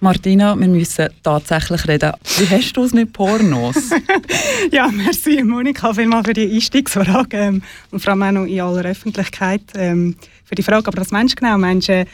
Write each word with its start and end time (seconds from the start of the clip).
Martina, 0.00 0.54
wir 0.54 0.68
müssen 0.68 1.08
tatsächlich 1.24 1.88
reden. 1.88 2.12
Wie 2.38 2.48
hast 2.48 2.72
du 2.74 2.84
es 2.84 2.92
mit 2.92 3.12
Pornos? 3.12 3.90
Ja, 4.70 4.88
merci 4.88 5.42
Monika 5.42 5.92
vielmals 5.92 6.26
für 6.26 6.34
die 6.34 6.54
Einstiegsfrage 6.54 7.36
ähm, 7.36 7.62
und 7.90 8.00
vor 8.00 8.12
allem 8.12 8.22
auch 8.22 8.32
noch 8.32 8.44
in 8.44 8.60
aller 8.60 8.84
Öffentlichkeit 8.84 9.62
ähm, 9.74 10.14
für 10.44 10.54
die 10.54 10.62
Frage. 10.62 10.88
Aber 10.88 11.00
was 11.00 11.10
meinst 11.10 11.34
du 11.34 11.42
genau? 11.42 11.58
Meinst 11.58 11.88
du, 11.88 12.04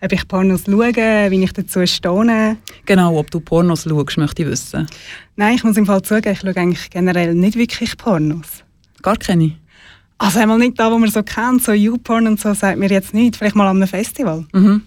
ob 0.00 0.12
ich 0.12 0.28
Pornos 0.28 0.64
schaue, 0.66 1.30
wie 1.30 1.42
ich 1.42 1.52
dazu 1.52 1.84
stehe? 1.86 2.56
genau, 2.84 3.18
ob 3.18 3.30
du 3.30 3.40
Pornos 3.40 3.84
schaust, 3.84 4.16
möchte 4.16 4.42
ich 4.42 4.48
wissen. 4.48 4.86
Nein, 5.36 5.56
ich 5.56 5.64
muss 5.64 5.76
im 5.76 5.86
Fall 5.86 6.02
zugeben, 6.02 6.32
ich 6.32 6.40
schaue 6.40 6.56
eigentlich 6.56 6.90
generell 6.90 7.34
nicht 7.34 7.56
wirklich 7.56 7.96
Pornos. 7.96 8.64
Gar 9.02 9.16
keine. 9.16 9.52
Also 10.18 10.38
einmal 10.38 10.58
nicht 10.58 10.78
da, 10.78 10.90
wo 10.92 10.98
man 10.98 11.10
so 11.10 11.22
kennt, 11.22 11.62
so 11.62 11.72
YouPorn 11.72 12.26
und 12.26 12.40
so, 12.40 12.54
sagt 12.54 12.78
mir 12.78 12.90
jetzt 12.90 13.14
nicht. 13.14 13.36
Vielleicht 13.36 13.56
mal 13.56 13.66
an 13.66 13.76
einem 13.78 13.88
Festival. 13.88 14.46
Mhm. 14.52 14.82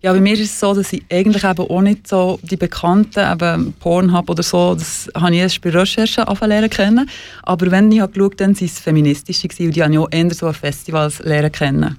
Ja, 0.00 0.12
bei 0.12 0.20
mir 0.20 0.34
ist 0.34 0.52
es 0.52 0.60
so, 0.60 0.74
dass 0.74 0.92
ich 0.92 1.02
eigentlich 1.10 1.42
eben 1.42 1.58
auch 1.58 1.80
nicht 1.82 2.06
so 2.06 2.38
die 2.42 2.56
bekannten 2.56 3.32
eben 3.32 3.72
Pornhub 3.80 4.30
oder 4.30 4.44
so, 4.44 4.76
das 4.76 5.10
habe 5.16 5.34
ich 5.34 5.40
erst 5.40 5.60
bei 5.60 5.70
Recherchen 5.70 6.22
angefangen 6.22 6.70
kennen. 6.70 7.10
Aber 7.42 7.68
wenn 7.72 7.90
ich 7.90 7.98
habe 7.98 8.12
geschaut 8.12 8.40
dann 8.40 8.54
waren 8.54 8.64
es 8.64 8.78
feministische 8.78 9.48
und 9.48 9.74
die 9.74 9.82
habe 9.82 9.92
ich 9.92 9.98
auch 9.98 10.08
eher 10.12 10.32
so 10.32 10.46
an 10.46 10.54
Festivals 10.54 11.18
lernen 11.24 11.50
kennen. 11.50 11.98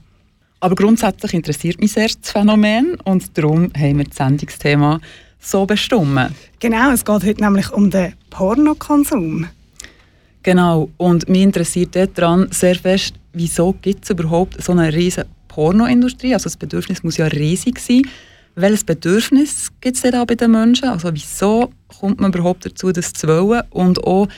Aber 0.61 0.75
grundsätzlich 0.75 1.33
interessiert 1.33 1.81
mich 1.81 1.91
sehr 1.91 2.07
das 2.07 2.31
Phänomen 2.31 2.95
und 3.03 3.37
darum 3.37 3.69
haben 3.77 3.97
wir 3.97 4.05
das 4.05 4.15
Sendungsthema 4.15 5.01
so 5.41 5.65
bestimmt. 5.65 6.31
Genau, 6.59 6.91
es 6.91 7.03
geht 7.03 7.23
heute 7.25 7.41
nämlich 7.41 7.69
um 7.71 7.89
den 7.89 8.13
Pornokonsum. 8.29 9.47
Genau, 10.43 10.89
und 10.95 11.27
mich 11.27 11.41
interessiert 11.41 11.97
daran 12.17 12.47
sehr 12.51 12.75
fest, 12.75 13.15
wieso 13.33 13.75
gibt 13.81 14.05
es 14.05 14.09
überhaupt 14.11 14.61
so 14.63 14.71
eine 14.71 14.93
riesige 14.93 15.27
Pornoindustrie? 15.59 16.33
Also 16.33 16.45
das 16.45 16.55
Bedürfnis 16.55 17.03
muss 17.03 17.17
ja 17.17 17.25
riesig 17.25 17.79
sein. 17.79 18.03
Welches 18.55 18.85
Bedürfnis 18.85 19.67
gibt 19.81 19.97
es 19.97 20.03
denn 20.03 20.13
da 20.13 20.23
bei 20.23 20.35
den 20.35 20.51
Menschen? 20.51 20.87
Also 20.87 21.13
wieso 21.13 21.73
kommt 21.99 22.21
man 22.21 22.31
überhaupt 22.31 22.65
dazu, 22.65 22.93
das 22.93 23.11
zu 23.11 23.27
wollen? 23.27 23.63
Und 23.69 24.01
auch, 24.05 24.29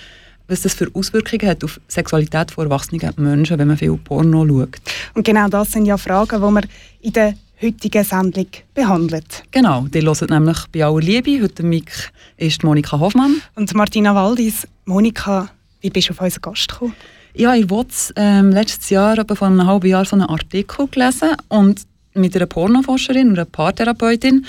was 0.47 0.61
das 0.61 0.73
für 0.73 0.89
Auswirkungen 0.95 1.47
hat 1.47 1.63
auf 1.63 1.75
die 1.75 1.93
Sexualität 1.93 2.49
von 2.49 2.65
erwachsenen 2.65 3.13
Menschen, 3.17 3.59
wenn 3.59 3.67
man 3.67 3.77
viel 3.77 3.95
Porno 3.97 4.47
schaut. 4.47 4.81
Und 5.13 5.23
genau 5.23 5.47
das 5.47 5.73
sind 5.73 5.85
ja 5.85 5.95
Fragen, 5.95 6.41
die 6.41 6.51
man 6.51 6.65
in 7.01 7.13
der 7.13 7.35
heutigen 7.61 8.03
Sendung 8.03 8.47
behandelt. 8.73 9.43
Genau, 9.51 9.85
die 9.93 10.01
hören 10.01 10.27
nämlich 10.27 10.57
bei 10.73 10.83
aller 10.83 11.01
Liebe. 11.01 11.43
Heute 11.43 11.61
Mic 11.61 11.91
ist 12.37 12.63
Monika 12.63 12.99
Hoffmann. 12.99 13.43
Und 13.53 13.71
Martina 13.75 14.15
Waldis, 14.15 14.67
Monika, 14.85 15.51
wie 15.81 15.91
bist 15.91 16.09
du 16.09 16.13
auf 16.13 16.21
unseren 16.21 16.41
Gast 16.41 16.67
gekommen? 16.67 16.95
Ja, 17.33 17.55
ich 17.55 17.69
habe 17.69 17.87
ähm, 18.17 18.49
letztes 18.51 18.89
Jahr, 18.89 19.17
etwa 19.17 19.35
vor 19.35 19.47
einem 19.47 19.65
halben 19.65 19.87
Jahr, 19.87 20.03
so 20.03 20.15
einen 20.15 20.25
Artikel 20.25 20.87
gelesen 20.87 21.29
und 21.47 21.81
mit 22.13 22.35
einer 22.35 22.45
Pornoforscherin 22.45 23.29
und 23.29 23.39
einer 23.39 23.45
Paartherapeutin. 23.45 24.45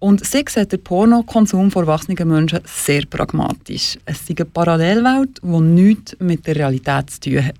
Und 0.00 0.24
sie 0.24 0.44
sieht 0.46 0.70
den 0.70 0.84
Pornokonsum 0.84 1.70
von 1.70 1.84
erwachsenen 1.84 2.28
Menschen 2.28 2.60
sehr 2.64 3.04
pragmatisch. 3.06 3.98
Es 4.04 4.20
ist 4.20 4.38
eine 4.38 4.44
Parallelwelt, 4.44 5.40
die 5.42 5.60
nichts 5.60 6.16
mit 6.20 6.46
der 6.46 6.56
Realität 6.56 7.10
zu 7.10 7.20
tun 7.20 7.44
hat. 7.46 7.54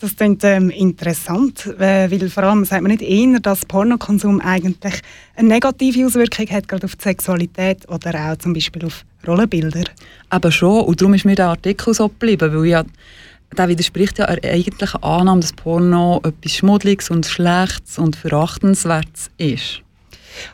Das 0.00 0.16
klingt 0.16 0.42
ähm, 0.44 0.70
interessant, 0.70 1.66
äh, 1.78 2.10
weil 2.10 2.30
vor 2.30 2.44
allem 2.44 2.64
sagt 2.64 2.80
man 2.80 2.92
nicht 2.92 3.02
eher, 3.02 3.38
dass 3.40 3.66
Pornokonsum 3.66 4.40
eigentlich 4.40 5.02
eine 5.36 5.48
negative 5.48 6.06
Auswirkung 6.06 6.46
hat, 6.48 6.68
gerade 6.68 6.86
auf 6.86 6.96
die 6.96 7.02
Sexualität 7.02 7.86
oder 7.90 8.32
auch 8.32 8.36
zum 8.38 8.54
Beispiel 8.54 8.86
auf 8.86 9.04
Rollenbilder. 9.26 9.84
Eben 10.32 10.52
schon, 10.52 10.84
und 10.84 10.98
darum 10.98 11.12
ist 11.12 11.26
mir 11.26 11.34
der 11.34 11.48
Artikel 11.48 11.92
so 11.92 12.08
geblieben, 12.08 12.54
weil 12.54 12.64
ja, 12.64 12.84
der 13.56 13.68
widerspricht 13.68 14.18
ja 14.18 14.34
der 14.34 14.52
eigentlichen 14.52 15.02
Annahme, 15.02 15.40
dass 15.40 15.52
Porno 15.52 16.20
etwas 16.24 16.52
Schmuddeliges 16.52 17.10
und 17.10 17.26
Schlechtes 17.26 17.98
und 17.98 18.16
Verachtenswertes 18.16 19.30
ist. 19.38 19.82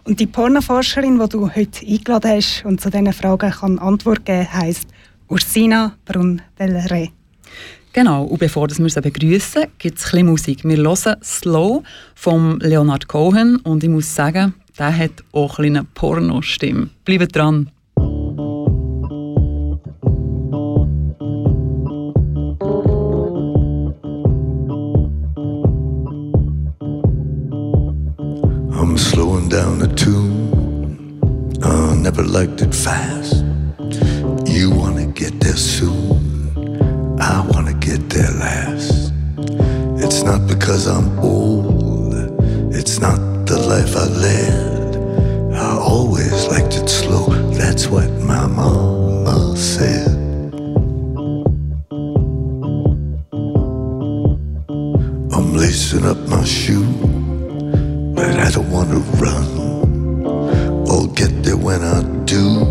Und 0.05 0.21
die 0.21 0.27
Pornoforscherin, 0.27 1.19
die 1.19 1.29
du 1.29 1.51
heute 1.55 1.87
eingeladen 1.87 2.31
hast 2.31 2.65
und 2.65 2.81
zu 2.81 2.91
diesen 2.91 3.13
Fragen 3.13 3.51
kann 3.51 3.79
Antwort 3.79 4.25
geben 4.25 4.53
heisst 4.53 4.89
Ursina 5.29 5.95
Brun-Del 6.05 6.77
Re. 6.89 7.09
Genau, 7.93 8.25
und 8.25 8.39
bevor 8.39 8.69
wir 8.69 8.91
sie 8.91 9.01
begrüßen, 9.01 9.67
gibt 9.79 9.99
es 9.99 10.05
ein 10.05 10.11
bisschen 10.11 10.27
Musik. 10.27 10.65
Wir 10.65 10.77
hören 10.77 11.17
«Slow» 11.23 11.83
von 12.15 12.61
Leonard 12.61 13.09
Cohen 13.09 13.57
und 13.57 13.83
ich 13.83 13.91
muss 13.91 14.15
sagen, 14.15 14.55
der 14.79 14.97
hat 14.97 15.25
auch 15.33 15.59
ein 15.59 15.77
eine 15.77 15.85
Pornostimme. 15.85 16.91
Bleibt 17.05 17.35
dran! 17.35 17.71
I'm 28.97 29.03
slowing 29.03 29.51
down 29.51 29.79
the 29.79 29.89
tune. 29.89 31.53
I 31.63 31.95
never 31.97 32.23
liked 32.23 32.63
it 32.63 32.75
fast. 32.75 33.45
You 34.47 34.71
wanna 34.71 35.05
get 35.09 35.39
there 35.39 35.59
soon. 35.59 37.21
I 37.21 37.47
wanna 37.47 37.75
get 37.75 38.09
there 38.09 38.31
last. 38.31 39.13
It's 40.03 40.23
not 40.23 40.47
because 40.49 40.87
I'm 40.87 41.19
old. 41.19 42.15
It's 42.75 42.99
not 42.99 43.19
the 43.45 43.59
life 43.59 43.95
I 43.95 44.07
led. 44.29 44.97
I 45.53 45.77
always 45.77 46.47
liked 46.47 46.79
it 46.79 46.89
slow. 46.89 47.27
That's 47.53 47.89
what 47.89 48.11
my 48.23 48.47
mama 48.47 49.55
said. 49.59 50.09
I'm 55.35 55.53
lacing 55.53 56.07
up 56.07 56.17
my 56.31 56.45
shoe 56.45 57.16
I 58.35 58.51
don't 58.51 58.71
want 58.71 58.91
to 58.91 58.99
run. 59.23 59.47
I'll 60.89 61.07
get 61.07 61.43
there 61.45 61.57
when 61.57 61.83
I 61.83 62.03
do. 62.25 62.65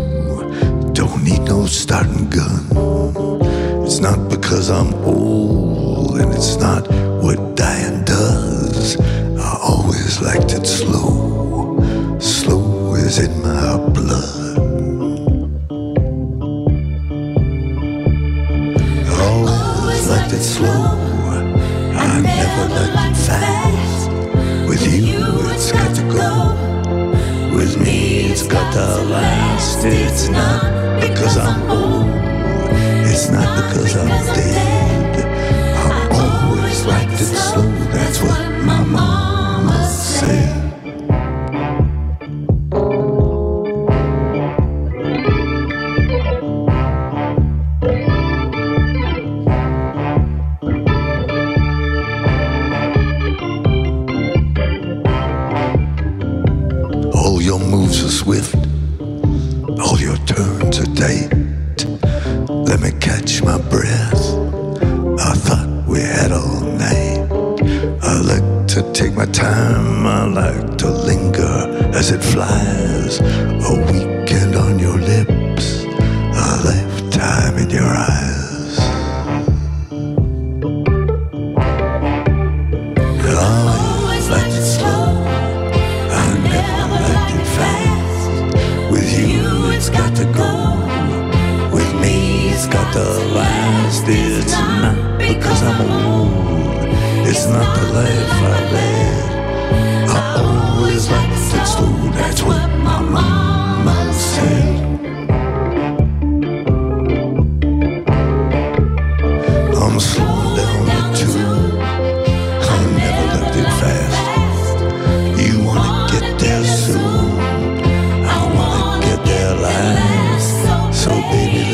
Don't 0.92 1.22
need 1.24 1.42
no 1.42 1.66
starting 1.66 2.28
gun. 2.28 2.66
It's 3.84 4.00
not 4.00 4.28
because 4.28 4.70
I'm 4.70 4.92
old, 5.04 6.18
and 6.20 6.32
it's 6.34 6.56
not 6.56 6.86
what 7.22 7.56
dying 7.56 8.04
does. 8.04 9.00
I 9.00 9.58
always 9.62 10.20
liked 10.20 10.52
it 10.52 10.66
slow. 10.66 11.15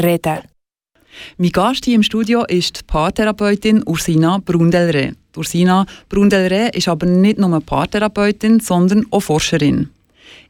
Reden. 0.02 0.40
Mein 1.38 1.50
Gast 1.50 1.84
hier 1.84 1.94
im 1.94 2.02
Studio 2.02 2.44
ist 2.44 2.81
die 2.81 2.84
Paartherapeutin 2.87 3.82
Ursina 3.87 4.38
Brundelre. 4.38 5.14
Ursina 5.37 5.87
Brundelre 6.08 6.69
ist 6.69 6.88
aber 6.88 7.06
nicht 7.06 7.38
nur 7.38 7.61
Paartherapeutin, 7.61 8.61
sondern 8.61 9.06
auch 9.11 9.20
Forscherin. 9.20 9.90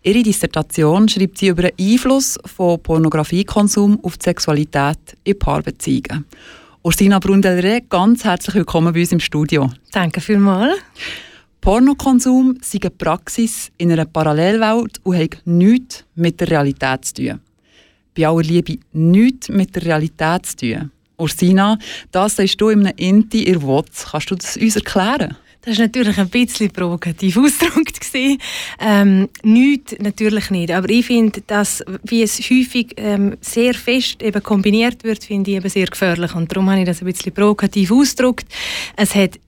Ihre 0.02 0.22
Dissertation 0.22 1.08
schreibt 1.08 1.38
sie 1.38 1.48
über 1.48 1.62
den 1.62 1.72
Einfluss 1.80 2.38
von 2.44 2.82
Pornografiekonsum 2.82 3.98
auf 4.02 4.18
die 4.18 4.24
Sexualität 4.24 4.98
in 5.24 5.38
Paarbeziehungen. 5.38 6.26
Ursina 6.82 7.18
Brundelre, 7.18 7.80
ganz 7.88 8.24
herzlich 8.24 8.56
willkommen 8.56 8.92
bei 8.92 9.00
uns 9.00 9.12
im 9.12 9.20
Studio. 9.20 9.70
Danke 9.92 10.20
vielmals. 10.20 10.76
Pornokonsum 11.62 12.58
sei 12.60 12.78
eine 12.82 12.90
Praxis 12.90 13.72
in 13.78 13.90
einer 13.90 14.04
Parallelwelt 14.04 15.00
und 15.02 15.16
hat 15.16 15.38
nichts 15.46 16.04
mit 16.14 16.38
der 16.38 16.50
Realität 16.50 17.06
zu 17.06 17.14
tun. 17.14 17.40
Bei 18.16 18.28
aller 18.28 18.42
Liebe 18.42 18.78
nichts 18.92 19.48
mit 19.48 19.74
der 19.74 19.84
Realität 19.84 20.46
zu 20.46 20.56
tun. 20.56 20.90
Ursina, 21.18 21.78
das 22.10 22.36
sagst 22.36 22.60
du 22.60 22.70
in 22.70 22.86
einem 22.86 22.96
Inti 22.96 23.44
in 23.44 23.62
Wotz. 23.62 24.06
Kannst 24.10 24.30
du 24.30 24.34
das 24.34 24.56
uns 24.56 24.76
erklären? 24.76 25.36
Das 25.64 25.78
war 25.78 25.86
natürlich 25.86 26.18
ein 26.18 26.28
bisschen 26.28 26.70
provokativ 26.70 27.36
ausgedrückt. 27.38 27.94
Ähm, 28.80 29.28
nichts 29.42 29.96
natürlich 29.98 30.50
nicht. 30.50 30.70
Aber 30.70 30.88
ich 30.90 31.06
finde, 31.06 31.40
dass, 31.46 31.82
wie 32.02 32.22
es 32.22 32.38
häufig 32.38 32.92
ähm, 32.96 33.36
sehr 33.40 33.74
fest 33.74 34.22
eben 34.22 34.42
kombiniert 34.42 35.02
wird, 35.04 35.24
finde 35.24 35.50
ich 35.50 35.56
eben 35.56 35.68
sehr 35.68 35.86
gefährlich. 35.86 36.34
Und 36.34 36.52
darum 36.52 36.70
habe 36.70 36.80
ich 36.80 36.86
das 36.86 37.00
ein 37.00 37.06
bisschen 37.06 37.32
provokativ 37.32 37.90
ausgedrückt. 37.90 38.46
Es 38.96 39.14
hat 39.14 39.40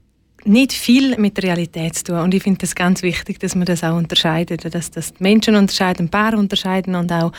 nicht 0.47 0.73
viel 0.73 1.17
mit 1.19 1.37
der 1.37 1.45
Realität 1.45 1.95
zu 1.97 2.05
tun. 2.05 2.19
Und 2.19 2.35
ich 2.35 2.43
finde 2.43 2.65
es 2.65 2.75
ganz 2.75 3.03
wichtig, 3.03 3.39
dass 3.41 3.55
man 3.55 3.67
das 3.67 3.83
auch 3.85 3.97
unterscheidet. 3.97 4.75
Dass, 4.75 4.91
dass 4.91 5.13
die 5.13 5.23
Menschen 5.23 5.57
unterscheiden, 5.57 6.09
Paare 6.09 6.37
unterscheiden 6.37 6.95
und 6.95 7.13
auch 7.13 7.33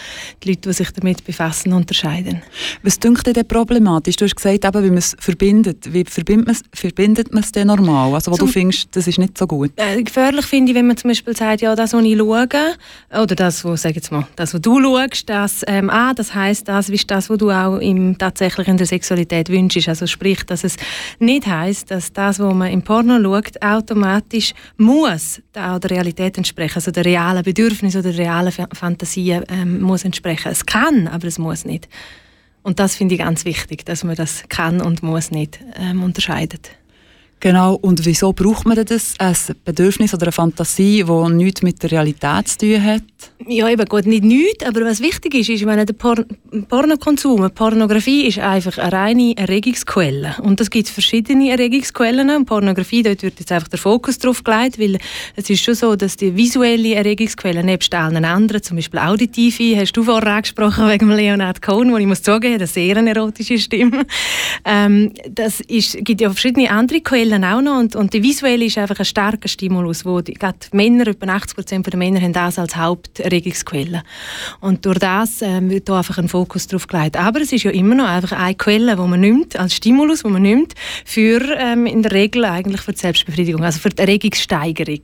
die 0.44 0.50
Leute, 0.50 0.70
die 0.70 0.74
sich 0.74 0.92
damit 0.92 1.24
befassen, 1.26 1.74
unterscheiden. 1.74 2.42
Was 2.84 3.00
dünkt 3.00 3.26
dir 3.26 3.34
denn 3.34 3.48
problematisch? 3.48 4.16
Du 4.16 4.26
hast 4.26 4.36
gesagt, 4.36 4.66
eben, 4.66 4.84
wie 4.84 4.90
man 4.90 4.98
es 4.98 5.16
verbindet. 5.20 5.94
Wie 5.94 6.04
verbindet 6.06 6.48
man 6.48 6.56
es, 6.56 6.62
verbindet 6.74 7.34
man 7.34 7.44
es 7.44 7.52
denn 7.52 7.68
normal? 7.68 8.14
Also, 8.14 8.32
wo 8.32 8.36
Zum- 8.36 8.48
du 8.48 8.54
findest, 8.54 8.96
das 8.96 9.08
ist 9.08 9.20
nicht 9.20 9.38
so 9.38 9.48
gut. 9.48 9.72
Äh, 9.76 10.04
gefährlich 10.04 10.46
finde 10.46 10.72
ich, 10.72 10.78
wenn 10.78 10.88
man 10.88 10.98
zum 10.98 11.10
Beispiel 11.10 11.36
sagt, 11.36 11.62
ja, 11.62 11.76
das, 11.76 11.94
was 11.94 12.04
ich 12.04 12.18
schaue, 12.18 12.76
oder 13.12 13.36
das, 13.36 13.64
was, 13.64 13.82
sag 13.82 13.96
jetzt 13.96 14.12
mal, 14.12 14.28
das, 14.36 14.54
was 14.54 14.62
du 14.62 14.82
schaust, 14.82 15.30
das, 15.30 15.64
ähm, 15.68 15.90
ah, 15.90 16.14
das 16.14 16.34
heisst, 16.34 16.68
das 16.68 16.90
ist 16.90 17.10
das, 17.10 17.30
was 17.30 17.38
du 17.38 17.52
auch 17.52 17.78
im, 17.78 18.18
tatsächlich 18.18 18.68
in 18.68 18.78
der 18.78 18.88
Sexualität 18.88 19.50
wünschst. 19.50 19.88
Also 19.90 20.08
sprich, 20.08 20.44
dass 20.44 20.64
es 20.64 20.78
nicht 21.20 21.48
heisst, 21.48 21.92
dass 21.92 22.12
das, 22.14 22.40
was 22.40 22.54
man 22.54 22.72
im 22.72 22.82
Porno 23.04 23.20
schaut, 23.22 23.62
automatisch 23.62 24.54
muss 24.78 25.42
da 25.54 25.76
auch 25.76 25.80
der 25.80 25.92
Realität 25.92 26.38
entsprechen, 26.38 26.76
also 26.76 26.90
der 26.92 27.06
realen 27.06 27.44
Bedürfnis 27.44 27.96
oder 27.96 28.12
der 28.12 28.18
realen 28.26 28.52
Fa- 28.52 28.70
Fantasie 28.74 29.40
ähm, 29.50 29.82
muss 29.82 30.04
entsprechen. 30.04 30.52
Es 30.52 30.66
kann, 30.66 31.08
aber 31.08 31.28
es 31.28 31.38
muss 31.38 31.64
nicht. 31.64 31.88
Und 32.64 32.80
das 32.80 32.96
finde 32.96 33.16
ich 33.16 33.22
ganz 33.22 33.46
wichtig, 33.46 33.86
dass 33.86 34.04
man 34.04 34.16
das 34.16 34.44
kann 34.50 34.82
und 34.82 35.04
muss 35.04 35.30
nicht 35.32 35.60
ähm, 35.76 36.02
unterscheidet. 36.02 36.72
Genau. 37.40 37.76
Und 37.76 38.04
wieso 38.06 38.34
braucht 38.34 38.66
man 38.66 38.84
das? 38.84 39.14
Ein 39.20 39.36
Bedürfnis 39.64 40.14
oder 40.14 40.24
eine 40.24 40.32
Fantasie, 40.32 41.04
die 41.04 41.34
nichts 41.34 41.62
mit 41.62 41.84
der 41.84 41.92
Realität 41.92 42.48
zu 42.48 42.58
tun 42.58 42.84
hat? 42.84 43.04
Ja, 43.48 43.70
eben 43.70 43.86
gut, 43.86 44.08
nicht 44.08 44.24
nichts, 44.24 44.66
aber 44.66 44.82
was 44.82 45.00
wichtig 45.00 45.36
ist, 45.36 45.50
ist, 45.50 45.64
meine, 45.64 45.86
der 45.86 45.94
Por 45.94 46.26
Pornokonsum, 46.68 47.50
Pornografie 47.52 48.26
ist 48.26 48.40
einfach 48.40 48.78
eine 48.80 48.92
reine 48.92 49.38
Erregungsquelle. 49.38 50.36
Und 50.42 50.60
es 50.60 50.70
gibt 50.70 50.90
verschiedene 50.90 51.52
Erregungsquellen. 51.52 52.30
Und 52.32 52.46
Pornografie, 52.46 53.04
dort 53.04 53.22
wird 53.22 53.40
jetzt 53.40 53.52
einfach 53.52 53.68
der 53.68 53.80
Fokus 53.80 54.18
drauf 54.18 54.44
gelegt, 54.44 54.80
weil 54.80 54.98
es 55.36 55.50
ist 55.50 55.64
schon 55.64 55.76
so, 55.76 55.96
dass 55.96 56.18
die 56.18 56.36
visuelle 56.36 56.96
Erregungsquelle 56.96 57.64
nebst 57.64 57.94
allen 57.94 58.26
anderen, 58.26 58.64
zum 58.64 58.78
Beispiel 58.78 59.00
auditive, 59.00 59.80
hast 59.80 59.94
du 59.94 60.04
vorher 60.04 60.34
angesprochen 60.34 60.90
wegen 60.90 61.10
Leonard 61.10 61.62
Cohen, 61.62 61.92
wo 61.92 61.98
ich 61.98 62.08
muss 62.08 62.24
zugeben, 62.24 62.56
eine 62.56 62.68
sehr 62.68 62.98
erotische 62.98 63.60
Stimme. 63.60 64.06
Ähm, 64.66 65.14
das 65.30 65.62
ist, 65.62 65.98
gibt 66.04 66.22
ja 66.22 66.30
verschiedene 66.30 66.70
andere 66.72 67.02
Quellen 67.02 67.27
auch 67.34 67.62
noch 67.62 67.80
und, 67.80 67.96
und 67.96 68.14
die 68.14 68.24
visuelle 68.24 68.66
ist 68.66 68.78
einfach 68.78 69.00
ein 69.00 69.06
starker 69.06 69.48
Stimulus, 69.48 70.06
wo 70.06 70.22
die, 70.22 70.34
gerade 70.34 70.58
die 70.72 70.76
Männer, 70.76 71.08
etwa 71.08 71.26
80% 71.26 71.90
der 71.90 71.98
Männer 71.98 72.22
haben 72.22 72.34
das 72.34 72.60
als 72.60 72.76
Haupterregungsquelle. 72.76 74.04
Und 74.60 74.86
durch 74.86 75.00
das 75.00 75.42
ähm, 75.42 75.70
wird 75.70 75.90
da 75.90 75.98
einfach 75.98 76.18
ein 76.18 76.28
Fokus 76.28 76.68
drauf 76.68 76.88
gelegt. 76.88 77.18
Aber 77.18 77.42
es 77.42 77.52
ist 77.52 77.64
ja 77.64 77.72
immer 77.72 77.96
noch 77.96 78.08
einfach 78.08 78.32
eine 78.32 78.56
Quelle, 78.56 78.98
wo 78.98 79.08
man 79.08 79.20
nimmt, 79.20 79.56
als 79.58 79.76
Stimulus, 79.76 80.24
wo 80.24 80.30
man 80.30 80.42
nimmt, 80.42 80.74
für 81.06 81.42
ähm, 81.58 81.86
in 81.86 82.02
der 82.02 82.12
Regel 82.12 82.46
eigentlich 82.46 82.82
für 82.82 82.94
die 82.94 83.00
Selbstbefriedigung, 83.00 83.64
also 83.64 83.80
für 83.80 83.90
die 83.90 84.02
Erregungssteigerung. 84.02 85.02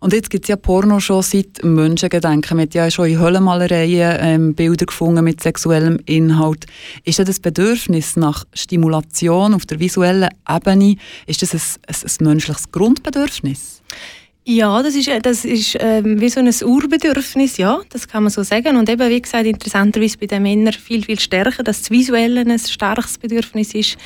Und 0.00 0.14
jetzt 0.14 0.30
gibt 0.30 0.46
es 0.46 0.48
ja 0.48 0.56
Porno 0.56 0.98
schon 0.98 1.22
seit 1.22 1.62
Menschengedenken. 1.62 2.56
Man 2.56 2.66
hat 2.66 2.74
ja 2.74 2.90
schon 2.90 3.06
in 3.06 3.20
Höllenmalereien 3.20 4.16
ähm, 4.20 4.54
Bilder 4.54 4.86
gefunden 4.86 5.22
mit 5.22 5.42
sexuellem 5.42 6.00
Inhalt. 6.06 6.64
Ist 7.04 7.18
das 7.18 7.38
Bedürfnis 7.38 8.16
nach 8.16 8.44
Stimulation 8.54 9.52
auf 9.52 9.66
der 9.66 9.78
visuellen 9.78 10.30
Ebene, 10.48 10.96
ist 11.26 11.42
das 11.42 11.52
ein, 11.52 11.60
ein, 11.86 11.94
ein 12.02 12.26
menschliches 12.26 12.72
Grundbedürfnis? 12.72 13.82
Ja, 14.44 14.82
das 14.82 14.94
ist, 14.94 15.08
äh, 15.08 15.20
das 15.20 15.44
ist 15.44 15.76
ähm, 15.78 16.18
wie 16.18 16.30
so 16.30 16.40
ein 16.40 16.48
Urbedürfnis, 16.48 17.58
ja, 17.58 17.80
das 17.90 18.08
kann 18.08 18.22
man 18.22 18.30
so 18.30 18.42
sagen. 18.42 18.78
Und 18.78 18.88
eben, 18.88 19.08
wie 19.10 19.20
gesagt, 19.20 19.44
interessanterweise 19.44 20.16
bei 20.16 20.26
den 20.26 20.42
Männern 20.42 20.72
viel, 20.72 21.04
viel 21.04 21.20
stärker, 21.20 21.62
dass 21.62 21.80
das 21.80 21.90
Visuelle 21.90 22.40
ein 22.40 22.58
starkes 22.58 23.18
Bedürfnis 23.18 23.74
ist 23.74 23.98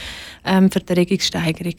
ähm, 0.44 0.72
für 0.72 0.80
die 0.80 0.92
Erregungssteigerung. 0.92 1.76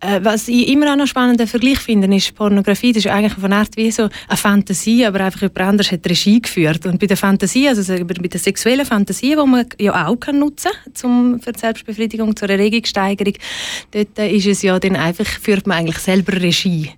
Äh, 0.00 0.20
was 0.22 0.46
ich 0.46 0.68
immer 0.68 0.92
auch 0.92 0.96
noch 0.96 1.06
spannenden 1.06 1.48
Vergleich 1.48 1.80
finde, 1.80 2.14
ist 2.14 2.34
Pornografie, 2.34 2.92
das 2.92 3.04
ist 3.04 3.10
eigentlich 3.10 3.32
von 3.32 3.52
Art 3.52 3.76
wie 3.76 3.90
so 3.90 4.08
eine 4.28 4.36
Fantasie, 4.36 5.04
aber 5.04 5.20
einfach 5.20 5.42
jemand 5.42 5.60
anderes 5.60 5.90
hat 5.90 6.08
Regie 6.08 6.40
geführt. 6.40 6.86
Und 6.86 7.00
bei 7.00 7.06
der 7.06 7.16
Fantasie, 7.16 7.68
also 7.68 7.82
so 7.82 7.92
bei 8.04 8.14
der 8.14 8.38
sexuellen 8.38 8.86
Fantasie, 8.86 9.30
die 9.30 9.48
man 9.48 9.66
ja 9.80 10.06
auch 10.06 10.16
kann 10.16 10.38
nutzen 10.38 10.70
kann 11.00 11.40
für 11.40 11.52
die 11.52 11.58
Selbstbefriedigung, 11.58 12.36
zur 12.36 12.48
Erregungssteigerung, 12.48 13.34
dort 13.90 14.18
ist 14.18 14.46
es 14.46 14.62
ja 14.62 14.78
dann 14.78 14.94
einfach, 14.94 15.26
führt 15.26 15.66
man 15.66 15.78
eigentlich 15.78 15.98
selber 15.98 16.40
Regie. 16.40 16.90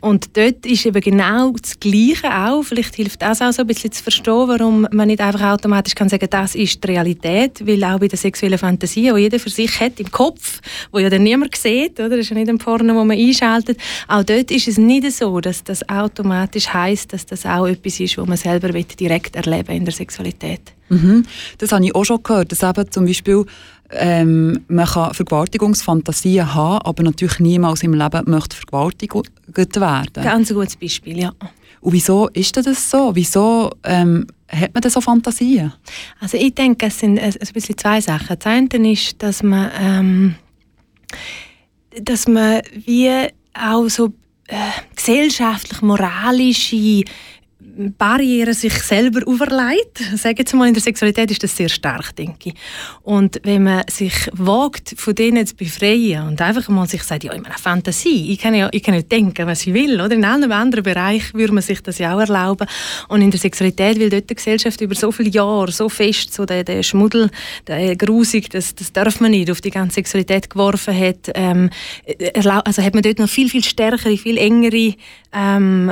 Und 0.00 0.36
dort 0.36 0.64
ist 0.64 0.86
eben 0.86 1.00
genau 1.00 1.52
das 1.52 1.78
Gleiche 1.80 2.30
auch. 2.30 2.62
Vielleicht 2.62 2.94
hilft 2.94 3.22
das 3.22 3.40
auch 3.40 3.52
so 3.52 3.62
ein 3.62 3.66
bisschen 3.66 3.92
zu 3.92 4.02
verstehen, 4.02 4.48
warum 4.48 4.86
man 4.92 5.08
nicht 5.08 5.20
einfach 5.20 5.52
automatisch 5.52 5.94
kann 5.94 6.08
sagen, 6.08 6.28
das 6.30 6.54
ist 6.54 6.82
die 6.82 6.88
Realität, 6.88 7.66
weil 7.66 7.82
auch 7.84 7.98
bei 7.98 8.08
der 8.08 8.18
sexuellen 8.18 8.58
Fantasie, 8.58 9.10
die 9.14 9.20
jeder 9.20 9.38
für 9.38 9.50
sich 9.50 9.80
hat 9.80 9.98
im 9.98 10.10
Kopf, 10.10 10.60
wo 10.92 10.98
ja 10.98 11.10
dann 11.10 11.22
niemand 11.22 11.56
sieht, 11.56 11.98
oder? 11.98 12.10
Das 12.10 12.20
ist 12.20 12.30
ja 12.30 12.36
nicht 12.36 12.48
ein 12.48 12.58
Porno, 12.58 12.94
wo 12.94 13.04
man 13.04 13.18
einschaltet. 13.18 13.78
Auch 14.06 14.22
dort 14.22 14.50
ist 14.50 14.68
es 14.68 14.78
nicht 14.78 15.10
so, 15.12 15.40
dass 15.40 15.64
das 15.64 15.88
automatisch 15.88 16.68
heißt, 16.68 17.12
dass 17.12 17.26
das 17.26 17.46
auch 17.46 17.66
etwas 17.66 18.00
ist, 18.00 18.18
wo 18.18 18.24
man 18.24 18.36
selber 18.36 18.68
direkt 18.68 19.36
erleben 19.36 19.76
in 19.76 19.84
der 19.84 19.94
Sexualität. 19.94 20.60
Mhm. 20.88 21.24
Das 21.58 21.72
habe 21.72 21.84
ich 21.84 21.94
auch 21.94 22.04
schon 22.04 22.22
gehört, 22.22 22.52
dass 22.52 22.62
eben 22.62 22.90
zum 22.90 23.06
Beispiel 23.06 23.44
ähm, 23.90 24.64
man 24.68 24.86
kann 24.86 25.14
Vergewaltigungsfantasien 25.14 26.54
haben, 26.54 26.82
aber 26.82 27.02
natürlich 27.02 27.38
niemals 27.38 27.82
im 27.82 27.94
Leben 27.94 28.30
möchte 28.30 28.56
vergewaltigt 28.56 29.14
werden. 29.14 30.22
Ganz 30.22 30.50
ein 30.50 30.54
gutes 30.54 30.76
Beispiel, 30.76 31.18
ja. 31.18 31.32
Und 31.80 31.92
wieso 31.92 32.28
ist 32.28 32.56
das 32.56 32.90
so? 32.90 33.14
Wieso 33.14 33.70
ähm, 33.84 34.26
hat 34.48 34.74
man 34.74 34.80
denn 34.80 34.90
so 34.90 35.00
Fantasien? 35.00 35.72
Also 36.20 36.36
ich 36.36 36.54
denke, 36.54 36.86
es 36.86 36.98
sind 36.98 37.18
ein 37.18 37.32
bisschen 37.52 37.78
zwei 37.78 38.00
Sachen. 38.00 38.36
Das 38.38 38.46
eine 38.46 38.92
ist, 38.92 39.22
dass 39.22 39.42
man, 39.42 39.70
ähm, 39.80 40.34
dass 42.02 42.26
man 42.26 42.62
wie 42.84 43.10
auch 43.54 43.88
so 43.88 44.12
äh, 44.48 44.56
gesellschaftlich, 44.96 45.82
moralische 45.82 47.04
Barrieren 47.96 48.54
sich 48.54 48.74
selber 48.74 49.20
auferlegt. 49.26 49.98
Sagen 50.16 50.36
jetzt 50.38 50.52
mal, 50.52 50.66
in 50.66 50.74
der 50.74 50.82
Sexualität 50.82 51.30
ist 51.30 51.44
das 51.44 51.56
sehr 51.56 51.68
stark, 51.68 52.16
denke 52.16 52.50
ich. 52.50 52.54
Und 53.02 53.40
wenn 53.44 53.62
man 53.62 53.84
sich 53.88 54.28
wagt, 54.32 54.94
von 54.96 55.14
denen 55.14 55.46
zu 55.46 55.54
befreien 55.54 56.26
und 56.26 56.40
einfach 56.42 56.68
mal 56.68 56.88
sich 56.88 57.04
sagt, 57.04 57.22
ja, 57.22 57.32
ich 57.32 57.40
meine, 57.40 57.54
Fantasie, 57.56 58.32
ich 58.32 58.38
kann 58.38 58.54
ja, 58.54 58.68
ich 58.72 58.82
kann 58.82 58.94
ja 58.94 59.02
denken, 59.02 59.46
was 59.46 59.64
ich 59.64 59.74
will, 59.74 60.00
oder? 60.00 60.14
In 60.14 60.24
einem 60.24 60.50
anderen 60.50 60.82
Bereich 60.82 61.32
würde 61.34 61.54
man 61.54 61.62
sich 61.62 61.80
das 61.80 61.98
ja 61.98 62.16
auch 62.16 62.20
erlauben. 62.20 62.66
Und 63.08 63.22
in 63.22 63.30
der 63.30 63.38
Sexualität, 63.38 64.00
weil 64.00 64.10
dort 64.10 64.28
die 64.28 64.34
Gesellschaft 64.34 64.80
über 64.80 64.96
so 64.96 65.12
viele 65.12 65.30
Jahre 65.30 65.70
so 65.70 65.88
fest 65.88 66.34
so 66.34 66.44
der, 66.44 66.64
der 66.64 66.82
Schmuddel, 66.82 67.30
der 67.68 67.94
Grusig, 67.94 68.50
das, 68.50 68.74
das 68.74 68.92
darf 68.92 69.20
man 69.20 69.30
nicht, 69.30 69.50
auf 69.50 69.60
die 69.60 69.70
ganze 69.70 69.94
Sexualität 69.94 70.50
geworfen 70.50 70.98
hat, 70.98 71.30
ähm, 71.34 71.70
also 72.34 72.82
hat 72.82 72.94
man 72.94 73.02
dort 73.04 73.20
noch 73.20 73.28
viel, 73.28 73.48
viel 73.48 73.62
stärkere, 73.62 74.16
viel 74.16 74.36
engere 74.36 74.94
ähm, 75.32 75.90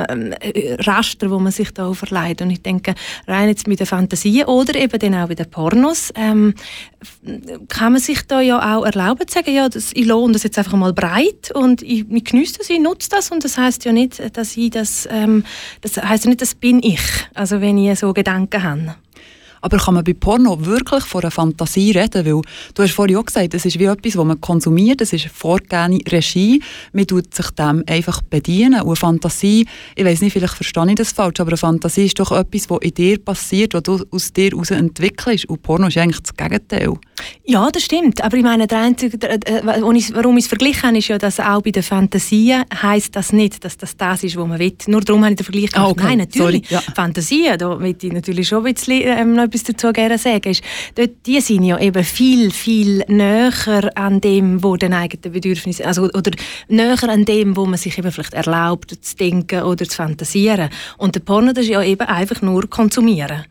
Raster, 0.79 1.29
wo 1.29 1.39
man 1.39 1.51
sich 1.51 1.71
da 1.71 1.93
verleiht. 1.93 2.41
Und 2.41 2.49
ich 2.49 2.61
denke, 2.61 2.95
rein 3.27 3.49
jetzt 3.49 3.67
mit 3.67 3.79
der 3.79 3.87
Fantasie 3.87 4.43
oder 4.45 4.75
eben 4.75 4.99
dann 4.99 5.15
auch 5.15 5.27
bei 5.27 5.35
den 5.35 5.49
Pornos, 5.49 6.11
ähm, 6.15 6.53
kann 7.67 7.93
man 7.93 8.01
sich 8.01 8.25
da 8.27 8.41
ja 8.41 8.77
auch 8.77 8.85
erlauben 8.85 9.27
zu 9.27 9.35
sagen, 9.35 9.53
ja, 9.53 9.69
das, 9.69 9.91
ich 9.93 10.05
lohne 10.05 10.33
das 10.33 10.43
jetzt 10.43 10.57
einfach 10.57 10.73
mal 10.73 10.93
breit 10.93 11.51
und 11.53 11.81
ich, 11.81 12.05
ich 12.09 12.23
genieße 12.23 12.57
das, 12.57 12.69
ich 12.69 12.79
nutze 12.79 13.09
das 13.09 13.31
und 13.31 13.43
das 13.43 13.57
heißt 13.57 13.85
ja 13.85 13.91
nicht, 13.91 14.21
dass 14.35 14.57
ich 14.57 14.71
das, 14.71 15.07
ähm, 15.11 15.43
das 15.81 15.97
heißt 15.97 16.25
ja 16.25 16.29
nicht, 16.29 16.41
das 16.41 16.55
bin 16.55 16.81
ich, 16.81 17.01
also 17.33 17.61
wenn 17.61 17.77
ich 17.77 17.99
so 17.99 18.13
Gedanken 18.13 18.63
habe. 18.63 18.95
Aber 19.61 19.77
kann 19.77 19.95
man 19.95 20.03
bei 20.03 20.13
Porno 20.13 20.65
wirklich 20.65 21.03
von 21.03 21.21
einer 21.21 21.31
Fantasie 21.31 21.91
reden? 21.91 22.25
Weil 22.25 22.41
du 22.73 22.83
hast 22.83 22.91
vorhin 22.91 23.17
auch 23.17 23.25
gesagt, 23.25 23.53
es 23.53 23.65
ist 23.65 23.79
wie 23.79 23.85
etwas, 23.85 24.13
das 24.13 24.25
man 24.25 24.39
konsumiert, 24.41 25.01
es 25.01 25.13
ist 25.13 25.27
vorgegebene 25.27 25.99
Regie, 26.07 26.61
man 26.93 27.07
tut 27.07 27.33
sich 27.33 27.49
dem 27.51 27.83
einfach 27.87 28.21
bedienen. 28.21 28.81
Und 28.81 28.87
eine 28.87 28.95
Fantasie, 28.95 29.65
ich 29.95 30.05
weiß 30.05 30.21
nicht, 30.21 30.33
vielleicht 30.33 30.53
verstehe 30.53 30.89
ich 30.89 30.95
das 30.95 31.11
falsch, 31.11 31.39
aber 31.39 31.51
eine 31.51 31.57
Fantasie 31.57 32.05
ist 32.05 32.19
doch 32.19 32.31
etwas, 32.31 32.69
was 32.69 32.79
in 32.81 32.93
dir 32.93 33.19
passiert, 33.19 33.73
was 33.73 33.83
du 33.83 34.05
aus 34.11 34.33
dir 34.33 34.51
heraus 34.51 34.71
entwickelst. 34.71 35.45
Und 35.45 35.61
Porno 35.61 35.87
ist 35.87 35.97
eigentlich 35.97 36.21
das 36.21 36.35
Gegenteil. 36.35 36.97
Ja, 37.45 37.69
das 37.71 37.83
stimmt. 37.83 38.23
Aber 38.23 38.35
ich 38.37 38.43
meine, 38.43 38.67
der 38.67 38.79
einzige, 38.79 39.17
der, 39.17 39.37
der, 39.37 39.65
warum 39.65 39.95
ich 39.95 40.09
es 40.09 40.47
verglichen 40.47 40.83
habe, 40.83 40.97
ist 40.97 41.07
ja, 41.07 41.17
dass 41.17 41.39
auch 41.39 41.61
bei 41.61 41.71
den 41.71 41.83
Fantasien 41.83 42.65
heisst 42.81 43.15
das 43.15 43.31
nicht, 43.31 43.63
dass 43.63 43.77
das 43.77 43.95
das 43.95 44.23
ist, 44.23 44.35
was 44.35 44.47
man 44.47 44.59
will. 44.59 44.73
Nur 44.87 45.01
darum 45.01 45.23
habe 45.23 45.31
ich 45.31 45.37
den 45.37 45.45
Vergleich 45.45 45.71
gemacht. 45.71 45.87
Ah, 45.87 45.91
okay. 45.91 46.03
Nein, 46.03 46.17
natürlich. 46.19 46.69
Ja. 46.69 46.81
Fantasien, 46.81 47.57
da 47.57 47.79
will 47.79 47.95
ich 47.99 48.11
natürlich 48.11 48.47
schon 48.47 48.65
ein 48.65 48.73
bisschen 48.73 49.01
ähm, 49.05 49.33
noch 49.33 49.43
etwas 49.43 49.63
dazu 49.63 49.91
gerne 49.93 50.17
sagen. 50.17 50.49
Ist, 50.49 50.61
dort, 50.95 51.11
die 51.25 51.39
sind 51.41 51.63
ja 51.63 51.79
eben 51.79 52.03
viel, 52.03 52.51
viel 52.51 53.03
näher 53.07 53.91
an 53.95 54.21
dem, 54.21 54.61
wo 54.61 54.75
den 54.75 54.93
eigenen 54.93 55.31
Bedürfnissen, 55.31 55.85
also, 55.85 56.03
oder 56.03 56.31
näher 56.67 57.01
an 57.07 57.25
dem, 57.25 57.55
wo 57.55 57.65
man 57.65 57.77
sich 57.77 57.97
eben 57.97 58.11
vielleicht 58.11 58.33
erlaubt, 58.33 58.91
zu 58.91 59.15
denken 59.15 59.63
oder 59.63 59.87
zu 59.87 59.95
fantasieren. 59.95 60.69
Und 60.97 61.15
der 61.15 61.21
Porno, 61.21 61.53
das 61.53 61.63
ist 61.63 61.71
ja 61.71 61.81
eben 61.81 62.07
einfach 62.07 62.41
nur 62.41 62.69
konsumieren. 62.69 63.45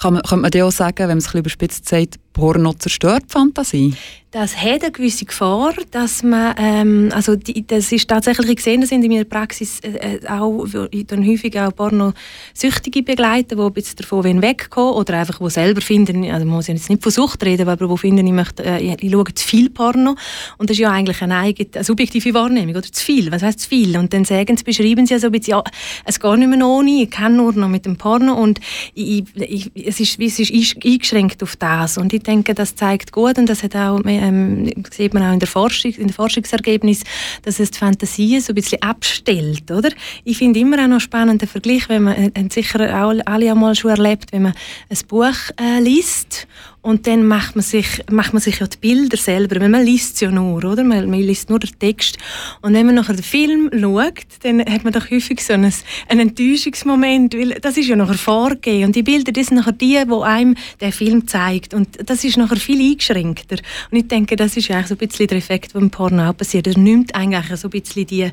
Kann 0.00 0.14
man, 0.14 0.22
könnte 0.22 0.42
man 0.42 0.50
dir 0.50 0.66
auch 0.66 0.72
sagen, 0.72 0.96
wenn 0.96 1.08
man 1.08 1.18
es 1.18 1.26
ein 1.26 1.28
bisschen 1.28 1.40
überspitzt 1.40 1.88
sagt, 1.88 2.18
Porno 2.32 2.72
zerstört 2.74 3.24
die 3.28 3.32
Fantasie? 3.32 3.94
Das 4.32 4.56
hat 4.56 4.84
eine 4.84 4.92
gewisse 4.92 5.24
Gefahr, 5.24 5.74
dass 5.90 6.22
man, 6.22 6.54
ähm, 6.56 7.08
also 7.12 7.34
die, 7.34 7.66
das 7.66 7.90
ist 7.90 8.06
tatsächlich 8.06 8.54
gesehen, 8.54 8.80
das 8.80 8.90
sind 8.90 9.02
in 9.02 9.10
meiner 9.10 9.24
Praxis 9.24 9.80
äh, 9.80 10.18
äh 10.18 10.28
auch, 10.28 10.68
dann 11.08 11.26
häufig 11.26 11.58
auch 11.58 11.74
Pornosüchtige 11.74 13.02
begleiten, 13.02 13.58
die 13.58 13.60
ein 13.60 13.72
bisschen 13.72 13.96
davon 13.96 14.40
wegkommen 14.40 14.94
oder 14.94 15.18
einfach, 15.18 15.40
die 15.40 15.50
selber 15.50 15.80
finden, 15.80 16.30
also 16.30 16.46
man 16.46 16.54
muss 16.54 16.68
ja 16.68 16.74
jetzt 16.74 16.88
nicht 16.88 17.02
von 17.02 17.10
Sucht 17.10 17.42
reden, 17.44 17.68
aber 17.68 17.88
die 17.88 17.98
finden, 17.98 18.24
ich, 18.24 18.32
möchte, 18.32 18.62
äh, 18.64 18.94
ich 18.94 19.10
schaue 19.10 19.34
zu 19.34 19.44
viel 19.44 19.68
Porno. 19.68 20.14
Und 20.58 20.70
das 20.70 20.76
ist 20.76 20.82
ja 20.82 20.92
eigentlich 20.92 21.20
eine, 21.22 21.36
eigene, 21.36 21.68
eine 21.74 21.82
subjektive 21.82 22.32
Wahrnehmung, 22.32 22.76
oder? 22.76 22.82
Zu 22.82 23.04
viel, 23.04 23.32
was 23.32 23.42
heißt 23.42 23.58
zu 23.58 23.68
viel? 23.68 23.98
Und 23.98 24.14
dann 24.14 24.24
sagen 24.24 24.56
sie, 24.56 24.62
beschreiben 24.62 25.06
sie 25.06 25.14
ja 25.14 25.18
so 25.18 25.26
ein 25.26 25.32
bisschen, 25.32 25.54
ja, 25.54 25.64
es 26.04 26.20
geht 26.20 26.38
nicht 26.38 26.56
mehr 26.56 26.64
ohne, 26.64 27.02
ich 27.02 27.10
kann 27.10 27.34
nur 27.34 27.52
noch 27.52 27.68
mit 27.68 27.84
dem 27.84 27.96
Porno. 27.96 28.34
Und 28.34 28.60
ich, 28.94 29.24
ich, 29.34 29.72
es, 29.74 29.98
ist, 29.98 30.20
es 30.20 30.38
ist 30.38 30.76
eingeschränkt 30.84 31.42
auf 31.42 31.56
das. 31.56 31.98
Und 31.98 32.12
ich 32.20 32.24
denke, 32.24 32.54
das 32.54 32.76
zeigt 32.76 33.12
gut 33.12 33.38
und 33.38 33.46
das 33.46 33.62
hat 33.62 33.74
auch 33.74 34.00
ähm, 34.04 34.70
sieht 34.90 35.14
man 35.14 35.22
auch 35.22 35.32
in 35.32 35.38
der 35.38 35.48
Forschung, 35.48 35.92
in 35.92 36.08
den 36.08 36.12
Forschungsergebnissen, 36.12 37.06
dass 37.42 37.58
es 37.58 37.70
die 37.70 37.78
Fantasie 37.78 38.40
so 38.40 38.52
ein 38.52 38.56
bisschen 38.56 38.82
abstellt, 38.82 39.70
oder? 39.70 39.88
Ich 40.24 40.36
finde 40.36 40.60
immer 40.60 40.82
auch 40.84 40.88
noch 40.88 41.00
spannend 41.00 41.40
den 41.40 41.48
Vergleich, 41.48 41.88
wenn 41.88 42.02
man, 42.02 42.14
äh, 42.34 42.48
sicher 42.50 42.80
auch 43.02 43.14
alle 43.24 43.50
einmal 43.50 43.74
schon 43.74 43.90
erlebt, 43.90 44.32
wenn 44.32 44.42
man 44.42 44.52
ein 44.90 44.98
Buch 45.08 45.34
äh, 45.58 45.80
liest 45.80 46.46
und 46.82 47.06
dann 47.06 47.26
macht 47.26 47.56
man 47.56 47.62
sich, 47.62 48.02
macht 48.10 48.32
man 48.32 48.40
sich 48.40 48.60
ja 48.60 48.66
die 48.66 48.78
Bilder 48.78 49.18
selber. 49.18 49.68
Man 49.68 49.84
liest 49.84 50.14
es 50.14 50.20
ja 50.20 50.30
nur, 50.30 50.64
oder? 50.64 50.82
Man, 50.82 51.10
man 51.10 51.20
liest 51.20 51.50
nur 51.50 51.58
den 51.58 51.78
Text. 51.78 52.16
Und 52.62 52.72
wenn 52.72 52.86
man 52.86 52.94
nachher 52.94 53.14
den 53.14 53.22
Film 53.22 53.70
schaut, 53.72 54.24
dann 54.42 54.60
hat 54.60 54.84
man 54.84 54.92
doch 54.92 55.10
häufig 55.10 55.44
so 55.44 55.52
einen, 55.52 55.72
einen 56.08 56.20
Enttäuschungsmoment, 56.28 57.34
weil 57.34 57.50
das 57.60 57.76
ist 57.76 57.88
ja 57.88 57.96
nachher 57.96 58.14
vorgegeben. 58.14 58.86
Und 58.86 58.96
die 58.96 59.02
Bilder, 59.02 59.30
das 59.30 59.48
sind 59.48 59.58
nachher 59.58 59.72
die, 59.72 60.02
die 60.02 60.22
einem 60.22 60.54
der 60.80 60.92
Film 60.92 61.28
zeigt. 61.28 61.74
Und 61.74 61.98
das 62.08 62.24
ist 62.24 62.38
nachher 62.38 62.56
viel 62.56 62.80
eingeschränkter. 62.80 63.56
Und 63.90 63.98
ich 63.98 64.08
denke, 64.08 64.36
das 64.36 64.56
ist 64.56 64.70
eigentlich 64.70 64.86
so 64.86 64.94
ein 64.94 65.06
bisschen 65.06 65.26
der 65.26 65.38
Effekt, 65.38 65.74
der 65.74 65.80
beim 65.80 65.90
Porno 65.90 66.30
auch 66.30 66.36
passiert. 66.36 66.66
Er 66.66 66.78
nimmt 66.78 67.14
eigentlich 67.14 67.60
so 67.60 67.68
ein 67.68 67.72
bisschen 67.72 68.06
die, 68.06 68.30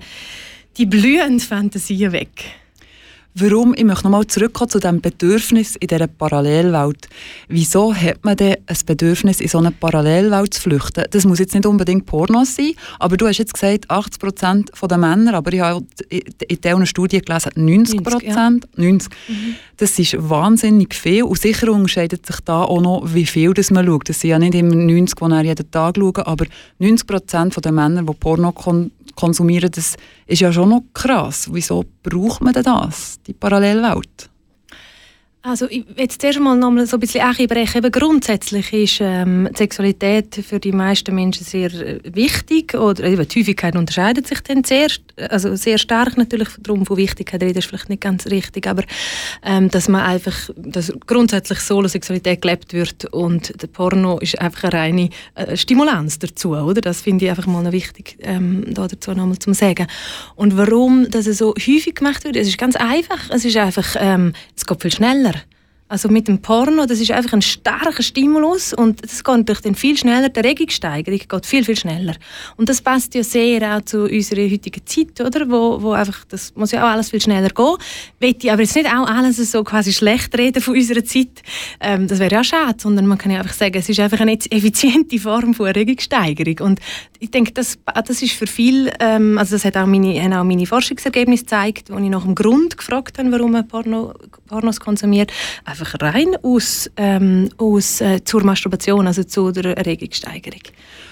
die 0.77 0.85
blühende 0.85 1.43
Fantasie 1.43 2.11
weg. 2.13 2.45
Warum? 3.39 3.75
Ich 3.77 3.83
möchte 3.83 4.05
nochmal 4.05 4.25
zurückkommen 4.25 4.71
zu 4.71 4.79
diesem 4.79 4.99
Bedürfnis 4.99 5.75
in 5.75 5.87
dieser 5.87 6.07
Parallelwelt. 6.07 7.07
Wieso 7.47 7.93
hat 7.93 8.25
man 8.25 8.35
denn 8.35 8.55
ein 8.65 8.77
Bedürfnis, 8.83 9.41
in 9.41 9.47
so 9.47 9.59
eine 9.59 9.69
Parallelwelt 9.69 10.55
zu 10.55 10.61
flüchten? 10.61 11.03
Das 11.11 11.23
muss 11.23 11.37
jetzt 11.37 11.53
nicht 11.53 11.67
unbedingt 11.67 12.07
Pornos 12.07 12.55
sein, 12.55 12.71
aber 12.97 13.15
du 13.15 13.27
hast 13.27 13.37
jetzt 13.37 13.53
gesagt, 13.53 13.91
80 13.91 14.19
Prozent 14.19 14.71
der 14.81 14.97
Männer, 14.97 15.35
aber 15.35 15.53
ich 15.53 15.59
habe 15.59 15.85
in 16.09 16.61
dieser 16.61 16.85
Studie 16.87 17.21
gelesen, 17.21 17.51
90 17.53 18.03
Prozent. 18.03 18.67
90. 18.75 18.75
Ja. 18.75 18.89
90. 18.89 19.11
Mhm. 19.27 19.55
Das 19.77 19.99
ist 19.99 20.15
wahnsinnig 20.17 20.95
viel 20.95 21.21
und 21.21 21.39
sicher 21.39 21.71
unterscheidet 21.71 22.25
sich 22.25 22.39
da 22.39 22.63
auch 22.63 22.81
noch, 22.81 23.13
wie 23.13 23.27
viel 23.27 23.53
das 23.53 23.69
man 23.69 23.85
schaut. 23.85 24.09
Das 24.09 24.19
sind 24.19 24.31
ja 24.31 24.39
nicht 24.39 24.55
immer 24.55 24.73
90, 24.73 25.13
die 25.15 25.47
jeden 25.47 25.69
Tag 25.69 25.95
schauen, 25.95 26.23
aber 26.23 26.45
90 26.79 27.05
Prozent 27.05 27.63
der 27.63 27.71
Männer, 27.71 28.01
die 28.01 28.13
Porno 28.13 28.51
kon 28.51 28.89
konsumieren, 29.17 29.69
das 29.71 29.95
ist 30.27 30.39
ja 30.39 30.53
schon 30.53 30.69
noch 30.69 30.83
krass. 30.93 31.49
Wieso 31.51 31.83
braucht 32.03 32.41
man 32.41 32.53
denn 32.53 32.63
das, 32.63 33.19
die 33.27 33.33
Parallelwelt? 33.33 34.29
Also 35.43 35.67
jetzt 35.69 36.19
zuerst 36.19 36.39
mal 36.39 36.57
noch 36.57 36.71
mal 36.71 36.85
so 36.87 36.97
ein 36.97 36.99
bisschen 36.99 37.47
brechen. 37.47 37.77
Eben 37.77 37.91
grundsätzlich 37.91 38.73
ist 38.73 38.97
ähm, 38.99 39.47
Sexualität 39.55 40.35
für 40.35 40.59
die 40.59 40.73
meisten 40.73 41.15
Menschen 41.15 41.45
sehr 41.45 41.71
äh, 41.73 41.99
wichtig 42.03 42.73
oder 42.73 43.05
eben 43.05 43.25
die 43.25 43.39
Häufigkeit 43.39 43.75
unterscheidet 43.77 44.27
sich 44.27 44.41
dann 44.41 44.65
sehr, 44.65 44.89
also 45.29 45.55
sehr 45.55 45.77
stark 45.77 46.17
natürlich. 46.17 46.49
Darum 46.59 46.85
von 46.85 46.97
Wichtigkeit 46.97 47.41
reden 47.41 47.59
ist 47.59 47.67
vielleicht 47.67 47.87
nicht 47.87 48.01
ganz 48.01 48.25
richtig, 48.25 48.67
aber 48.67 48.83
ähm, 49.41 49.69
dass 49.69 49.87
man 49.87 50.01
einfach, 50.01 50.49
dass 50.57 50.91
grundsätzlich 51.05 51.59
Solosexualität 51.59 52.41
gelebt 52.41 52.73
wird 52.73 53.05
und 53.13 53.61
der 53.61 53.67
Porno 53.67 54.17
ist 54.19 54.39
einfach 54.39 54.65
eine 54.65 54.73
reine 54.73 55.09
äh, 55.35 55.55
Stimulanz 55.55 56.19
dazu, 56.19 56.55
oder? 56.55 56.81
Das 56.81 57.01
finde 57.01 57.25
ich 57.25 57.29
einfach 57.31 57.47
mal 57.47 57.63
noch 57.63 57.71
wichtig, 57.71 58.17
ähm, 58.21 58.65
da 58.73 58.87
dazu 58.87 59.11
nochmal 59.11 59.39
zu 59.39 59.53
sagen. 59.53 59.87
Und 60.35 60.57
warum 60.57 61.09
das 61.09 61.25
so 61.25 61.53
häufig 61.53 61.95
gemacht 61.95 62.25
wird, 62.25 62.35
es 62.35 62.47
ist 62.49 62.57
ganz 62.57 62.75
einfach. 62.75 63.29
Es 63.29 63.45
ist 63.45 63.55
einfach, 63.55 63.95
ähm, 63.97 64.33
es 64.55 64.65
geht 64.65 64.81
viel 64.81 64.91
schneller. 64.91 65.36
Also 65.89 66.09
mit 66.09 66.27
dem 66.27 66.41
Porno, 66.41 66.85
das 66.85 66.99
ist 66.99 67.11
einfach 67.11 67.31
ein 67.31 67.41
starker 67.41 68.03
Stimulus 68.03 68.73
und 68.73 69.01
das 69.03 69.23
geht 69.23 69.37
natürlich 69.37 69.61
dann 69.61 69.75
viel 69.75 69.97
schneller, 69.97 70.27
die 70.27 70.39
Erregungssteigerung 70.39 71.19
geht 71.19 71.45
viel, 71.45 71.63
viel 71.63 71.77
schneller. 71.77 72.15
Und 72.57 72.67
das 72.67 72.81
passt 72.81 73.15
ja 73.15 73.23
sehr 73.23 73.77
auch 73.77 73.81
zu 73.81 74.03
unserer 74.03 74.49
heutigen 74.49 74.85
Zeit, 74.85 75.21
oder? 75.21 75.49
Wo, 75.49 75.81
wo 75.81 75.91
einfach, 75.91 76.25
das 76.25 76.53
muss 76.55 76.71
ja 76.71 76.83
auch 76.83 76.89
alles 76.89 77.11
viel 77.11 77.21
schneller 77.21 77.49
gehen. 77.49 77.77
Will 78.19 78.35
ich 78.37 78.51
aber 78.51 78.63
jetzt 78.63 78.75
nicht 78.75 78.87
auch 78.87 79.07
alles 79.07 79.37
so 79.49 79.63
quasi 79.63 79.93
schlecht 79.93 80.37
reden 80.37 80.61
von 80.61 80.75
unserer 80.75 81.05
Zeit. 81.05 81.41
Ähm, 81.79 82.07
das 82.07 82.19
wäre 82.19 82.35
ja 82.35 82.43
schade, 82.43 82.77
sondern 82.81 83.07
man 83.07 83.17
kann 83.17 83.31
ja 83.31 83.39
einfach 83.39 83.53
sagen, 83.53 83.77
es 83.77 83.87
ist 83.87 84.01
einfach 84.01 84.19
eine 84.19 84.33
effiziente 84.33 85.19
Form 85.19 85.53
von 85.53 85.67
Erregungssteigerung. 85.67 86.67
Und 86.67 86.79
ich 87.19 87.31
denke, 87.31 87.53
das, 87.53 87.79
das 87.85 88.21
ist 88.21 88.33
für 88.33 88.47
viele, 88.47 88.91
ähm, 88.99 89.37
also 89.37 89.55
das 89.55 89.63
hat 89.63 89.77
auch 89.77 89.85
meine, 89.85 90.21
haben 90.21 90.33
auch 90.33 90.43
meine 90.43 90.65
Forschungsergebnisse 90.65 91.43
gezeigt, 91.43 91.89
wo 91.89 91.97
ich 91.97 92.09
nach 92.09 92.23
dem 92.23 92.35
Grund 92.35 92.77
gefragt 92.77 93.17
habe, 93.19 93.31
warum 93.31 93.53
man 93.53 93.67
Porno, 93.67 94.13
Pornos 94.47 94.81
konsumiert 94.81 95.31
einfach 95.79 96.01
rein 96.01 96.35
aus, 96.43 96.89
ähm, 96.97 97.49
aus 97.57 98.01
äh, 98.01 98.23
zur 98.23 98.43
Masturbation, 98.43 99.07
also 99.07 99.23
zu 99.23 99.51
der 99.51 99.77
Erregungssteigerung. 99.77 100.61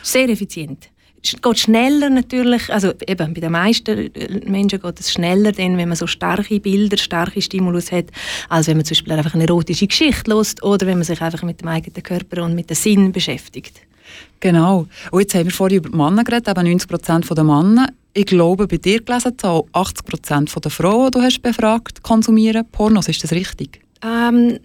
Sehr 0.02 0.30
effizient. 0.30 0.90
Es 1.24 1.42
geht 1.42 1.60
schneller 1.60 2.12
natürlich, 2.12 2.72
also 2.72 2.94
eben 3.08 3.34
bei 3.34 3.42
den 3.42 3.52
meisten 3.52 4.12
Menschen 4.46 4.80
geht 4.80 5.00
es 5.00 5.12
schneller, 5.12 5.52
denn 5.52 5.76
wenn 5.76 5.90
man 5.90 5.96
so 5.96 6.06
starke 6.06 6.60
Bilder, 6.60 6.98
starke 6.98 7.42
Stimulus 7.42 7.92
hat, 7.92 8.06
als 8.48 8.68
wenn 8.68 8.78
man 8.78 8.86
zum 8.86 8.94
Beispiel 8.94 9.14
einfach 9.14 9.34
eine 9.34 9.48
erotische 9.48 9.88
Geschichte 9.88 10.32
lässt 10.32 10.62
oder 10.62 10.86
wenn 10.86 11.00
man 11.00 11.04
sich 11.04 11.20
einfach 11.22 11.42
mit 11.42 11.62
dem 11.62 11.68
eigenen 11.68 12.04
Körper 12.04 12.44
und 12.44 12.54
mit 12.54 12.70
dem 12.70 12.76
Sinn 12.76 13.12
beschäftigt. 13.12 13.82
Genau. 14.40 14.86
Und 15.10 15.20
jetzt 15.20 15.34
haben 15.34 15.46
wir 15.46 15.52
vorhin 15.52 15.80
über 15.80 15.90
die 15.90 15.98
Männer 15.98 16.24
geredet, 16.24 16.48
eben 16.48 16.64
90 16.64 16.90
Prozent 16.90 17.28
der 17.28 17.44
Männer. 17.44 17.90
Ich 18.14 18.28
glaube, 18.28 18.68
bei 18.68 18.78
dir 18.78 19.02
gelesen, 19.02 19.34
80 19.42 20.06
Prozent 20.06 20.64
der 20.64 20.72
Frauen, 20.72 21.08
die 21.08 21.18
du 21.18 21.24
hast 21.24 21.42
befragt, 21.42 22.04
konsumieren 22.04 22.66
Pornos. 22.72 23.08
Ist 23.08 23.24
das 23.24 23.32
richtig? 23.32 23.85
Ähm, 24.04 24.60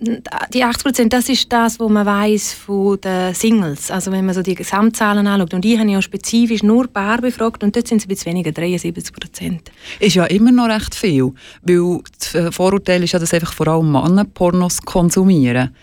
die 0.53 0.65
80 0.65 0.85
Prozent, 0.85 1.13
das 1.13 1.29
ist 1.29 1.53
das, 1.53 1.79
was 1.79 1.89
man 1.89 2.05
weiß 2.05 2.53
von 2.53 3.01
den 3.01 3.33
Singles. 3.35 3.91
Also 3.91 4.11
wenn 4.11 4.27
man 4.27 4.35
so 4.35 4.43
die 4.43 4.55
Gesamtzahlen 4.55 5.27
anschaut. 5.27 5.55
Und 5.55 5.65
ich 5.65 5.79
habe 5.79 5.89
ja 5.89 6.03
spezifisch 6.03 6.63
nur 6.63 6.89
Paar 6.89 7.21
befragt 7.21 7.63
und 7.63 7.75
dort 7.75 7.89
sind 7.89 7.99
es 7.99 8.05
ein 8.05 8.09
bisschen 8.09 8.33
weniger, 8.33 8.53
73 8.53 9.15
Prozent. 9.15 9.71
Ist 10.01 10.17
ja 10.17 10.25
immer 10.27 10.53
noch 10.53 10.69
recht 10.69 10.95
viel, 10.95 11.33
weil 11.63 12.01
das 12.19 12.55
Vorurteil 12.55 13.03
ist 13.05 13.13
ja, 13.13 13.19
dass 13.19 13.33
einfach 13.33 13.53
vor 13.53 13.69
allem 13.69 13.93
Männer 13.93 14.25
Pornos 14.25 14.83
konsumieren. 14.83 15.75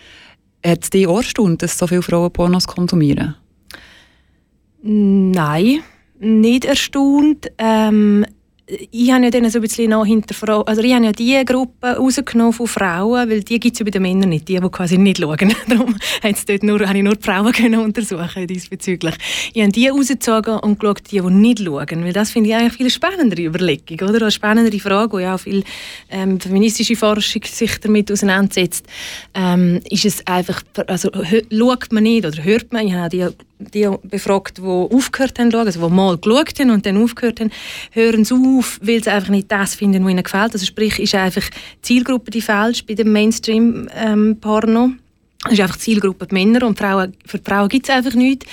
Hat 0.66 0.84
es 0.84 0.90
dich 0.90 1.08
auch 1.08 1.18
erstaunt, 1.18 1.62
dass 1.62 1.78
so 1.78 1.88
viele 1.88 2.02
Frauen 2.02 2.32
Pornos 2.32 2.68
konsumieren? 2.68 3.36
Nein, 4.82 5.80
nicht 6.20 6.66
erstaunt. 6.66 7.48
Ähm, 7.58 8.26
ich 8.68 9.12
habe 9.12 9.24
ja 9.24 9.30
dann 9.30 9.50
so 9.50 9.60
ein 9.60 9.62
bisschen 9.62 9.92
noch 9.92 10.06
hinterfragt, 10.06 10.68
also 10.68 10.82
ich 10.82 10.94
habe 10.94 11.06
ja 11.06 11.12
die 11.14 11.42
Gruppe 11.46 11.96
rausgenommen 11.96 12.52
von 12.52 12.68
Frauen, 12.68 13.30
weil 13.30 13.42
die 13.42 13.60
gibt 13.60 13.76
es 13.76 13.80
ja 13.80 13.86
bei 13.86 13.92
den 13.92 14.02
Männern 14.02 14.30
nicht, 14.30 14.50
die, 14.50 14.60
die 14.60 14.70
quasi 14.70 14.98
nicht 14.98 15.20
schauen. 15.20 15.38
Darum 15.70 15.96
dort 16.22 16.64
nur, 16.64 16.80
habe 16.82 16.98
ich 16.98 17.04
nur 17.04 17.16
die 17.16 17.24
Frauen 17.24 17.52
können 17.54 17.80
untersuchen 17.80 18.46
diesbezüglich. 18.46 19.16
Ich 19.54 19.62
habe 19.62 19.72
die 19.72 19.88
rausgezogen 19.88 20.60
und 20.60 20.80
geschaut, 20.80 21.12
die, 21.12 21.22
die 21.22 21.30
nicht 21.30 21.60
schauen, 21.60 22.04
weil 22.04 22.14
das 22.14 22.32
finde 22.32 22.50
ich 22.50 22.56
eigentlich 22.56 22.74
viel 22.74 22.90
spannendere 22.90 23.44
Überlegung, 23.44 24.10
oder? 24.10 24.22
Eine 24.22 24.32
spannendere 24.32 24.80
Frage, 24.80 25.14
wo 25.14 25.20
ja 25.20 25.36
auch 25.36 25.40
viel 25.40 25.64
ähm, 26.10 26.40
feministische 26.40 26.98
Forschung 26.98 27.44
sich 27.46 27.80
damit 27.80 28.12
auseinandersetzt. 28.12 28.86
Ähm, 29.34 29.80
ist 29.90 30.06
es 30.06 30.28
einfach, 30.28 30.62
also 30.88 31.10
schaut 31.14 31.94
man 31.94 32.04
nicht 32.04 32.26
oder 32.26 32.44
hört 32.44 32.74
man, 32.74 32.86
ich 32.86 32.94
habe 32.94 33.10
die 33.10 33.28
die 33.60 33.90
befragt, 34.04 34.60
die 34.60 34.64
aufgehört 34.64 35.40
haben, 35.40 35.54
also 35.54 35.88
die 35.88 35.94
mal 35.94 36.18
geschaut 36.18 36.60
haben 36.60 36.70
und 36.72 36.86
dann 36.86 37.02
aufgehört 37.02 37.40
haben, 37.40 37.52
hören 37.92 38.24
sie 38.24 38.36
auf, 38.36 38.80
weil 38.82 39.04
sie 39.04 39.12
einfach 39.12 39.30
nicht 39.30 39.52
das 39.52 39.76
finden, 39.76 40.04
was 40.04 40.12
ihnen 40.12 40.24
gefällt. 40.24 40.54
Also 40.54 40.66
sprich, 40.66 41.00
ist 41.00 41.16
einfach 41.16 41.48
die 41.50 41.82
Zielgruppe 41.82 42.32
die 42.32 42.42
falsch 42.42 42.86
bei 42.86 42.94
dem 42.94 43.12
Mainstream-Porno. 43.12 44.84
Ähm, 44.86 45.00
es 45.46 45.54
ist 45.54 45.62
einfach 45.62 45.76
die 45.78 45.82
Zielgruppe 45.82 46.28
die 46.28 46.34
Männer 46.34 46.66
und 46.66 46.78
Frauen, 46.78 47.14
für 47.26 47.38
die 47.38 47.50
Frauen 47.50 47.70
gibt 47.70 47.88
es 47.88 47.96
einfach 47.96 48.14
nichts. 48.14 48.46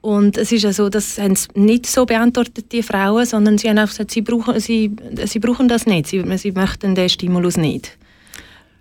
Und 0.00 0.36
es 0.36 0.52
ist 0.52 0.62
ja 0.62 0.72
so, 0.72 0.88
dass 0.88 1.18
haben 1.18 1.36
sie 1.36 1.48
nicht 1.54 1.86
so 1.86 2.04
beantwortet, 2.04 2.72
die 2.72 2.82
Frauen, 2.82 3.24
sondern 3.26 3.58
sie 3.58 3.68
haben 3.68 3.78
einfach 3.78 3.94
gesagt, 3.94 4.10
sie 4.10 4.22
brauchen, 4.22 4.58
sie, 4.60 4.90
sie 5.24 5.38
brauchen 5.38 5.68
das 5.68 5.86
nicht, 5.86 6.08
sie, 6.08 6.24
sie 6.36 6.52
möchten 6.52 6.94
den 6.94 7.08
Stimulus 7.08 7.56
nicht. 7.56 7.96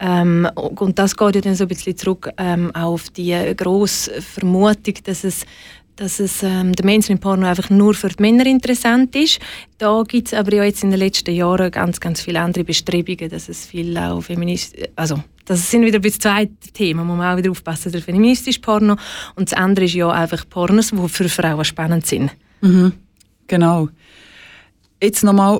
Ähm, 0.01 0.49
und 0.55 0.97
das 0.97 1.15
geht 1.15 1.35
ja 1.35 1.41
dann 1.41 1.55
so 1.55 1.65
ein 1.65 1.67
bisschen 1.67 1.95
zurück 1.95 2.31
ähm, 2.37 2.75
auf 2.75 3.11
die 3.11 3.53
grosse 3.55 4.21
Vermutung, 4.21 4.95
dass 5.05 5.23
es 5.23 5.45
dass 5.97 6.19
es 6.19 6.41
ähm, 6.41 6.73
der 6.73 6.85
Mainstream-Porno 6.85 7.45
einfach 7.45 7.69
nur 7.69 7.93
für 7.93 8.09
die 8.09 8.21
Männer 8.21 8.47
interessant 8.47 9.15
ist. 9.15 9.39
Da 9.77 10.01
gibt 10.07 10.29
es 10.29 10.33
aber 10.33 10.51
ja 10.55 10.63
jetzt 10.63 10.83
in 10.83 10.89
den 10.89 10.97
letzten 10.97 11.35
Jahren 11.35 11.69
ganz, 11.69 11.99
ganz 11.99 12.21
viele 12.21 12.39
andere 12.39 12.63
Bestrebungen, 12.63 13.29
dass 13.29 13.49
es 13.49 13.67
viel 13.67 13.95
auch 13.97 14.21
feministisch, 14.21 14.85
also 14.95 15.21
das 15.45 15.69
sind 15.69 15.83
wieder 15.85 15.99
ein 15.99 16.11
zwei 16.11 16.49
Themen, 16.73 17.05
muss 17.05 17.17
man 17.17 17.33
auch 17.33 17.37
wieder 17.37 17.51
aufpassen, 17.51 17.91
der 17.91 18.01
feministische 18.01 18.61
Porno 18.61 18.95
und 19.35 19.51
das 19.51 19.57
andere 19.57 19.85
ist 19.85 19.93
ja 19.93 20.09
einfach 20.09 20.49
Pornos, 20.49 20.89
die 20.89 21.09
für 21.09 21.29
Frauen 21.29 21.65
spannend 21.65 22.07
sind. 22.07 22.31
Mhm. 22.61 22.93
Genau. 23.45 23.89
Jetzt 25.03 25.23
nochmal 25.23 25.59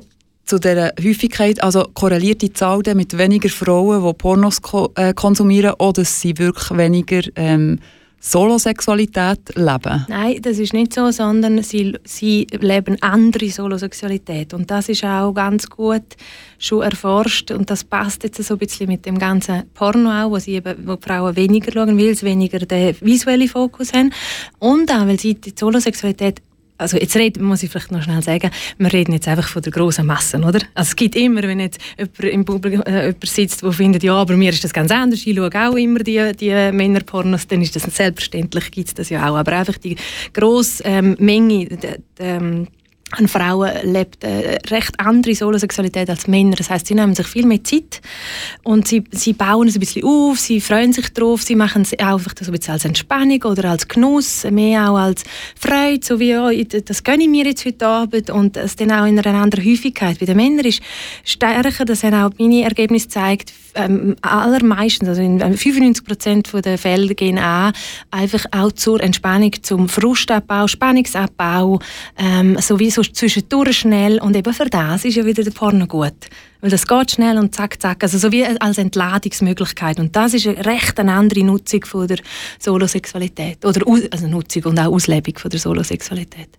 zu 0.51 0.60
dieser 0.60 0.91
Häufigkeit, 1.01 1.63
also 1.63 1.86
korreliert 1.93 2.41
die 2.41 2.51
Zahl 2.51 2.81
mit 2.93 3.17
weniger 3.17 3.48
Frauen, 3.48 4.05
die 4.05 4.13
Pornos 4.13 4.62
ko 4.62 4.91
äh, 4.96 5.13
konsumieren, 5.13 5.75
oder 5.79 6.03
sie 6.03 6.38
wirklich 6.38 6.77
weniger 6.77 7.22
ähm, 7.38 7.79
Solosexualität 8.20 9.55
leben? 9.55 10.05
Nein, 10.10 10.41
das 10.41 10.60
ist 10.60 10.74
nicht 10.74 10.93
so, 10.93 11.10
sondern 11.12 11.63
sie, 11.63 11.98
sie 12.03 12.48
leben 12.51 12.98
andere 13.01 13.50
Solosexualität. 13.50 14.53
Und 14.53 14.70
das 14.70 14.89
ist 14.89 15.05
auch 15.05 15.31
ganz 15.31 15.70
gut 15.70 16.03
schon 16.60 16.84
erforscht. 16.84 17.51
Und 17.51 17.70
das 17.70 17.86
passt 17.86 18.24
jetzt 18.24 18.43
so 18.43 18.55
ein 18.55 18.58
bisschen 18.58 18.89
mit 18.89 19.05
dem 19.05 19.17
ganzen 19.17 19.63
Porno 19.74 20.12
auch, 20.12 20.31
wo, 20.31 20.38
sie 20.38 20.55
eben, 20.55 20.86
wo 20.86 20.98
Frauen 20.98 21.38
weniger 21.38 21.72
schauen, 21.72 21.98
weil 21.98 22.13
sie 22.13 22.25
weniger 22.25 22.60
den 22.60 22.94
visuellen 23.00 23.48
Fokus 23.48 23.94
haben. 23.94 24.11
Und 24.59 24.92
auch, 24.92 25.07
weil 25.07 25.20
sie 25.20 25.35
die 25.35 25.53
Solosexualität 25.57 26.42
also 26.81 26.98
jetzt 26.98 27.15
reden, 27.15 27.44
muss 27.44 27.63
ich 27.63 27.70
vielleicht 27.70 27.91
noch 27.91 28.01
schnell 28.01 28.22
sagen, 28.22 28.50
wir 28.77 28.91
reden 28.91 29.13
jetzt 29.13 29.27
einfach 29.27 29.48
von 29.48 29.61
der 29.61 29.72
großen 29.72 30.05
Masse, 30.05 30.37
oder? 30.37 30.59
Also 30.74 30.89
es 30.89 30.96
gibt 30.96 31.15
immer, 31.15 31.44
wenn 31.44 31.59
jetzt 31.59 31.79
jemand 31.98 32.20
im 32.20 32.46
Publikum 32.46 32.81
äh, 32.81 33.07
jemand 33.07 33.25
sitzt, 33.25 33.61
der 33.61 33.72
findet, 33.72 34.03
ja, 34.03 34.15
aber 34.15 34.35
mir 34.35 34.50
ist 34.50 34.63
das 34.63 34.74
ganz 34.74 34.91
anders, 34.91 35.25
ich 35.25 35.35
schaue 35.35 35.50
auch 35.53 35.75
immer 35.75 36.00
die, 36.00 36.31
die 36.33 36.50
Männerpornos, 36.50 37.48
dann 37.48 37.61
ist 37.61 37.75
das 37.75 37.83
selbstverständlich, 37.83 38.72
gibt 38.72 38.87
es 38.87 38.94
das 38.96 39.09
ja 39.09 39.29
auch, 39.29 39.35
aber 39.35 39.53
einfach 39.53 39.77
die 39.77 39.96
grosse 40.33 40.83
ähm, 40.83 41.15
Menge, 41.20 41.65
die, 41.65 41.77
die, 41.77 41.87
ähm, 42.20 42.67
an 43.12 43.28
Frauen 43.28 43.72
lebt 43.84 44.24
eine 44.24 44.58
recht 44.70 45.00
andere 45.00 45.36
Solosexualität 45.36 46.10
als 46.10 46.28
Männer. 46.28 46.56
Das 46.56 46.70
heißt, 46.70 46.88
sie 46.88 46.96
nehmen 46.96 47.16
sich 47.16 47.28
viel 47.28 47.46
mehr 47.46 47.64
Zeit 47.64 48.02
und 48.64 48.88
sie, 48.88 49.04
sie 49.12 49.34
bauen 49.34 49.68
es 49.68 49.76
ein 49.76 49.80
bisschen 49.80 50.04
auf, 50.04 50.40
sie 50.40 50.62
freuen 50.62 50.94
sich 50.94 51.12
drauf, 51.14 51.44
sie 51.44 51.56
machen 51.56 51.82
es 51.82 51.94
auch 52.00 52.14
einfach 52.14 52.34
so 52.40 52.52
ein 52.52 52.58
bisschen 52.58 52.74
als 52.74 52.86
Entspannung 52.86 53.42
oder 53.44 53.70
als 53.70 53.88
Genuss, 53.88 54.46
mehr 54.50 54.90
auch 54.90 54.98
als 54.98 55.24
Freude, 55.60 56.06
so 56.06 56.20
wie, 56.20 56.36
oh, 56.36 56.52
das 56.86 57.04
gönne 57.04 57.24
ich 57.24 57.30
mir 57.30 57.46
jetzt 57.46 57.66
heute 57.66 57.88
Abend 57.88 58.30
und 58.30 58.58
es 58.58 58.76
dann 58.76 58.92
auch 58.92 59.06
in 59.06 59.20
einer 59.20 59.42
anderen 59.42 59.66
Häufigkeit. 59.66 60.20
Bei 60.20 60.26
den 60.26 60.38
Männern 60.38 60.66
ist 60.66 60.82
stärker, 61.24 61.86
das 61.86 62.04
haben 62.04 62.16
auch 62.16 62.32
meine 62.38 62.64
Ergebnisse 62.64 63.08
gezeigt, 63.08 63.54
ähm, 63.76 64.16
allermeistens, 64.22 65.10
also 65.10 65.22
in 65.22 65.40
95 65.40 66.06
Prozent 66.06 66.50
der 66.66 66.78
Fälle 66.78 67.16
gehen 67.16 67.38
an, 67.38 67.74
einfach 68.10 68.46
auch 68.52 68.72
zur 68.74 69.02
Entspannung, 69.02 69.52
zum 69.62 69.88
Frustabbau, 69.90 70.68
Spannungsabbau, 70.68 71.80
ähm, 72.18 72.58
sowieso 72.60 73.00
zwischendurch 73.03 73.79
schnell 73.79 74.20
und 74.20 74.35
eben 74.35 74.53
für 74.53 74.66
das 74.66 75.05
ist 75.05 75.16
ja 75.16 75.25
wieder 75.25 75.44
der 75.44 75.51
Porno 75.51 75.87
gut. 75.87 76.27
Weil 76.62 76.70
das 76.70 76.86
geht 76.86 77.12
schnell 77.12 77.38
und 77.38 77.56
zack, 77.56 77.82
zack. 77.82 78.04
Also 78.04 78.18
so 78.18 78.32
wie 78.32 78.46
als 78.46 78.78
Entladungsmöglichkeit. 78.78 80.00
Und 80.00 80.16
das 80.16 80.36
ist 80.36 80.48
eine 80.48 80.64
recht 80.64 81.00
eine 81.00 81.14
andere 81.14 81.44
Nutzung 81.44 81.84
von 81.86 82.08
der 82.08 82.20
Solosexualität. 82.60 83.66
Oder 83.66 83.82
also 84.12 84.28
Nutzung 84.28 84.66
und 84.66 84.80
auch 84.80 84.94
Auslebung 84.94 85.38
von 85.38 85.50
der 85.50 85.60
Solosexualität. 85.60 86.50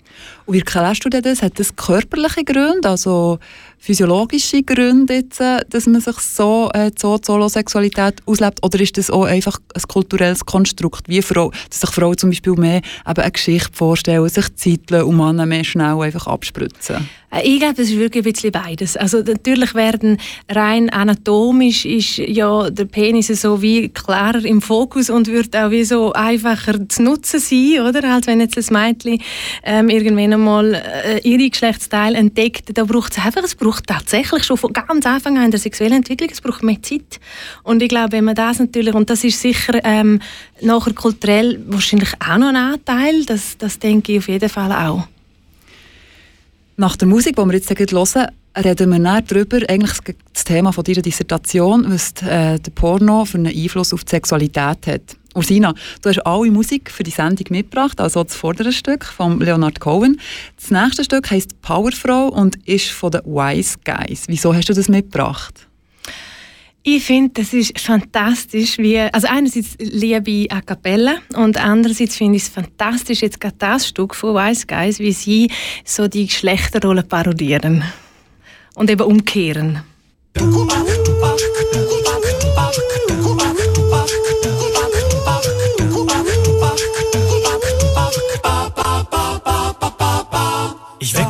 Und 0.45 0.55
wie 0.55 0.59
erklärst 0.59 1.05
du 1.05 1.09
das? 1.09 1.43
Hat 1.43 1.59
das 1.59 1.75
körperliche 1.77 2.45
Gründe, 2.45 2.89
also 2.89 3.39
physiologische 3.79 4.63
Gründe, 4.63 5.15
jetzt, 5.15 5.41
äh, 5.41 5.61
dass 5.69 5.87
man 5.87 6.01
sich 6.01 6.19
so 6.19 6.71
äh, 6.75 6.91
so 6.97 7.19
die 7.19 7.27
Solosexualität 7.27 8.23
auslebt? 8.27 8.59
Oder 8.63 8.81
ist 8.81 8.99
das 8.99 9.11
auch 9.11 9.25
einfach 9.25 9.59
ein 9.75 9.83
kulturelles 9.83 10.45
Konstrukt, 10.45 11.09
wie 11.09 11.23
Frau, 11.23 11.53
dass 11.71 11.81
sich 11.81 11.91
Frauen 11.91 12.19
zum 12.19 12.31
Beispiel 12.31 12.55
mehr 12.55 12.83
eben 13.09 13.23
eine 13.23 13.31
Geschichte 13.31 13.71
vorstellen, 13.73 14.29
sich 14.29 14.55
Zeitlen 14.57 15.03
und 15.03 15.17
Männer 15.17 15.47
mehr 15.47 15.65
schnell 15.65 16.01
einfach 16.01 16.27
abspritzen? 16.27 17.09
Äh, 17.33 17.43
ich 17.45 17.61
glaube, 17.61 17.83
es 17.83 17.91
ist 17.91 17.99
wirklich 17.99 18.25
ein 18.25 18.33
bisschen 18.33 18.53
beides. 18.53 18.97
Also 18.97 19.19
natürlich 19.19 19.75
werden 19.75 20.19
rein 20.49 20.91
anatomisch 20.91 21.85
ist 21.85 22.19
ja 22.19 22.71
der 22.71 22.85
Penis 22.85 23.29
so 23.29 23.63
wie 23.63 23.89
klarer 23.89 24.45
im 24.45 24.61
Fokus 24.61 25.11
und 25.11 25.29
wird 25.29 25.57
auch 25.57 25.71
wie 25.71 25.85
so 25.85 26.13
einfacher 26.13 26.89
zu 26.89 27.03
nutzen 27.03 27.41
sein, 27.41 27.81
oder? 27.81 28.05
Als 28.05 28.27
wenn 28.27 28.41
jetzt 28.41 28.59
ein 28.59 28.67
Mädchen 28.73 29.21
ähm, 29.65 29.89
irgendwann 29.89 30.33
einmal 30.33 30.75
äh, 30.75 31.21
ihre 31.23 31.49
Geschlechtsteile 31.49 32.19
entdeckt, 32.19 32.77
da 32.77 32.85
braucht 32.85 33.13
es 33.17 33.25
einfach, 33.25 33.43
es 33.43 33.55
braucht 33.55 33.87
tatsächlich 33.87 34.45
schon 34.45 34.57
von 34.57 34.73
ganz 34.73 35.07
Anfang 35.07 35.39
an 35.39 35.47
in 35.47 35.51
der 35.51 35.61
sexuellen 35.61 35.95
Entwicklung, 35.95 36.31
es 36.31 36.41
braucht 36.41 36.63
mehr 36.63 36.83
Zeit. 36.83 37.21
Und 37.63 37.83
ich 37.83 37.89
glaube, 37.89 38.13
wenn 38.13 38.25
man 38.25 38.35
das 38.35 38.59
natürlich, 38.59 38.95
und 38.95 39.09
das 39.09 39.25
ist 39.25 39.41
sicher 39.41 39.81
ähm, 39.85 40.21
nachher 40.61 40.93
kulturell 40.93 41.61
wahrscheinlich 41.67 42.11
auch 42.21 42.39
noch 42.39 42.49
ein 42.49 42.57
Anteil, 42.57 43.25
das, 43.25 43.57
das 43.59 43.79
denke 43.79 44.13
ich 44.13 44.19
auf 44.19 44.29
jeden 44.29 44.49
Fall 44.49 44.73
auch. 44.73 45.07
Nach 46.83 46.97
der 46.97 47.07
Musik, 47.07 47.37
die 47.37 47.43
wir 47.43 47.53
jetzt 47.53 47.71
hören, 47.71 48.27
reden 48.59 48.91
wir 48.91 48.99
näher 48.99 49.23
darüber, 49.23 49.59
eigentlich 49.69 50.17
das 50.33 50.43
Thema 50.43 50.73
von 50.73 50.83
deiner 50.83 51.01
Dissertation, 51.01 51.85
was 51.89 52.11
äh, 52.23 52.59
der 52.59 52.73
Porno 52.75 53.25
für 53.25 53.39
einen 53.39 53.57
Einfluss 53.57 53.95
auf 53.95 54.03
die 54.03 54.11
Sexualität 54.11 54.89
hat. 54.89 55.17
Ursina, 55.37 55.75
du 56.03 56.09
hast 56.09 56.27
alle 56.27 56.51
Musik 56.51 56.91
für 56.91 57.05
die 57.05 57.13
Sendung 57.13 57.47
mitgebracht, 57.51 58.01
also 58.01 58.25
das 58.25 58.35
vordere 58.35 58.73
Stück 58.73 59.05
von 59.05 59.39
Leonard 59.39 59.79
Cohen. 59.79 60.21
Das 60.57 60.73
nächste 60.73 61.05
Stück 61.05 61.31
heißt 61.31 61.63
Powerfrau 61.63 62.27
und 62.27 62.57
ist 62.67 62.91
von 62.91 63.13
den 63.13 63.21
Wise 63.27 63.79
Guys. 63.85 64.25
Wieso 64.27 64.53
hast 64.53 64.69
du 64.69 64.75
das 64.75 64.89
mitgebracht? 64.89 65.69
Ich 66.85 67.05
finde, 67.05 67.31
das 67.35 67.53
ist 67.53 67.79
fantastisch, 67.79 68.77
wie, 68.79 68.99
also 68.99 69.29
einerseits 69.31 69.77
liebe 69.79 70.31
ich 70.31 70.53
A 70.53 70.61
Cappella 70.61 71.15
und 71.37 71.57
andererseits 71.57 72.17
finde 72.17 72.37
ich 72.37 72.43
es 72.43 72.49
fantastisch, 72.49 73.23
jetzt 73.23 73.41
gerade 73.41 73.55
das 73.59 73.87
Stück 73.87 74.17
von 74.17 74.35
Wise 74.35 74.67
Guys, 74.67 74.99
wie 74.99 75.13
sie 75.13 75.49
so 75.85 76.09
die 76.09 76.27
Geschlechterrollen 76.27 77.07
parodieren 77.07 77.85
und 78.75 78.91
eben 78.91 79.03
umkehren. 79.03 79.83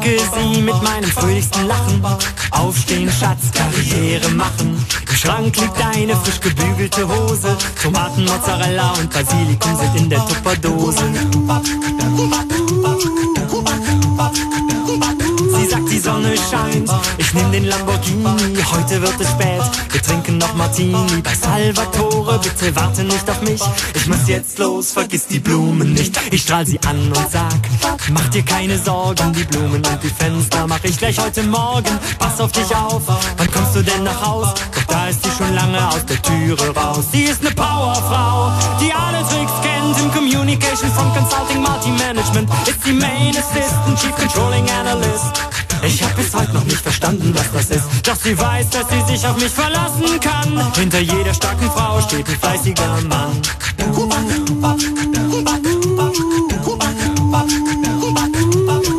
Ich 0.04 0.10
wecke 0.10 0.54
sie 0.54 0.62
mit 0.62 0.82
meinem 0.82 1.10
fröhlichsten 1.10 1.66
Lachen. 1.68 2.02
Aufstehen, 2.50 3.10
Schatz, 3.10 3.52
Karriere 3.52 4.28
machen. 4.30 4.84
Im 5.08 5.16
Schrank 5.16 5.56
liegt 5.56 5.80
eine 5.80 6.16
frisch 6.16 6.40
gebügelte 6.40 7.06
Hose. 7.06 7.56
Tomaten, 7.80 8.24
Mozzarella 8.24 8.94
und 8.94 9.12
Basilikum 9.12 9.76
sind 9.76 9.96
in 9.96 10.10
der 10.10 10.26
Tupperdose. 10.26 11.04
Sonne 16.02 16.34
scheint. 16.50 16.90
Ich 17.16 17.32
nehm 17.32 17.52
den 17.52 17.64
Lamborghini, 17.64 18.60
heute 18.72 19.00
wird 19.00 19.20
es 19.20 19.30
spät. 19.30 19.62
Wir 19.92 20.02
trinken 20.02 20.38
noch 20.38 20.52
Martini 20.54 21.22
bei 21.22 21.34
Salvatore. 21.34 22.40
Bitte 22.40 22.74
warte 22.74 23.04
nicht 23.04 23.30
auf 23.30 23.40
mich, 23.42 23.62
ich 23.94 24.06
muss 24.08 24.26
jetzt 24.26 24.58
los, 24.58 24.90
vergiss 24.90 25.28
die 25.28 25.38
Blumen 25.38 25.92
nicht. 25.92 26.18
Ich 26.32 26.42
strahl 26.42 26.66
sie 26.66 26.80
an 26.86 26.98
und 27.06 27.30
sag, 27.30 27.54
mach 28.10 28.28
dir 28.30 28.42
keine 28.42 28.78
Sorgen, 28.78 29.32
die 29.32 29.44
Blumen 29.44 29.76
und 29.76 30.02
die 30.02 30.08
Fenster 30.08 30.66
mach 30.66 30.82
ich 30.82 30.98
gleich 30.98 31.18
heute 31.20 31.44
Morgen. 31.44 31.98
Pass 32.18 32.40
auf 32.40 32.50
dich 32.50 32.74
auf, 32.74 33.02
wann 33.36 33.52
kommst 33.52 33.76
du 33.76 33.82
denn 33.82 34.02
nach 34.02 34.26
Haus? 34.26 34.54
Doch 34.74 34.84
da 34.88 35.06
ist 35.06 35.22
sie 35.22 35.30
schon 35.30 35.54
lange 35.54 35.86
aus 35.88 36.04
der 36.06 36.20
Türe 36.20 36.74
raus. 36.74 37.04
Sie 37.12 37.24
ist 37.24 37.44
ne 37.44 37.50
Powerfrau, 37.52 38.50
die 38.80 38.92
alle 38.92 39.18
Tricks 39.28 39.52
kennt 39.62 39.98
im 40.00 40.10
Communication 40.12 40.90
from 40.90 41.14
Consulting 41.14 41.62
Multi-Management. 41.62 42.50
Ist 42.66 42.84
die 42.84 42.92
Main 42.92 43.36
Assistant, 43.36 44.00
Chief 44.00 44.14
Controlling 44.16 44.68
Analyst. 44.68 45.42
Ich 45.84 46.02
hab 46.02 46.14
bis 46.16 46.32
heute 46.32 46.52
noch 46.52 46.64
nicht 46.64 46.80
verstanden, 46.80 47.34
was 47.34 47.52
das 47.52 47.76
ist. 47.76 47.84
Doch 48.06 48.16
sie 48.16 48.38
weiß, 48.38 48.70
dass 48.70 48.84
sie 48.88 49.12
sich 49.12 49.26
auf 49.26 49.36
mich 49.36 49.50
verlassen 49.50 50.20
kann. 50.20 50.74
Hinter 50.74 51.00
jeder 51.00 51.34
starken 51.34 51.70
Frau 51.70 52.00
steht 52.02 52.28
ein 52.28 52.36
fleißiger 52.36 53.00
Mann. 53.08 53.42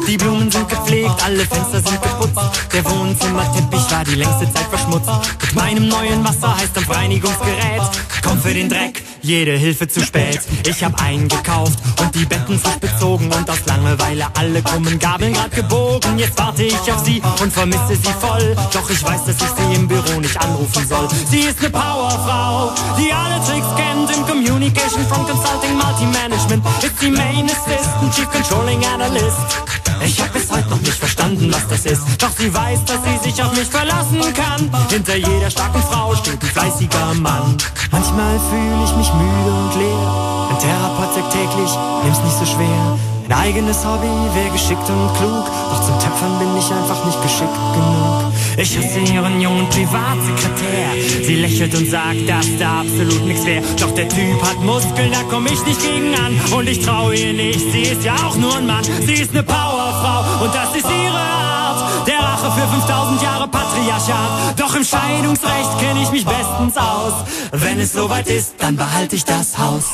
Die 0.08 0.17
Blumen 0.17 0.52
sind 0.52 0.69
gepflegt, 0.69 1.24
alle 1.24 1.46
Fenster 1.46 1.82
sind 1.82 2.02
geputzt. 2.02 2.39
Der 2.74 2.86
Wohnzimmerteppich 2.86 3.91
war 3.91 4.04
die 4.04 4.15
längste 4.15 4.54
Zeit 4.54 4.67
verschmutzt. 4.69 5.10
Mit 5.41 5.56
meinem 5.56 5.88
neuen 5.88 6.24
Wasser 6.24 6.56
heißt 6.56 6.89
Reinigungsgerät. 6.89 7.82
Komm 8.24 8.39
für 8.41 8.54
den 8.54 8.69
Dreck, 8.69 9.04
jede 9.24 9.54
Hilfe 9.54 9.88
zu 9.88 10.02
spät. 10.02 10.42
Ich 10.68 10.84
hab 10.84 11.02
eingekauft 11.02 11.80
und 12.00 12.14
die 12.14 12.26
Betten 12.26 12.60
frisch 12.60 12.76
bezogen 12.76 13.32
und 13.32 13.50
aus 13.50 13.66
Langeweile 13.66 14.28
alle 14.38 14.62
krummen 14.62 15.00
Gabeln 15.00 15.34
grad 15.34 15.52
gebogen. 15.52 16.20
Jetzt 16.20 16.38
warte 16.38 16.64
ich 16.64 16.92
auf 16.92 17.04
sie 17.04 17.22
und 17.42 17.52
vermisse 17.52 17.96
sie 17.96 18.14
voll. 18.20 18.56
Doch 18.74 18.90
ich 18.90 19.04
weiß, 19.04 19.26
dass 19.26 19.38
ich 19.38 19.48
sie 19.58 19.76
im 19.76 19.88
Büro 19.88 20.20
nicht 20.20 20.40
anrufen 20.40 20.88
soll. 20.88 21.08
Sie 21.30 21.40
ist 21.40 21.62
ne 21.62 21.70
Powerfrau, 21.70 22.74
die 22.98 23.12
alle 23.12 23.44
Tricks 23.46 23.68
kennt 23.76 24.16
im 24.16 24.26
Communication 24.28 25.06
from 25.08 25.26
Consulting 25.26 25.76
Multi-Management. 25.78 26.64
Ist 26.84 27.02
die 27.02 27.12
Main 27.12 27.50
Assistant, 27.50 28.14
Chief 28.14 28.30
Controlling 28.30 28.84
Analyst. 28.86 29.64
Ich 30.06 30.20
hab 30.22 30.34
bis 30.34 30.52
heute 30.52 30.70
noch 30.70 30.82
nicht 30.82 30.94
verstanden, 30.94 31.52
was 31.54 31.68
das 31.70 31.86
ist. 31.86 32.02
Doch 32.18 32.32
sie 32.38 32.54
weiß, 32.54 32.84
dass 32.86 32.98
sie 33.04 33.30
sich 33.30 33.42
auf 33.42 33.56
mich 33.56 33.68
verlassen 33.68 34.22
kann. 34.34 34.70
Hinter 34.90 35.16
jeder 35.16 35.50
starken 35.50 35.82
Frau 35.82 36.14
steht 36.16 36.42
ein 36.42 36.50
fleißiger 36.50 37.14
Mann. 37.16 37.58
Manchmal 37.92 38.40
fühle 38.50 38.84
ich 38.84 38.96
mich 38.98 39.12
müde 39.13 39.52
und 39.52 39.76
leer. 39.76 40.08
Ein 40.49 40.60
Therapeut 40.60 41.13
sagt 41.15 41.32
täglich, 41.34 41.71
nimm's 42.04 42.23
nicht 42.23 42.38
so 42.38 42.45
schwer. 42.45 42.97
Ein 43.30 43.32
eigenes 43.32 43.86
Hobby 43.86 44.12
wäre 44.36 44.49
geschickt 44.52 44.88
und 44.89 45.13
klug. 45.17 45.45
Doch 45.71 45.82
zum 45.86 45.97
Töpfern 45.99 46.39
bin 46.39 46.58
ich 46.58 46.69
einfach 46.71 47.06
nicht 47.06 47.21
geschickt 47.21 47.56
genug. 47.73 48.34
Ich 48.58 48.78
hasse 48.78 48.99
ihren 48.99 49.39
jungen 49.41 49.67
Privatsekretär. 49.69 51.23
Sie 51.23 51.36
lächelt 51.36 51.73
und 51.73 51.89
sagt, 51.89 52.28
dass 52.28 52.45
da 52.60 52.82
absolut 52.82 53.26
nichts 53.26 53.45
wäre. 53.45 53.63
Doch 53.80 53.91
der 53.91 54.10
Typ 54.10 54.41
hat 54.43 54.60
Muskeln, 54.62 55.12
da 55.12 55.19
komm 55.30 55.45
ich 55.47 55.63
nicht 55.65 55.82
gegen 55.82 56.13
an. 56.15 56.39
Und 56.56 56.67
ich 56.67 56.86
traue 56.86 57.15
ihr 57.15 57.34
nicht, 57.34 57.71
sie 57.71 57.84
ist 57.84 58.04
ja 58.04 58.13
auch 58.15 58.36
nur 58.36 58.56
ein 58.58 58.67
Mann. 58.67 58.84
Sie 58.84 59.13
ist 59.13 59.34
ne 59.34 59.41
Powerfrau 59.41 60.43
und 60.43 60.54
das 60.54 60.76
ist 60.76 60.86
ihre 60.86 61.17
Art. 61.17 62.08
Der 62.08 62.19
Rache 62.19 62.52
für 62.52 62.67
5000 62.67 63.21
Jahre 63.21 63.42
Patriarchat. 63.84 64.60
Doch 64.60 64.76
im 64.76 64.84
Scheidungsrecht 64.84 65.80
kenne 65.80 66.04
ich 66.04 66.12
mich 66.12 66.26
bestens 66.26 66.78
aus. 66.78 67.26
Wenn 67.52 67.80
es 67.80 67.93
soweit 67.93 68.30
ist, 68.30 68.56
dann 68.60 68.76
behalte 68.76 69.15
ich 69.15 69.26
das 69.26 69.58
Haus. 69.58 69.91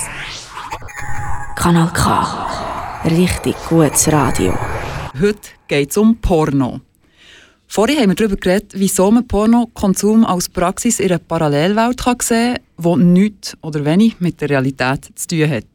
Kanal 1.56 1.92
K. 1.94 2.48
Richtig 3.06 3.56
gutes 3.68 4.12
Radio. 4.12 4.58
Heute 5.20 5.40
geht 5.68 5.92
es 5.92 5.98
um 5.98 6.18
Porno. 6.18 6.82
Vorhin 7.68 8.00
haben 8.00 8.10
wir 8.10 8.16
darüber 8.16 8.36
geredet, 8.36 8.74
wieso 8.76 9.12
man 9.12 9.28
Pornokonsum 9.28 10.26
als 10.26 10.50
Praxis 10.50 11.00
in 11.00 11.10
einer 11.10 11.20
Parallelwelt 11.20 12.04
kann 12.04 12.18
sehen 12.22 12.58
kann, 12.82 13.00
die 13.00 13.06
nichts 13.06 13.58
oder 13.62 13.86
wenig 13.86 14.20
mit 14.20 14.42
der 14.42 14.50
Realität 14.50 15.10
zu 15.16 15.28
tun 15.28 15.50
hat. 15.50 15.66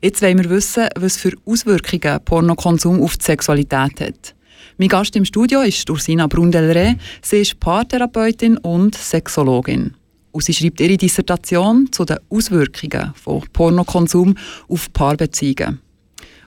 Jetzt 0.00 0.22
wollen 0.22 0.38
wir 0.38 0.50
wissen, 0.50 0.88
was 0.96 1.16
für 1.16 1.32
Auswirkungen 1.44 2.20
Pornokonsum 2.24 3.02
auf 3.02 3.16
die 3.16 3.24
Sexualität 3.24 4.00
hat. 4.00 4.34
Mein 4.82 4.88
Gast 4.88 5.14
im 5.14 5.24
Studio 5.24 5.60
ist 5.60 5.88
Ursina 5.88 6.26
Brundelre. 6.26 6.96
Sie 7.22 7.36
ist 7.36 7.60
Paartherapeutin 7.60 8.58
und 8.58 8.96
Sexologin. 8.96 9.94
Und 10.32 10.42
sie 10.42 10.52
schreibt 10.52 10.80
ihre 10.80 10.96
Dissertation 10.96 11.92
zu 11.92 12.04
den 12.04 12.18
Auswirkungen 12.28 13.14
von 13.14 13.44
Pornokonsum 13.52 14.34
auf 14.68 14.92
Paarbeziehungen. 14.92 15.80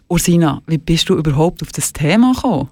Ursina, 0.10 0.62
wie 0.68 0.78
bist 0.78 1.08
du 1.08 1.16
überhaupt 1.16 1.62
auf 1.62 1.72
das 1.72 1.94
Thema 1.94 2.34
gekommen? 2.34 2.68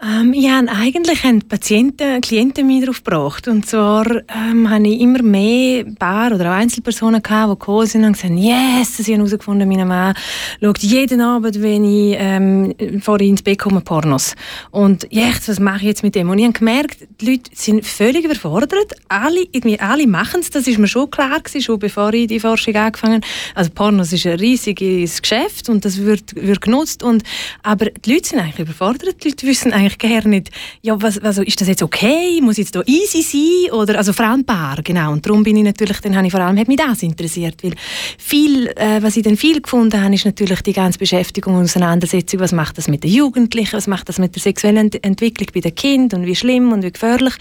Ähm, 0.00 0.32
ja, 0.32 0.60
eigentlich 0.60 1.24
haben 1.24 1.42
Patienten, 1.42 2.20
Klienten 2.20 2.68
mich 2.68 2.82
darauf 2.82 3.02
gebracht. 3.02 3.48
Und 3.48 3.66
zwar 3.66 4.06
ähm, 4.28 4.70
habe 4.70 4.86
ich 4.86 5.00
immer 5.00 5.22
mehr 5.22 5.86
Paar 5.98 6.32
oder 6.32 6.52
auch 6.52 6.54
Einzelpersonen 6.54 7.20
gehabt, 7.20 7.50
die 7.50 7.58
gekommen 7.58 7.86
sind 7.86 8.04
und 8.04 8.12
gesagt 8.12 8.34
yes, 8.34 8.96
sie 8.98 9.12
haben 9.12 9.20
herausgefunden, 9.20 9.68
mein 9.68 9.88
Mann 9.88 10.14
schaut 10.62 10.78
jeden 10.78 11.20
Abend, 11.20 11.60
wenn 11.60 11.82
ich 11.82 12.16
ähm, 12.16 12.74
vor 13.00 13.20
ins 13.20 13.42
Bett 13.42 13.58
komme, 13.58 13.80
Pornos. 13.80 14.36
Und 14.70 15.08
jetzt, 15.10 15.48
was 15.48 15.58
mache 15.58 15.78
ich 15.78 15.88
jetzt 15.88 16.04
mit 16.04 16.14
dem? 16.14 16.30
Und 16.30 16.38
ich 16.38 16.44
habe 16.44 16.52
gemerkt, 16.52 16.98
die 17.20 17.32
Leute 17.32 17.50
sind 17.54 17.84
völlig 17.84 18.24
überfordert. 18.24 18.94
Alle, 19.08 19.46
irgendwie 19.50 19.80
alle 19.80 20.06
machen 20.06 20.40
es, 20.40 20.50
das 20.50 20.68
ist 20.68 20.78
mir 20.78 20.86
schon 20.86 21.10
klar 21.10 21.40
gewesen, 21.40 21.60
schon 21.60 21.80
bevor 21.80 22.14
ich 22.14 22.28
die 22.28 22.38
Forschung 22.38 22.76
angefangen 22.76 23.16
habe. 23.16 23.26
Also 23.56 23.70
Pornos 23.74 24.12
ist 24.12 24.26
ein 24.26 24.38
riesiges 24.38 25.20
Geschäft 25.20 25.68
und 25.68 25.84
das 25.84 25.98
wird, 25.98 26.36
wird 26.36 26.60
genutzt. 26.60 27.02
Und, 27.02 27.24
aber 27.64 27.86
die 27.86 28.12
Leute 28.12 28.28
sind 28.28 28.38
eigentlich 28.38 28.60
überfordert. 28.60 29.24
Die 29.24 29.30
Leute 29.30 29.44
wissen 29.44 29.72
eigentlich 29.72 29.87
gerne 29.96 30.28
nicht, 30.28 30.50
ja, 30.82 31.00
was, 31.00 31.18
also, 31.18 31.42
ist 31.42 31.60
das 31.60 31.68
jetzt 31.68 31.82
okay? 31.82 32.40
Muss 32.42 32.56
jetzt 32.56 32.74
da 32.74 32.82
easy 32.86 33.22
sein? 33.22 33.72
Oder, 33.72 33.96
also 33.96 34.12
vor 34.12 34.26
allem 34.26 34.44
Paar, 34.44 34.82
genau. 34.82 35.12
Und 35.12 35.24
darum 35.24 35.42
bin 35.42 35.56
ich 35.56 35.64
natürlich, 35.64 36.00
dann 36.00 36.16
habe 36.16 36.26
ich 36.26 36.32
vor 36.32 36.40
allem 36.40 36.58
hat 36.58 36.68
mich 36.68 36.76
das 36.76 37.02
interessiert, 37.02 37.62
weil 37.62 37.74
viel, 38.18 38.68
äh, 38.76 39.02
was 39.02 39.16
ich 39.16 39.22
dann 39.22 39.36
viel 39.36 39.60
gefunden 39.60 40.02
habe, 40.02 40.14
ist 40.14 40.24
natürlich 40.24 40.60
die 40.62 40.72
ganze 40.72 40.98
Beschäftigung 40.98 41.54
und 41.54 41.64
Auseinandersetzung, 41.64 42.40
was 42.40 42.52
macht 42.52 42.78
das 42.78 42.88
mit 42.88 43.04
den 43.04 43.12
Jugendlichen, 43.12 43.72
was 43.72 43.86
macht 43.86 44.08
das 44.08 44.18
mit 44.18 44.34
der 44.34 44.42
sexuellen 44.42 44.76
Ent 44.78 45.04
Entwicklung 45.04 45.48
bei 45.54 45.60
den 45.60 45.74
Kindern 45.74 46.20
und 46.20 46.26
wie 46.26 46.36
schlimm 46.36 46.72
und 46.72 46.82
wie 46.82 46.92
gefährlich. 46.92 47.34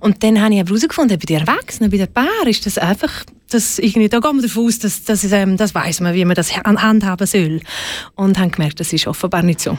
Und 0.00 0.22
dann 0.22 0.40
habe 0.40 0.54
ich 0.54 0.60
aber 0.60 0.70
herausgefunden, 0.70 1.18
bei 1.18 1.24
den 1.24 1.40
Erwachsenen, 1.40 1.90
bei 1.90 1.96
den 1.96 2.12
Paaren 2.12 2.48
ist 2.48 2.66
das 2.66 2.78
einfach 2.78 3.24
das 3.50 3.78
irgendwie, 3.78 4.08
da 4.08 4.20
gehen 4.20 4.36
wir 4.36 4.42
davon 4.42 4.66
aus, 4.66 4.78
dass, 4.78 5.04
dass 5.04 5.24
ähm, 5.24 5.56
das 5.56 5.74
weiß 5.74 6.00
man, 6.00 6.14
wie 6.14 6.24
man 6.24 6.34
das 6.34 6.56
handhaben 6.56 7.26
soll. 7.26 7.60
Und 8.14 8.38
haben 8.38 8.50
gemerkt, 8.50 8.80
das 8.80 8.92
ist 8.92 9.06
offenbar 9.06 9.42
nicht 9.42 9.60
so. 9.60 9.78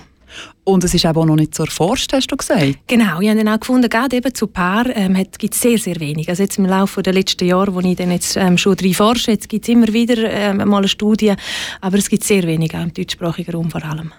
Und 0.63 0.83
es 0.83 0.93
ist 0.93 1.05
aber 1.05 1.21
auch 1.21 1.25
noch 1.25 1.35
nicht 1.35 1.55
so 1.55 1.63
erforscht, 1.63 2.13
hast 2.13 2.31
du 2.31 2.37
gesagt? 2.37 2.79
Genau, 2.87 3.21
ich 3.21 3.29
habe 3.29 3.43
dann 3.43 3.47
auch 3.47 3.59
gefunden, 3.59 3.89
gerade 3.89 4.15
eben 4.15 4.33
zu 4.33 4.47
Paar 4.47 4.85
ähm, 4.95 5.15
gibt 5.37 5.53
es 5.53 5.61
sehr, 5.61 5.77
sehr 5.77 5.99
wenig. 5.99 6.29
Also 6.29 6.43
jetzt 6.43 6.57
im 6.57 6.65
Laufe 6.65 7.01
der 7.01 7.13
letzten 7.13 7.45
Jahre, 7.45 7.73
wo 7.73 7.79
ich 7.79 7.95
dann 7.95 8.11
jetzt 8.11 8.37
ähm, 8.37 8.57
schon 8.57 8.75
drin 8.75 8.93
forsche, 8.93 9.31
jetzt 9.31 9.49
gibt 9.49 9.65
es 9.65 9.69
immer 9.69 9.87
wieder 9.91 10.29
ähm, 10.29 10.57
mal 10.57 10.77
eine 10.77 10.87
Studie, 10.87 11.33
aber 11.81 11.97
es 11.97 12.09
gibt 12.09 12.23
sehr 12.23 12.43
wenig, 12.43 12.75
auch 12.75 12.83
im 12.83 12.93
deutschsprachigen 12.93 13.51
Raum 13.51 13.71
vor 13.71 13.83
allem. 13.83 14.11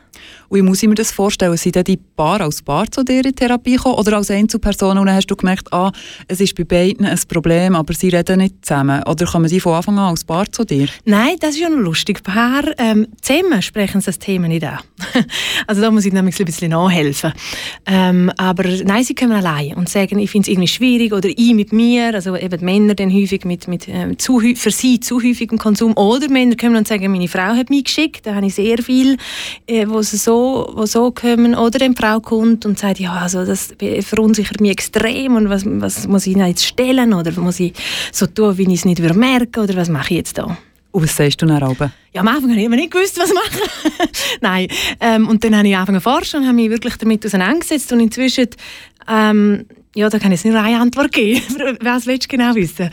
Und 0.50 0.58
wie 0.58 0.62
muss 0.62 0.82
ich 0.82 0.88
mir 0.88 0.96
das 0.96 1.12
vorstellen? 1.12 1.56
Sind 1.56 1.76
denn 1.76 1.84
die 1.84 1.96
Paar 1.96 2.40
als 2.40 2.60
Paar 2.60 2.90
zu 2.90 3.04
dir 3.04 3.24
in 3.24 3.34
Therapie 3.34 3.76
gekommen 3.76 3.94
oder 3.94 4.16
als 4.16 4.32
Einzelperson 4.32 4.98
und 4.98 5.06
dann 5.06 5.14
hast 5.14 5.28
du 5.28 5.36
gemerkt, 5.36 5.72
ah, 5.72 5.92
es 6.26 6.40
ist 6.40 6.56
bei 6.56 6.64
beiden 6.64 7.06
ein 7.06 7.18
Problem, 7.28 7.76
aber 7.76 7.94
sie 7.94 8.08
reden 8.08 8.38
nicht 8.38 8.56
zusammen? 8.62 9.00
Oder 9.04 9.26
kommen 9.26 9.48
die 9.48 9.60
von 9.60 9.74
Anfang 9.74 9.96
an 10.00 10.10
als 10.10 10.24
Paar 10.24 10.50
zu 10.50 10.64
dir? 10.64 10.88
Nein, 11.04 11.36
das 11.38 11.50
ist 11.50 11.60
ja 11.60 11.68
noch 11.68 11.78
lustig. 11.78 12.24
Paar 12.24 12.64
ähm, 12.78 13.06
zusammen 13.22 13.62
sprechen 13.62 14.00
sie 14.00 14.06
das 14.06 14.18
Thema 14.18 14.48
nicht 14.48 14.64
an. 14.64 14.80
also 15.68 15.80
da 15.82 15.90
muss 15.92 16.04
ich 16.04 16.12
nämlich 16.12 16.38
ein 16.40 16.46
bisschen 16.46 16.70
nachhelfen. 16.70 17.32
Ähm, 17.86 18.32
aber 18.36 18.64
nein, 18.84 19.04
sie 19.04 19.14
kommen 19.14 19.32
allein 19.32 19.74
und 19.74 19.88
sagen, 19.88 20.18
ich 20.18 20.32
finde 20.32 20.46
es 20.46 20.52
irgendwie 20.52 20.68
schwierig 20.68 21.12
oder 21.12 21.28
ich 21.28 21.54
mit 21.54 21.72
mir, 21.72 22.12
also 22.12 22.34
eben 22.34 22.58
die 22.58 22.64
Männer 22.64 22.96
dann 22.96 23.14
häufig 23.14 23.44
mit, 23.44 23.68
mit 23.68 23.86
ähm, 23.86 24.18
zu, 24.18 24.40
für 24.40 24.72
sie 24.72 24.98
zu 24.98 25.22
häufigem 25.22 25.58
Konsum 25.58 25.96
oder 25.96 26.28
Männer 26.28 26.56
kommen 26.56 26.74
und 26.74 26.88
sagen, 26.88 27.12
meine 27.12 27.28
Frau 27.28 27.54
hat 27.54 27.70
mich 27.70 27.84
geschickt, 27.84 28.26
da 28.26 28.34
habe 28.34 28.46
ich 28.46 28.56
sehr 28.56 28.78
viel, 28.78 29.16
äh, 29.68 29.86
wo 29.86 30.02
sie 30.02 30.16
so, 30.16 30.39
wo 30.40 30.86
so 30.86 31.10
kommen 31.10 31.54
oder 31.54 31.84
eine 31.84 31.94
Frau 31.94 32.20
kommt 32.20 32.66
und 32.66 32.78
sagt, 32.78 32.98
ja, 32.98 33.12
also 33.12 33.44
das 33.44 33.74
verunsichert 34.02 34.60
mich 34.60 34.72
extrem 34.72 35.36
und 35.36 35.48
was, 35.48 35.62
was 35.66 36.06
muss 36.06 36.26
ich 36.26 36.36
jetzt 36.36 36.64
stellen 36.64 37.12
oder 37.12 37.32
muss 37.40 37.60
ich 37.60 37.72
so 38.12 38.26
tun, 38.26 38.58
wie 38.58 38.62
ich 38.64 38.80
es 38.80 38.84
nicht 38.84 39.00
merken 39.14 39.60
oder 39.60 39.76
was 39.76 39.88
mache 39.88 40.10
ich 40.10 40.18
jetzt 40.18 40.38
da? 40.38 40.56
Und 40.92 41.04
was 41.04 41.16
sagst 41.16 41.40
du 41.40 41.46
dann 41.46 41.62
aber? 41.62 41.92
Ja, 42.12 42.22
am 42.22 42.28
Anfang 42.28 42.50
habe 42.50 42.58
ich 42.58 42.66
immer 42.66 42.76
nicht 42.76 42.90
gewusst, 42.90 43.18
was 43.18 43.32
machen. 43.32 44.08
Nein. 44.40 44.66
Ähm, 44.98 45.28
und 45.28 45.44
dann 45.44 45.56
habe 45.56 45.68
ich 45.68 45.76
angefangen 45.76 46.00
zu 46.00 46.02
forschen 46.02 46.40
und 46.40 46.46
habe 46.46 46.56
mich 46.56 46.70
wirklich 46.70 46.96
damit 46.96 47.24
auseinandergesetzt. 47.24 47.92
Und 47.92 48.00
inzwischen, 48.00 48.48
ähm, 49.08 49.66
ja, 49.94 50.08
da 50.08 50.18
kann 50.18 50.32
ich 50.32 50.38
jetzt 50.38 50.46
nicht 50.46 50.56
eine 50.56 50.80
Antwort 50.80 51.12
geben. 51.12 51.42
was 51.80 52.06
willst 52.06 52.24
du 52.24 52.36
genau 52.36 52.54
wissen? 52.56 52.90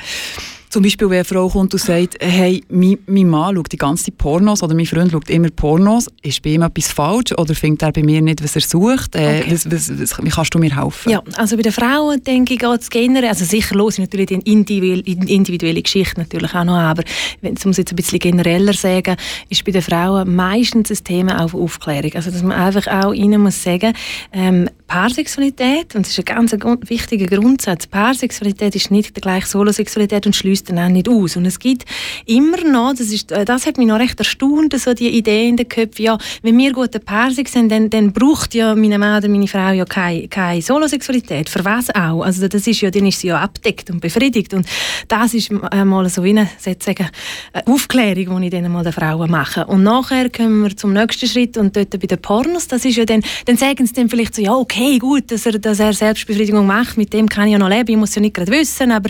Zum 0.70 0.84
Beispiel, 0.84 1.10
wenn 1.10 1.18
eine 1.18 1.26
Frau 1.26 1.48
kommt 1.48 1.74
und 1.74 1.80
sagt, 1.80 2.16
hey, 2.20 2.62
mein, 2.70 2.98
mein 3.08 3.30
Mann 3.30 3.56
schaut 3.56 3.72
die 3.72 3.78
ganze 3.78 4.06
Zeit 4.06 4.18
Pornos 4.18 4.62
oder 4.64 4.76
mein 4.76 4.86
Freund 4.86 5.12
schaut 5.12 5.30
immer 5.30 5.50
Pornos, 5.50 6.08
ist 6.22 6.42
bei 6.42 6.52
ihm 6.52 6.62
etwas 6.62 6.92
falsch 6.92 7.32
oder 7.38 7.56
findet 7.56 7.84
er 7.84 7.92
bei 7.94 8.04
mir 8.04 8.22
nicht, 8.22 8.44
was 8.44 8.56
er 8.56 8.62
sucht? 8.62 9.16
Äh, 9.16 9.38
Okay. 9.38 9.52
was, 9.52 9.72
was, 9.72 10.00
was, 10.00 10.24
wie 10.24 10.30
kannst 10.30 10.54
du 10.54 10.60
mir 10.60 10.76
helfen? 10.76 11.12
Ja, 11.12 11.22
also 11.36 11.56
bei 11.56 11.62
den 11.62 11.72
Frauen 11.72 12.24
denke 12.24 12.54
ich 12.54 12.60
geht 12.60 12.82
es 12.82 12.90
generell, 12.90 13.30
also 13.30 13.46
sicher 13.46 13.76
los 13.76 13.94
ich 13.96 14.00
natürlich 14.00 14.28
die 14.28 14.36
individuelle, 14.36 15.82
Geschichte 15.82 16.20
natürlich 16.20 16.54
auch 16.54 16.64
noch, 16.64 16.76
aber 16.76 17.04
wenn 17.42 17.54
es 17.54 17.78
jetzt 17.78 17.92
ein 17.92 17.96
bisschen 17.96 18.20
genereller 18.20 18.74
sagen, 18.74 19.16
ist 19.50 19.64
bei 19.64 19.72
den 19.72 19.82
Frauen 19.82 20.36
meistens 20.36 20.90
ein 20.92 21.04
Thema 21.04 21.44
auf 21.44 21.54
Aufklärung. 21.54 22.12
Also 22.16 22.32
dass 22.32 22.44
man 22.44 22.58
einfach 22.58 22.88
auch 22.88 23.14
ihnen 23.14 23.42
muss 23.42 23.64
sagen, 23.64 23.94
ähm, 24.34 24.70
Paarsexualität, 24.88 25.96
und 25.96 26.06
das 26.06 26.18
ist 26.18 26.20
ein 26.20 26.26
ganz 26.26 26.54
wichtiger 26.90 27.28
Grundsatz, 27.28 27.88
Paarsexualität 27.88 28.74
ist 28.76 28.90
nicht 28.90 29.14
gleich 29.16 29.46
Solosexualität 29.46 30.26
und 30.26 30.36
schließt 30.36 30.70
dann 30.70 30.80
auch 30.80 30.88
nicht 30.88 31.10
aus. 31.10 31.36
Und 31.36 31.46
es 31.46 31.60
gibt 31.60 31.84
immer 32.26 32.64
noch, 32.64 32.94
das, 32.98 33.12
ist, 33.12 33.34
äh, 33.34 33.44
das 33.44 33.66
hat 33.66 33.78
mich 33.78 33.88
noch 33.88 34.00
recht 34.00 34.18
erstaunt, 34.18 34.74
so 34.80 34.94
die 34.94 35.10
Idee 35.10 35.50
in 35.50 35.58
den 35.58 35.68
Köpfen, 35.68 36.06
ja, 36.06 36.18
wenn 36.42 36.58
wir 36.58 36.72
gute 36.72 37.02
Paarsig 37.02 37.50
sind, 37.50 37.70
dann, 37.70 37.90
dann 37.90 38.14
braucht 38.14 38.56
ja 38.56 38.76
meine 38.76 38.98
Mann 38.98 39.18
oder 39.18 39.28
meine 39.28 39.48
Frau 39.48 39.72
ja 39.72 39.84
keine, 39.84 40.30
keine 40.30 40.62
Solosexualität. 40.62 41.50
Für 41.50 41.66
was 41.66 41.94
auch? 41.94 42.22
Also 42.22 42.48
das 42.48 42.66
ist 42.66 42.80
ja, 42.80 42.90
dann 42.90 43.06
ist 43.06 43.20
sie 43.20 43.28
ja 43.28 43.40
abdeckt 43.40 43.90
und 43.90 44.00
befriedigt. 44.00 44.54
Und 44.54 44.68
das 45.10 45.34
ist 45.34 45.52
äh, 45.52 45.84
mal 45.84 46.08
so 46.10 46.24
wie 46.24 46.30
eine, 46.30 46.50
sozusagen, 46.60 47.10
eine 47.52 47.68
Aufklärung, 47.68 48.40
die 48.40 48.48
ich 48.48 48.52
dann 48.54 48.72
mal 48.72 48.84
den 48.84 48.94
Frauen 48.94 49.30
mache. 49.30 49.66
Und 49.66 49.84
nachher 49.84 50.30
kommen 50.30 50.64
wir 50.64 50.78
zum 50.78 50.94
nächsten 50.94 51.28
Schritt 51.28 51.58
und 51.58 51.76
dort 51.76 51.90
bei 51.90 52.08
den 52.08 52.22
Pornos, 52.22 52.70
das 52.70 52.86
ist 52.86 52.96
ja 52.96 53.04
dann, 53.04 53.22
dann 53.46 53.58
sagen 53.58 53.86
sie 53.86 53.94
dann 53.94 54.10
vielleicht 54.10 54.34
so, 54.34 54.42
ja, 54.42 54.54
okay, 54.54 54.77
gut, 55.00 55.32
dass 55.32 55.46
er, 55.46 55.60
dass 55.60 55.80
er 55.80 55.94
Selbstbefriedigung 55.94 56.66
macht, 56.66 56.98
mit 56.98 57.14
dem 57.14 57.28
kann 57.28 57.48
ich 57.48 57.54
ja 57.54 57.60
noch 57.60 57.70
leben, 57.70 57.90
ich 57.90 57.98
muss 57.98 58.16
ja 58.16 58.22
nicht 58.22 58.36
gerade 58.36 58.52
wissen, 58.52 58.92
aber, 58.92 59.10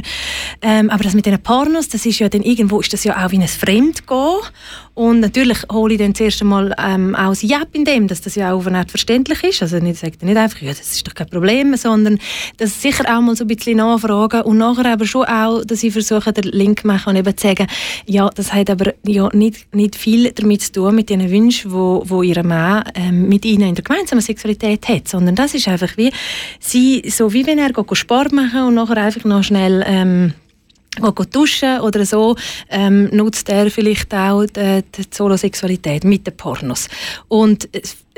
ähm, 0.61 0.89
aber 0.89 1.03
das 1.03 1.13
mit 1.13 1.25
den 1.25 1.41
Pornos, 1.41 1.89
das 1.89 2.05
ist 2.05 2.19
ja 2.19 2.29
dann 2.29 2.41
irgendwo, 2.41 2.79
ist 2.79 2.93
das 2.93 3.03
ja 3.03 3.25
auch 3.25 3.31
wie 3.31 3.37
ein 3.37 3.47
Fremdgehen 3.47 4.39
und 4.97 5.19
natürlich 5.19 5.59
hole 5.71 5.93
ich 5.93 5.99
dann 5.99 6.15
zuerst 6.15 6.41
einmal 6.41 6.73
ähm, 6.83 7.15
auch 7.15 7.35
sie 7.35 7.53
ab 7.53 7.67
in 7.73 7.85
dem, 7.85 8.07
dass 8.07 8.21
das 8.21 8.33
ja 8.33 8.51
auch 8.51 8.57
auf 8.57 8.65
eine 8.65 8.79
Art 8.79 8.89
verständlich 8.89 9.43
ist. 9.43 9.61
Also 9.61 9.77
ich 9.77 9.99
sage 9.99 10.25
nicht 10.25 10.37
einfach, 10.37 10.59
ja, 10.59 10.69
das 10.69 10.91
ist 10.91 11.07
doch 11.07 11.13
kein 11.13 11.29
Problem, 11.29 11.75
sondern 11.75 12.17
das 12.57 12.81
sicher 12.81 13.03
auch 13.05 13.21
mal 13.21 13.35
so 13.35 13.43
ein 13.43 13.47
bisschen 13.47 13.77
nachfragen 13.77 14.41
und 14.41 14.57
nachher 14.57 14.91
aber 14.91 15.05
schon 15.05 15.25
auch, 15.25 15.63
dass 15.63 15.83
ich 15.83 15.93
versuche, 15.93 16.33
den 16.33 16.45
Link 16.45 16.81
zu 16.81 16.87
machen 16.87 17.11
und 17.11 17.15
eben 17.15 17.37
zu 17.37 17.47
sagen, 17.47 17.67
ja, 18.07 18.27
das 18.33 18.51
hat 18.53 18.71
aber 18.71 18.91
ja 19.05 19.29
nicht, 19.33 19.71
nicht 19.75 19.95
viel 19.95 20.31
damit 20.31 20.63
zu 20.63 20.71
tun 20.71 20.95
mit 20.95 21.11
den 21.11 21.29
Wünschen, 21.29 21.71
wo, 21.71 22.01
wo 22.03 22.23
ihr 22.23 22.43
Mann 22.43 22.83
ähm, 22.95 23.29
mit 23.29 23.45
ihnen 23.45 23.69
in 23.69 23.75
der 23.75 23.83
gemeinsamen 23.83 24.21
Sexualität 24.21 24.89
hat, 24.89 25.07
sondern 25.07 25.35
das 25.35 25.53
ist 25.53 25.67
einfach 25.67 25.95
wie 25.97 26.11
sie, 26.59 27.03
so 27.07 27.33
wie 27.33 27.45
wenn 27.45 27.59
er 27.59 27.69
Sport 27.95 28.31
machen 28.31 28.63
und 28.63 28.73
nachher 28.73 28.97
einfach 28.97 29.25
noch 29.25 29.43
schnell 29.43 29.83
ähm, 29.85 30.33
geht 30.33 30.46
duschen 31.31 31.79
oder 31.81 32.05
so, 32.05 32.35
ähm, 32.69 33.09
nutzt 33.11 33.49
er 33.49 33.69
vielleicht 33.71 34.13
auch 34.13 34.45
die, 34.45 34.83
die 34.95 35.03
Solosexualität 35.11 36.03
mit 36.03 36.27
den 36.27 36.35
Pornos. 36.35 36.87
Und 37.27 37.69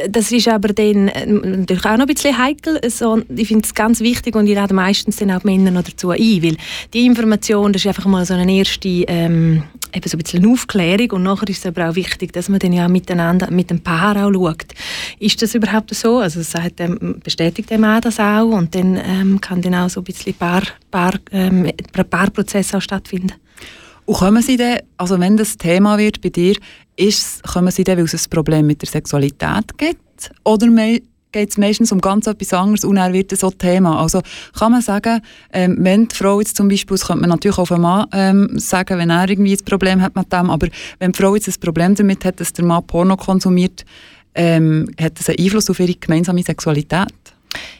das 0.10 0.32
ist 0.32 0.48
aber 0.48 0.70
dann 0.70 1.10
äh, 1.10 1.26
natürlich 1.26 1.86
auch 1.86 1.98
noch 1.98 2.02
ein 2.02 2.14
bisschen 2.14 2.38
heikel. 2.38 2.80
So, 2.90 3.22
ich 3.36 3.48
finde 3.48 3.66
es 3.66 3.74
ganz 3.74 4.00
wichtig 4.00 4.36
und 4.36 4.48
ich 4.48 4.56
lade 4.56 4.74
meistens 4.74 5.18
dann 5.18 5.32
auch 5.32 5.42
die 5.42 5.48
Männer 5.48 5.72
noch 5.72 5.84
dazu 5.84 6.12
ein, 6.12 6.44
weil 6.44 6.58
die 6.94 7.06
Information, 7.06 7.74
das 7.74 7.84
ist 7.84 7.88
einfach 7.88 8.06
mal 8.06 8.26
so 8.26 8.34
eine 8.34 8.54
erste 8.54 8.88
ähm, 8.88 9.64
eben 9.94 10.10
so 10.10 10.18
ein 10.18 10.24
bisschen 10.24 10.46
Aufklärung 10.46 11.12
und 11.12 11.24
nachher 11.24 11.50
ist 11.50 11.60
es 11.60 11.66
aber 11.66 11.90
auch 11.90 11.96
wichtig, 11.96 12.34
dass 12.34 12.50
man 12.50 12.60
dann 12.60 12.74
ja 12.74 12.88
miteinander, 12.88 13.50
mit 13.52 13.70
dem 13.70 13.82
Paar 13.82 14.16
auch 14.18 14.32
schaut. 14.32 14.66
Ist 15.20 15.42
das 15.42 15.56
überhaupt 15.56 15.94
so? 15.94 16.20
Also 16.20 16.42
sagt, 16.42 16.80
ähm, 16.80 17.20
bestätigt 17.24 17.70
der 17.70 17.80
Mann 17.80 18.02
das 18.02 18.20
auch 18.20 18.50
und 18.50 18.76
dann 18.76 18.98
ähm, 18.98 19.42
kann 19.42 19.62
dann 19.62 19.76
auch 19.76 19.90
so 19.90 20.02
ein 20.02 20.06
bisschen 20.06 20.34
Paar, 20.34 20.64
Paar, 20.92 21.14
ähm, 21.32 21.72
Paarprozess 22.10 22.74
auch 22.74 22.82
stattfinden. 22.82 23.34
Und 24.06 24.16
kommen 24.16 24.42
Sie 24.42 24.58
dann, 24.58 24.80
also 24.98 25.20
wenn 25.20 25.38
das 25.38 25.58
Thema 25.58 25.98
wird 25.98 26.22
bei 26.22 26.30
dir, 26.30 26.56
ist, 26.96 27.44
kommen 27.44 27.72
Sie 27.72 27.84
dann, 27.84 27.98
weil 27.98 28.06
es 28.06 28.14
ein 28.14 28.30
Problem 28.30 28.66
mit 28.66 28.82
der 28.82 28.90
Sexualität 28.90 29.78
gibt? 29.78 30.32
Oder 30.44 30.68
geht 31.32 31.50
es 31.50 31.58
meistens 31.58 31.92
um 31.92 32.02
ganz 32.02 32.28
etwas 32.28 32.54
anderes 32.54 32.84
und 32.84 32.98
er 32.98 33.14
wird 33.14 33.36
so 33.38 33.52
Thema. 33.52 34.02
Also 34.02 34.22
kann 34.58 34.72
man 34.72 34.82
sagen, 34.82 35.22
ähm, 35.54 35.78
wenn 35.80 36.08
die 36.08 36.16
Frau 36.16 36.40
jetzt 36.40 36.58
zum 36.58 36.68
Beispiel, 36.68 36.98
das 36.98 37.08
könnte 37.08 37.22
man 37.22 37.30
natürlich 37.30 37.58
auch 37.58 37.68
vom 37.68 37.82
Mann 37.82 38.08
ähm, 38.14 38.60
sagen, 38.60 38.98
wenn 38.98 39.10
er 39.10 39.30
irgendwie 39.30 39.54
ein 39.54 39.66
Problem 39.66 40.02
hat 40.02 40.16
mit 40.16 40.32
dem, 40.32 40.50
aber 40.50 40.68
wenn 41.00 41.12
die 41.12 41.18
Frau 41.18 41.36
jetzt 41.36 41.48
ein 41.48 41.60
Problem 41.60 41.96
damit 41.96 42.26
hat, 42.26 42.40
dass 42.40 42.54
der 42.54 42.66
Mann 42.66 42.86
Porno 42.86 43.16
konsumiert, 43.16 43.86
ähm, 44.36 44.90
hat 45.00 45.20
das 45.20 45.30
einen 45.30 45.40
Einfluss 45.40 45.70
auf 45.70 45.80
ihre 45.80 45.96
gemeinsame 45.96 46.44
Sexualität? 46.44 47.14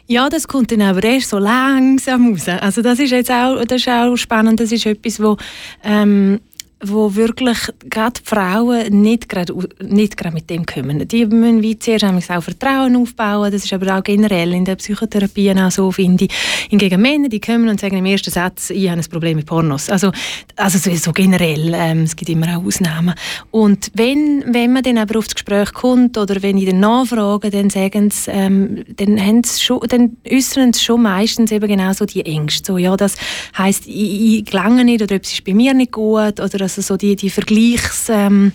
Ja, 0.08 0.28
das 0.30 0.48
kommt 0.48 0.72
dann 0.72 0.82
aber 0.82 1.04
erst 1.04 1.30
so 1.30 1.38
langsam 1.38 2.32
raus. 2.32 2.48
Also 2.48 2.82
das 2.82 2.98
ist 2.98 3.12
jetzt 3.12 3.30
auch, 3.30 3.64
das 3.64 3.82
ist 3.82 3.88
auch 3.88 4.16
spannend. 4.16 4.60
Das 4.60 4.72
ist 4.72 4.86
etwas, 4.88 5.22
wo 5.22 5.38
ähm, 5.84 6.40
wo 6.82 7.16
wirklich 7.16 7.58
gerade 7.90 8.22
Frauen 8.24 9.02
nicht 9.02 9.28
gerade, 9.28 9.54
nicht 9.82 10.16
gerade 10.16 10.34
mit 10.34 10.50
dem 10.50 10.66
kommen. 10.66 11.06
Die 11.08 11.26
müssen 11.26 11.62
wie 11.62 11.78
zuerst 11.78 12.06
auch 12.06 12.42
Vertrauen 12.42 12.96
aufbauen. 12.96 13.52
Das 13.52 13.66
ist 13.66 13.74
aber 13.74 13.98
auch 13.98 14.04
generell 14.04 14.54
in 14.54 14.64
der 14.64 14.76
Psychotherapie 14.76 15.52
auch 15.60 15.72
so, 15.72 15.92
finde 15.92 16.26
ich. 16.26 16.32
Hingegen 16.70 17.02
Männer, 17.02 17.28
die 17.28 17.42
kommen 17.42 17.68
und 17.68 17.80
sagen 17.80 17.98
im 17.98 18.06
ersten 18.06 18.32
Satz, 18.32 18.70
ich 18.70 18.90
habe 18.90 19.02
ein 19.02 19.10
Problem 19.10 19.38
mit 19.38 19.46
Pornos. 19.46 19.90
Also, 19.90 20.12
also 20.56 20.78
so, 20.96 21.12
generell. 21.12 21.74
Ähm, 21.76 22.04
es 22.04 22.16
gibt 22.16 22.30
immer 22.30 22.58
auch 22.58 22.66
Ausnahmen. 22.66 23.14
Und 23.52 23.92
wenn, 23.94 24.46
wenn 24.48 24.72
man 24.72 24.84
dann 24.84 24.98
aber 24.98 25.20
auf 25.20 25.26
das 25.26 25.36
Gespräch 25.36 25.74
kommt 25.74 26.18
oder 26.18 26.42
wenn 26.42 26.58
ich 26.58 26.66
dann 26.66 26.80
nachfrage, 26.80 27.50
dann 27.50 27.70
sagen 27.70 28.10
sie, 28.10 28.32
ähm, 28.32 28.86
dann, 28.96 29.20
haben 29.20 29.44
sie 29.44 29.62
schon, 29.62 29.82
dann 29.90 30.18
äußern 30.30 30.72
sie 30.72 30.82
schon 30.82 31.02
meistens 31.02 31.52
eben 31.52 31.68
genau 31.68 31.92
so 31.92 32.06
die 32.06 32.26
Ängste. 32.26 32.72
So, 32.72 32.78
ja, 32.78 32.96
das 32.96 33.16
heisst, 33.58 33.88
ich, 33.88 34.38
ich 34.38 34.46
gelange 34.46 34.86
nicht 34.86 35.02
oder 35.02 35.16
etwas 35.16 35.34
ist 35.34 35.44
bei 35.44 35.54
mir 35.54 35.74
nicht 35.74 35.92
gut 35.92 36.40
oder 36.40 36.69
also 36.78 36.94
so 36.94 36.98
die, 36.98 37.16
die 37.16 37.30
Vergleichs... 37.30 38.08
Ähm, 38.10 38.52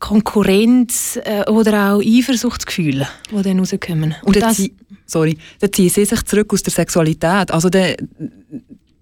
Konkurrenz 0.00 1.18
äh, 1.22 1.48
oder 1.48 1.92
auch 1.94 2.00
Eifersuchtsgefühle, 2.00 3.06
die 3.30 3.42
dann 3.42 3.60
rauskommen. 3.60 4.16
Und, 4.22 4.36
Und 4.36 4.42
das, 4.42 4.62
sorry, 5.06 5.38
dann 5.60 5.72
ziehen 5.72 5.90
sie 5.90 6.04
sich 6.04 6.22
zurück 6.24 6.52
aus 6.52 6.62
der 6.62 6.72
Sexualität. 6.72 7.52
Also 7.52 7.68
der, 7.68 7.96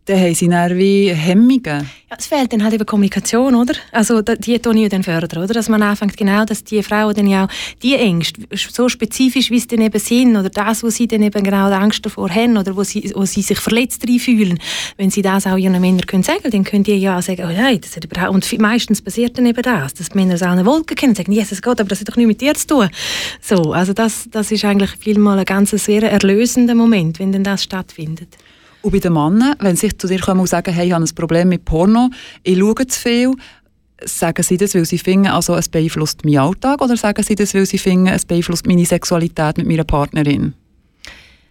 dann 0.09 0.21
haben 0.21 0.35
sie 0.35 0.49
dann 0.49 0.77
wie 0.77 1.13
Hemmungen. 1.13 1.89
Ja, 2.11 2.17
es 2.19 2.27
fehlt 2.27 2.53
dann 2.55 2.65
halt 2.65 2.73
eben 2.73 2.87
Kommunikation, 2.87 3.55
oder? 3.55 3.75
Also 3.93 4.23
die 4.23 4.59
tun 4.59 4.79
ich 4.79 4.89
dann 4.89 5.03
fördern, 5.03 5.45
oder? 5.45 5.53
Dass 5.53 5.69
man 5.69 5.83
anfängt 5.83 6.17
genau, 6.17 6.47
dass 6.47 6.65
die 6.65 6.83
Frauen 6.83 7.15
dann 7.15 7.27
ja 7.27 7.45
auch 7.45 7.49
die 7.83 7.97
Ängste, 7.97 8.41
so 8.55 8.89
spezifisch 8.89 9.51
wie 9.51 9.59
sie 9.59 9.67
dann 9.67 9.83
eben 9.83 9.99
sind, 9.99 10.35
oder 10.35 10.49
das, 10.49 10.83
wo 10.83 10.89
sie 10.89 11.07
dann 11.07 11.23
eben 11.23 11.43
genau 11.43 11.67
Angst 11.71 12.07
davor 12.07 12.31
haben, 12.31 12.57
oder 12.57 12.75
wo 12.75 12.83
sie, 12.83 13.13
wo 13.15 13.27
sie 13.27 13.43
sich 13.43 13.59
verletzt 13.59 14.05
fühlen, 14.05 14.59
wenn 14.97 15.11
sie 15.11 15.21
das 15.21 15.47
auch 15.47 15.59
ihren 15.59 15.79
Männern 15.81 16.07
können 16.07 16.23
sagen, 16.23 16.51
dann 16.51 16.65
können 16.65 16.85
die 16.85 16.95
ja 16.95 17.21
sagen, 17.21 17.45
oh 17.45 17.53
nein, 17.53 17.79
das 17.81 17.97
hat 17.97 18.05
überhaupt... 18.07 18.33
Und 18.33 18.59
meistens 18.59 19.03
passiert 19.03 19.37
dann 19.37 19.45
eben 19.45 19.63
das, 19.63 19.93
dass 19.93 20.09
die 20.09 20.17
Männer 20.17 20.35
es 20.35 20.43
auch 20.43 20.49
eine 20.49 20.65
Wolke 20.65 20.95
kennen 20.95 21.11
und 21.11 21.17
sagen, 21.17 21.33
Jesus 21.33 21.61
Gott, 21.61 21.79
aber 21.79 21.91
das 21.91 22.01
hat 22.01 22.09
doch 22.09 22.17
nichts 22.17 22.29
mit 22.29 22.41
dir 22.41 22.55
zu 22.55 22.67
tun. 22.67 22.89
So, 23.43 23.73
also 23.73 23.93
das, 23.93 24.29
das 24.31 24.51
ist 24.51 24.65
eigentlich 24.65 24.93
vielmal 24.99 25.39
ein 25.39 25.45
ganz 25.45 25.71
sehr 25.71 26.11
erlösender 26.11 26.75
Moment, 26.75 27.19
wenn 27.19 27.33
dann 27.33 27.45
das 27.45 27.65
stattfindet. 27.65 28.39
Und 28.83 28.93
bei 28.93 28.99
den 28.99 29.13
Männern, 29.13 29.55
wenn 29.59 29.77
sie 29.77 29.97
zu 29.97 30.07
dir 30.07 30.21
kommen 30.21 30.41
und 30.41 30.49
sagen, 30.49 30.73
hey, 30.73 30.87
ich 30.87 30.93
habe 30.93 31.05
ein 31.05 31.15
Problem 31.15 31.49
mit 31.49 31.65
Porno, 31.65 32.11
ich 32.43 32.59
schaue 32.59 32.87
zu 32.87 33.01
viel, 33.01 33.33
sagen 34.05 34.43
sie 34.43 34.57
das, 34.57 34.75
weil 34.75 34.85
sie 34.85 34.99
finden, 34.99 35.27
also 35.27 35.55
es 35.57 35.69
beeinflusst 35.69 36.25
meinen 36.25 36.39
Alltag, 36.39 36.81
oder 36.81 36.97
sagen 36.97 37.23
sie 37.23 37.35
das, 37.35 37.55
weil 37.55 37.67
sie 37.67 37.79
finden, 37.79 38.07
es 38.07 38.25
beeinflusst 38.25 38.67
meine 38.67 38.87
Sexualität 38.87 39.59
mit 39.59 39.67
meiner 39.67 39.85
Partnerin? 39.85 40.55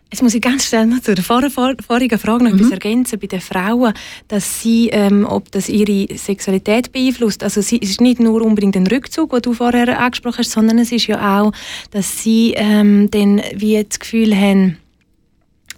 Jetzt 0.10 0.24
muss 0.24 0.34
ich 0.34 0.42
ganz 0.42 0.66
schnell 0.66 0.86
noch 0.86 1.02
zu 1.02 1.14
der 1.14 1.24
vor, 1.24 1.50
vor, 1.50 1.74
vorigen 1.86 2.18
Frage 2.18 2.46
noch 2.46 2.52
mhm. 2.54 2.60
etwas 2.60 2.72
ergänzen 2.72 3.20
bei 3.20 3.28
den 3.28 3.42
Frauen, 3.42 3.94
dass 4.30 4.62
sie, 4.62 4.88
ähm, 4.94 5.26
ob 5.26 5.52
das 5.52 5.68
ihre 5.68 6.08
Sexualität 6.18 6.94
beeinflusst. 6.94 7.44
Also 7.44 7.60
sie, 7.60 7.82
es 7.82 7.90
ist 7.90 8.02
nicht 8.02 8.22
nur 8.22 8.42
unbedingt 8.42 8.78
ein 8.78 8.88
Rückzug, 8.88 9.32
den 9.32 9.42
du 9.42 9.54
vorher 9.54 10.00
angesprochen 10.00 10.38
hast, 10.40 10.52
sondern 10.52 10.80
es 10.80 10.94
ist 10.94 11.08
ja 11.08 11.42
auch, 11.42 11.52
dass 11.92 12.24
sie 12.24 12.54
ähm, 12.56 13.12
dann 13.12 13.42
wie 13.54 13.84
das 13.84 14.00
Gefühl 14.00 14.34
haben, 14.34 14.78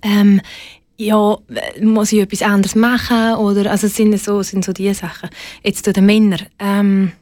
ähm, 0.04 0.42
ja, 1.00 1.38
muss 1.82 2.12
ich 2.12 2.20
etwas 2.20 2.42
anderes 2.42 2.76
machen? 2.76 3.36
Oder, 3.36 3.72
also 3.72 3.88
es 3.88 3.96
sind 3.96 4.20
so, 4.20 4.44
sind 4.44 4.66
so 4.66 4.74
diese 4.74 4.96
Sachen. 4.96 5.30
Jetzt 5.64 5.86
zu 5.86 5.94
den 5.94 6.06
Männern. 6.06 6.42
Ähm, 6.60 7.14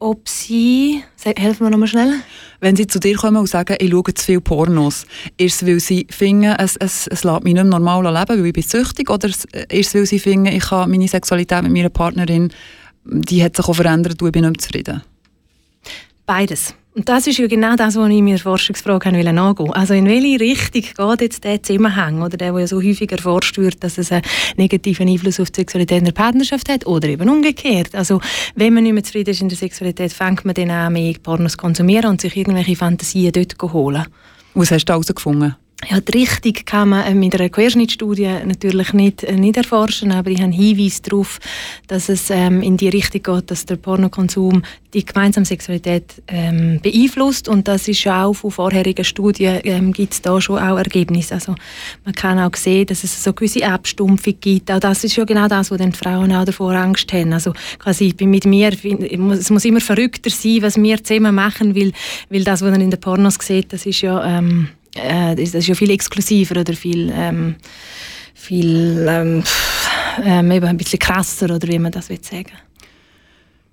ob 0.00 0.28
sie, 0.28 1.02
helfen 1.24 1.64
wir 1.64 1.70
nochmal 1.70 1.88
schnell. 1.88 2.12
Wenn 2.60 2.76
sie 2.76 2.86
zu 2.86 3.00
dir 3.00 3.16
kommen 3.16 3.38
und 3.38 3.48
sagen, 3.48 3.76
ich 3.80 3.90
schaue 3.90 4.12
zu 4.12 4.24
viel 4.24 4.40
Pornos, 4.42 5.06
ist 5.38 5.62
es, 5.62 5.66
weil 5.66 5.80
sie 5.80 6.06
finden, 6.10 6.54
es, 6.58 6.76
es, 6.76 7.06
es 7.06 7.24
lässt 7.24 7.44
mich 7.44 7.54
nicht 7.54 7.64
mehr 7.64 7.78
normal 7.78 8.04
leben, 8.04 8.38
weil 8.38 8.46
ich 8.46 8.52
bin 8.52 8.62
süchtig, 8.62 9.08
oder 9.08 9.28
ist 9.28 9.46
es, 9.70 9.94
weil 9.94 10.04
sie 10.04 10.18
finden, 10.18 10.52
ich 10.52 10.70
habe 10.70 10.90
meine 10.90 11.08
Sexualität 11.08 11.62
mit 11.62 11.72
meiner 11.72 11.88
Partnerin, 11.88 12.52
die 13.04 13.42
hat 13.42 13.56
sich 13.56 13.66
auch 13.66 13.74
verändert 13.74 14.20
und 14.20 14.28
ich 14.28 14.32
bin 14.32 14.42
nicht 14.42 14.50
mehr 14.50 14.58
zufrieden? 14.58 15.02
Beides. 16.26 16.74
Und 16.94 17.08
das 17.08 17.26
ist 17.26 17.38
ja 17.38 17.48
genau 17.48 17.74
das, 17.74 17.96
was 17.96 18.08
ich 18.08 18.22
mir 18.22 18.38
Forschungsfrage 18.38 19.08
angehen 19.08 19.36
wollte. 19.36 19.74
Also 19.74 19.94
in 19.94 20.06
welche 20.06 20.38
Richtung 20.38 20.82
geht 20.82 21.20
jetzt 21.20 21.42
der 21.42 21.60
Zusammenhang, 21.60 22.22
oder 22.22 22.36
der, 22.36 22.52
der 22.52 22.60
ja 22.60 22.66
so 22.68 22.80
häufig 22.80 23.10
erforscht 23.10 23.58
wird, 23.58 23.82
dass 23.82 23.98
es 23.98 24.12
einen 24.12 24.22
negativen 24.56 25.08
Einfluss 25.08 25.40
auf 25.40 25.50
die 25.50 25.62
Sexualität 25.62 25.98
in 25.98 26.04
der 26.04 26.12
Partnerschaft 26.12 26.68
hat, 26.68 26.86
oder 26.86 27.08
eben 27.08 27.28
umgekehrt. 27.28 27.96
Also 27.96 28.20
wenn 28.54 28.74
man 28.74 28.84
nicht 28.84 28.92
mehr 28.92 29.02
zufrieden 29.02 29.30
ist 29.30 29.40
in 29.40 29.48
der 29.48 29.58
Sexualität, 29.58 30.12
fängt 30.12 30.44
man 30.44 30.54
dann 30.54 30.70
an, 30.70 30.92
mehr 30.92 31.14
Pornos 31.20 31.52
zu 31.52 31.58
konsumieren 31.58 32.10
und 32.10 32.20
sich 32.20 32.36
irgendwelche 32.36 32.76
Fantasien 32.76 33.32
dort 33.32 33.56
zu 33.58 33.72
holen. 33.72 34.04
Was 34.54 34.70
hast 34.70 34.84
du 34.84 34.92
herausgefunden? 34.92 35.56
Ja, 35.90 36.00
die 36.00 36.18
Richtung 36.18 36.52
kann 36.64 36.90
man 36.90 37.04
äh, 37.04 37.14
mit 37.14 37.34
einer 37.34 37.48
Querschnittstudie 37.48 38.30
natürlich 38.44 38.92
nicht, 38.92 39.24
äh, 39.24 39.32
nicht 39.36 39.56
erforschen, 39.56 40.12
aber 40.12 40.30
ich 40.30 40.40
habe 40.40 40.52
Hinweise 40.52 41.02
darauf, 41.02 41.40
dass 41.88 42.08
es 42.08 42.30
ähm, 42.30 42.62
in 42.62 42.76
die 42.76 42.88
Richtung 42.88 43.22
geht, 43.22 43.50
dass 43.50 43.66
der 43.66 43.76
Pornokonsum 43.76 44.62
die 44.94 45.04
gemeinsame 45.04 45.44
Sexualität 45.44 46.22
ähm, 46.28 46.80
beeinflusst 46.80 47.48
und 47.48 47.66
das 47.66 47.88
ist 47.88 48.06
auch 48.06 48.32
von 48.32 48.52
vorherigen 48.52 49.04
Studien 49.04 49.60
ähm, 49.64 49.92
gibt 49.92 50.14
es 50.14 50.22
da 50.22 50.40
schon 50.40 50.58
auch 50.58 50.78
Ergebnisse. 50.78 51.34
Also 51.34 51.54
man 52.04 52.14
kann 52.14 52.38
auch 52.38 52.54
sehen, 52.54 52.86
dass 52.86 53.02
es 53.02 53.22
so 53.22 53.32
gewisse 53.32 53.66
Abstumpfung 53.66 54.34
gibt. 54.40 54.70
Auch 54.70 54.80
das 54.80 55.02
ist 55.04 55.16
ja 55.16 55.24
genau 55.24 55.48
das, 55.48 55.70
was 55.70 55.78
die 55.78 55.92
Frauen 55.92 56.32
auch 56.32 56.44
davor 56.44 56.72
Angst 56.72 57.12
haben. 57.12 57.32
Also 57.32 57.52
quasi 57.78 58.14
mit 58.20 58.46
mir, 58.46 58.72
es 59.32 59.50
muss 59.50 59.64
immer 59.64 59.80
verrückter 59.80 60.30
sein, 60.30 60.62
was 60.62 60.76
wir 60.76 61.02
zusammen 61.02 61.34
machen, 61.34 61.74
weil, 61.74 61.92
weil 62.30 62.44
das, 62.44 62.62
was 62.62 62.70
man 62.70 62.80
in 62.80 62.90
den 62.90 63.00
Pornos 63.00 63.38
sieht, 63.40 63.72
das 63.72 63.86
ist 63.86 64.00
ja 64.00 64.38
ähm, 64.38 64.68
äh, 64.94 65.34
das 65.34 65.54
ist 65.54 65.66
ja 65.66 65.74
viel 65.74 65.90
exklusiver 65.90 66.60
oder 66.60 66.74
viel, 66.74 67.12
ähm, 67.14 67.56
viel 68.34 69.06
ähm, 69.08 69.42
pff, 69.42 69.88
ähm, 70.24 70.50
eben 70.50 70.66
ein 70.66 70.76
bisschen 70.76 70.98
krasser 70.98 71.54
oder 71.54 71.66
wie 71.68 71.78
man 71.78 71.92
das 71.92 72.08
will 72.08 72.22
sagen. 72.22 72.52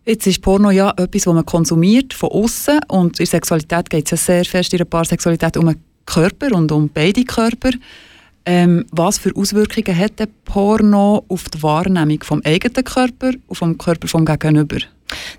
Jetzt 0.05 0.25
ist 0.25 0.41
Porno 0.41 0.71
ja 0.71 0.91
etwas, 0.97 1.23
das 1.23 1.33
man 1.33 1.45
konsumiert 1.45 2.13
von 2.13 2.29
außen 2.29 2.79
und 2.87 3.19
in 3.19 3.25
Sexualität 3.25 3.89
geht 3.89 4.05
es 4.05 4.11
ja 4.11 4.17
sehr 4.17 4.45
fest 4.45 4.73
in 4.73 4.77
der 4.77 4.85
Paarsexualität 4.85 5.57
um 5.57 5.67
den 5.67 5.83
Körper 6.05 6.55
und 6.55 6.71
um 6.71 6.89
beide 6.89 7.23
Körper. 7.23 7.71
Ähm, 8.43 8.85
was 8.91 9.19
für 9.19 9.35
Auswirkungen 9.35 9.95
hat 9.95 10.17
der 10.17 10.27
Porno 10.45 11.23
auf 11.27 11.47
die 11.49 11.61
Wahrnehmung 11.61 12.23
vom 12.23 12.41
eigenen 12.43 12.83
Körper 12.83 13.33
und 13.47 13.55
vom 13.55 13.77
Körper 13.77 14.07
vom 14.07 14.25
Gegenüber? 14.25 14.79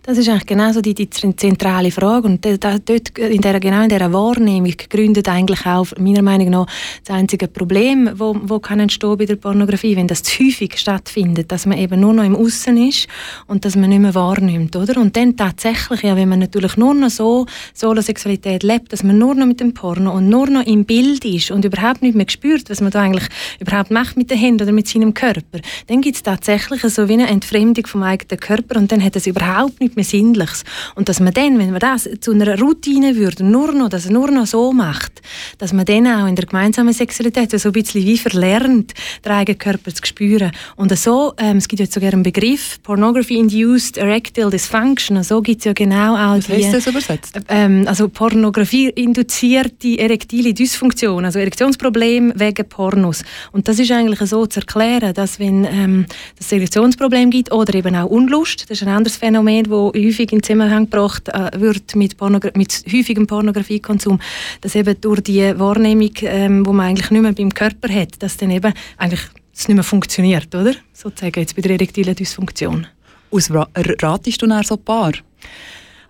Das 0.02 0.18
ist 0.18 0.28
eigentlich 0.28 0.46
genau 0.46 0.72
so 0.72 0.80
die, 0.80 0.94
die 0.94 1.08
zentrale 1.08 1.90
Frage 1.90 2.26
und 2.26 2.44
da, 2.44 2.78
dort 2.78 3.18
in 3.18 3.40
der, 3.40 3.60
genau 3.60 3.82
in 3.82 3.88
dieser 3.88 4.12
Wahrnehmung 4.12 4.74
gründet 4.90 5.28
eigentlich 5.28 5.64
auch 5.66 5.86
meiner 5.98 6.22
Meinung 6.22 6.50
nach 6.50 6.66
das 7.04 7.16
einzige 7.16 7.48
Problem, 7.48 8.10
wo, 8.14 8.36
wo 8.42 8.58
kann 8.58 8.80
entstehen 8.80 9.16
bei 9.16 9.26
der 9.26 9.36
Pornografie, 9.36 9.96
wenn 9.96 10.08
das 10.08 10.22
zu 10.22 10.42
häufig 10.42 10.78
stattfindet, 10.78 11.52
dass 11.52 11.66
man 11.66 11.78
eben 11.78 12.00
nur 12.00 12.12
noch 12.12 12.24
im 12.24 12.36
Aussen 12.36 12.76
ist 12.76 13.08
und 13.46 13.64
dass 13.64 13.76
man 13.76 13.90
nicht 13.90 14.00
mehr 14.00 14.14
wahrnimmt, 14.14 14.74
oder? 14.76 15.00
Und 15.00 15.16
dann 15.16 15.36
tatsächlich, 15.36 16.02
ja, 16.02 16.16
wenn 16.16 16.28
man 16.28 16.40
natürlich 16.40 16.76
nur 16.76 16.94
noch 16.94 17.10
so 17.10 17.46
Solosexualität 17.74 18.62
lebt, 18.62 18.92
dass 18.92 19.02
man 19.02 19.18
nur 19.18 19.34
noch 19.34 19.46
mit 19.46 19.60
dem 19.60 19.74
Porno 19.74 20.12
und 20.12 20.28
nur 20.28 20.48
noch 20.48 20.66
im 20.66 20.84
Bild 20.84 21.24
ist 21.24 21.50
und 21.50 21.64
überhaupt 21.64 22.02
nicht 22.02 22.14
mehr 22.14 22.26
spürt, 22.28 22.68
was 22.70 22.80
man 22.80 22.90
da 22.90 23.02
eigentlich 23.02 23.28
überhaupt 23.60 23.90
macht 23.90 24.16
mit 24.16 24.30
den 24.30 24.38
Händen 24.38 24.62
oder 24.64 24.72
mit 24.72 24.88
seinem 24.88 25.14
Körper, 25.14 25.60
dann 25.86 26.00
gibt 26.00 26.16
es 26.16 26.22
tatsächlich 26.22 26.82
so 26.82 27.08
wie 27.08 27.14
eine 27.14 27.28
Entfremdung 27.28 27.86
vom 27.86 28.02
eigenen 28.02 28.40
Körper 28.40 28.78
und 28.78 28.90
dann 28.90 29.02
hat 29.02 29.16
es 29.16 29.26
überhaupt 29.26 29.61
überhaupt 29.62 29.80
nicht 29.80 29.96
mehr 29.96 30.04
Sinnliches. 30.04 30.64
Und 30.94 31.08
dass 31.08 31.20
man 31.20 31.32
dann, 31.32 31.58
wenn 31.58 31.70
man 31.70 31.80
das 31.80 32.08
zu 32.20 32.32
einer 32.32 32.58
Routine 32.58 33.16
würde, 33.16 33.44
nur 33.44 33.72
noch, 33.72 33.88
dass 33.88 34.08
nur 34.08 34.30
noch 34.30 34.46
so 34.46 34.72
macht, 34.72 35.22
dass 35.58 35.72
man 35.72 35.84
dann 35.84 36.06
auch 36.06 36.26
in 36.26 36.36
der 36.36 36.46
gemeinsamen 36.46 36.92
Sexualität 36.92 37.58
so 37.58 37.68
ein 37.68 37.72
bisschen 37.72 38.04
wie 38.04 38.18
verlernt, 38.18 38.92
den 39.24 39.32
eigenen 39.32 39.58
Körper 39.58 39.94
zu 39.94 40.04
spüren. 40.04 40.52
Und 40.76 40.96
so, 40.98 41.34
ähm, 41.38 41.58
es 41.58 41.68
gibt 41.68 41.80
jetzt 41.80 41.94
sogar 41.94 42.12
einen 42.12 42.22
Begriff, 42.22 42.82
Pornography-Induced 42.82 43.98
Erectile 43.98 44.50
Dysfunction, 44.50 45.22
so 45.22 45.40
gibt 45.40 45.60
es 45.60 45.64
ja 45.64 45.72
genau 45.72 46.14
auch 46.14 46.36
Was 46.36 46.46
die... 46.46 46.54
heißt 46.54 46.74
das 46.74 46.86
übersetzt? 46.86 47.40
Ähm, 47.48 47.84
also 47.86 48.08
Pornografie-induzierte 48.08 49.98
erektile 49.98 50.54
Dysfunktion, 50.54 51.24
also 51.24 51.38
Erektionsproblem 51.38 52.32
wegen 52.36 52.68
Pornos. 52.68 53.22
Und 53.52 53.68
das 53.68 53.78
ist 53.78 53.90
eigentlich 53.92 54.20
so 54.28 54.46
zu 54.46 54.60
erklären, 54.60 55.14
dass 55.14 55.38
wenn 55.38 55.64
ähm, 55.64 56.06
das 56.38 56.50
Erektionsproblem 56.52 57.30
gibt 57.30 57.52
oder 57.52 57.74
eben 57.74 57.94
auch 57.94 58.10
Unlust, 58.10 58.70
das 58.70 58.80
ist 58.80 58.86
ein 58.86 58.94
anderes 58.94 59.16
Phänomen, 59.16 59.51
das 59.60 59.70
häufig 59.70 60.32
in 60.32 60.42
Zusammenhang 60.42 60.84
gebracht 60.84 61.28
äh, 61.28 61.50
wird 61.60 61.94
mit, 61.96 62.16
Pornogra 62.16 62.50
mit 62.54 62.84
häufigem 62.92 63.26
Pornografiekonsum, 63.26 64.18
dass 64.60 64.74
eben 64.74 65.00
durch 65.00 65.20
die 65.20 65.58
Wahrnehmung, 65.58 66.12
ähm, 66.22 66.66
wo 66.66 66.72
man 66.72 66.86
eigentlich 66.86 67.10
nicht 67.10 67.22
mehr 67.22 67.32
beim 67.32 67.52
Körper 67.52 67.92
hat, 67.92 68.22
dass 68.22 68.36
dann 68.36 68.50
eben 68.50 68.72
eigentlich 68.96 69.22
es 69.54 69.68
nicht 69.68 69.76
mehr 69.76 69.84
funktioniert, 69.84 70.54
oder? 70.54 70.74
Sozusagen 70.92 71.40
jetzt 71.40 71.54
bei 71.54 71.62
der 71.62 71.72
erektilen 71.72 72.14
Dysfunktion. 72.14 72.86
Aus 73.30 73.50
ratest 73.50 74.42
du 74.42 74.46
nach 74.46 74.64
so 74.64 74.76
ein 74.76 74.84
paar? 74.84 75.12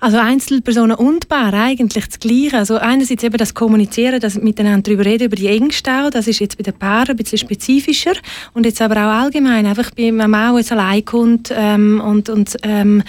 Also 0.03 0.19
Einzelpersonen 0.19 0.97
und 0.97 1.29
Paar 1.29 1.55
eigentlich 1.55 2.07
das 2.09 2.19
Gleiche. 2.19 2.59
Also 2.59 2.77
einerseits 2.77 3.23
eben 3.23 3.37
das 3.37 3.55
Kommunizieren, 3.55 4.19
das 4.19 4.35
miteinander 4.35 4.83
darüber 4.83 5.05
reden, 5.05 5.27
über 5.27 5.37
die 5.37 5.47
Ängste 5.47 5.93
auch, 5.93 6.11
das 6.11 6.27
ist 6.27 6.41
jetzt 6.41 6.59
bei 6.59 6.65
den 6.65 6.75
Paaren 6.75 7.11
ein 7.11 7.17
bisschen 7.17 7.39
spezifischer. 7.39 8.15
Und 8.53 8.67
jetzt 8.67 8.83
aber 8.83 8.97
auch 8.97 9.23
allgemein, 9.23 9.65
einfach 9.65 9.93
einem 9.97 10.29
Mann, 10.29 10.55
der 10.55 10.59
jetzt 10.59 10.73
allein 10.73 11.05
kommt 11.05 11.55
ähm, 11.57 12.03
und, 12.05 12.29
und 12.31 12.57
ähm, 12.65 13.05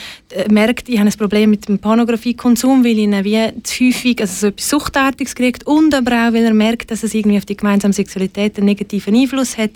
merkt, 0.51 0.87
ich 0.87 0.99
habe 0.99 1.09
ein 1.09 1.17
Problem 1.17 1.49
mit 1.49 1.67
dem 1.67 1.79
Pornografiekonsum, 1.79 2.85
weil 2.85 2.99
ihn 2.99 3.23
wie 3.23 3.63
zu 3.63 3.85
häufig 3.85 4.21
also 4.21 4.33
so 4.35 4.47
etwas 4.49 4.69
Suchtartiges 4.69 5.33
kriegt. 5.33 5.65
Und 5.65 5.95
aber 5.95 6.11
auch, 6.11 6.33
weil 6.33 6.45
er 6.45 6.53
merkt, 6.53 6.91
dass 6.91 7.01
es 7.01 7.15
irgendwie 7.15 7.39
auf 7.39 7.45
die 7.45 7.57
gemeinsame 7.57 7.95
Sexualität 7.95 8.57
einen 8.57 8.67
negativen 8.67 9.15
Einfluss 9.15 9.57
hat, 9.57 9.71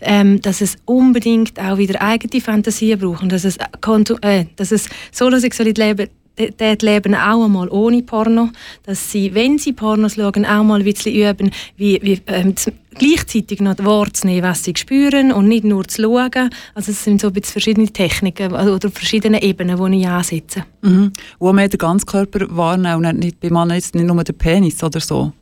ähm, 0.00 0.40
dass 0.40 0.62
es 0.62 0.76
unbedingt 0.86 1.60
auch 1.60 1.76
wieder 1.76 2.00
eigene 2.00 2.40
Fantasien 2.40 2.98
braucht 2.98 3.22
und 3.22 3.32
dass 3.32 3.44
es, 3.44 3.58
äh, 4.22 4.46
dass 4.56 4.72
es 4.72 4.88
Solosexualität 5.12 6.08
dort 6.36 6.82
leben 6.82 7.14
auch 7.14 7.44
einmal 7.44 7.68
ohne 7.68 8.02
Porno, 8.02 8.50
dass 8.84 9.10
sie, 9.10 9.34
wenn 9.34 9.58
sie 9.58 9.72
Pornos 9.72 10.14
schauen, 10.14 10.44
auch 10.44 10.64
mal 10.64 10.80
ein 10.80 10.84
bisschen 10.84 11.14
üben, 11.14 11.50
wie, 11.76 12.00
wie 12.02 12.20
ähm, 12.26 12.54
gleichzeitig 12.94 13.60
noch 13.60 13.76
wahrzunehmen, 13.78 14.42
was 14.42 14.64
sie 14.64 14.74
spüren 14.76 15.32
und 15.32 15.48
nicht 15.48 15.64
nur 15.64 15.86
zu 15.86 16.02
schauen. 16.02 16.50
Also 16.74 16.92
es 16.92 17.04
sind 17.04 17.20
so 17.20 17.28
ein 17.28 17.32
bisschen 17.32 17.52
verschiedene 17.52 17.88
Techniken 17.88 18.52
oder 18.52 18.90
verschiedene 18.90 19.42
Ebenen, 19.42 19.92
die 19.92 20.00
ich 20.00 20.08
ansetze. 20.08 20.64
Mhm. 20.82 21.12
Wo 21.38 21.52
man 21.52 21.68
den 21.68 21.78
ganzen 21.78 22.06
Körper 22.06 22.46
wahrnimmt 22.50 23.06
und 23.06 23.18
nicht 23.18 23.40
bei 23.40 23.50
Männern 23.50 23.76
jetzt 23.76 23.94
nicht 23.94 24.06
nur 24.06 24.22
den 24.22 24.36
Penis 24.36 24.82
oder 24.82 25.00
so? 25.00 25.32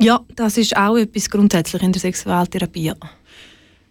Ja, 0.00 0.20
das 0.34 0.58
ist 0.58 0.76
auch 0.76 0.96
etwas 0.96 1.30
grundsätzlich 1.30 1.82
in 1.82 1.92
der 1.92 2.00
Sexualtherapie. 2.00 2.92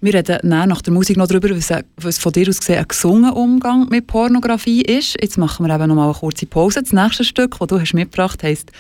Wir 0.04 0.16
reden 0.16 0.40
nach 0.50 0.82
der 0.82 0.94
Musik 0.94 1.16
noch 1.16 1.28
darüber, 1.28 1.50
was 1.98 2.18
von 2.18 2.32
dir 2.32 2.50
aus 2.50 2.58
gesehen 2.58 2.80
ein 2.80 2.88
gesungener 2.88 3.38
Umgang 3.38 3.88
mit 3.90 4.08
Pornografie 4.08 4.82
ist. 4.82 5.16
Jetzt 5.22 5.38
machen 5.38 5.64
wir 5.64 5.76
eben 5.76 5.88
noch 5.88 5.96
mal 5.96 6.06
eine 6.06 6.14
kurze 6.16 6.48
Pause. 6.48 6.82
Das 6.82 6.92
nächste 6.92 7.24
Stück, 7.24 7.60
das 7.60 7.68
du 7.68 7.80
hast 7.80 7.94
mitgebracht 7.94 8.42
hast, 8.42 8.50
heisst 8.50 8.72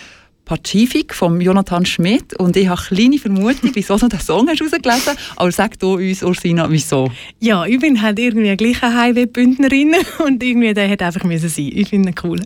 Pazifik 0.45 1.13
von 1.13 1.39
Jonathan 1.39 1.85
Schmidt. 1.85 2.33
Und 2.39 2.57
ich 2.57 2.67
habe 2.67 2.81
eine 2.81 2.95
kleine 2.95 3.19
Vermutung, 3.19 3.69
wieso 3.73 3.97
du 3.97 4.07
diesen 4.07 4.25
Song 4.25 4.49
hast 4.49 4.63
rausgelesen 4.63 5.13
Aber 5.35 5.51
sag 5.51 5.77
du 5.77 5.93
uns, 5.93 6.23
Ursina, 6.23 6.67
wieso? 6.71 7.11
Ja, 7.39 7.67
ich 7.67 7.79
bin 7.79 8.01
halt 8.01 8.17
irgendwie 8.17 8.57
gleich 8.57 8.81
eine 8.81 8.99
Highway-Bündnerin 8.99 9.93
und 10.25 10.41
irgendwie 10.41 10.73
der 10.73 10.87
hätte 10.87 11.05
einfach 11.05 11.23
müssen 11.23 11.49
sein. 11.49 11.69
Ich 11.71 11.89
finde 11.89 12.09
ihn 12.09 12.15
cool. 12.23 12.41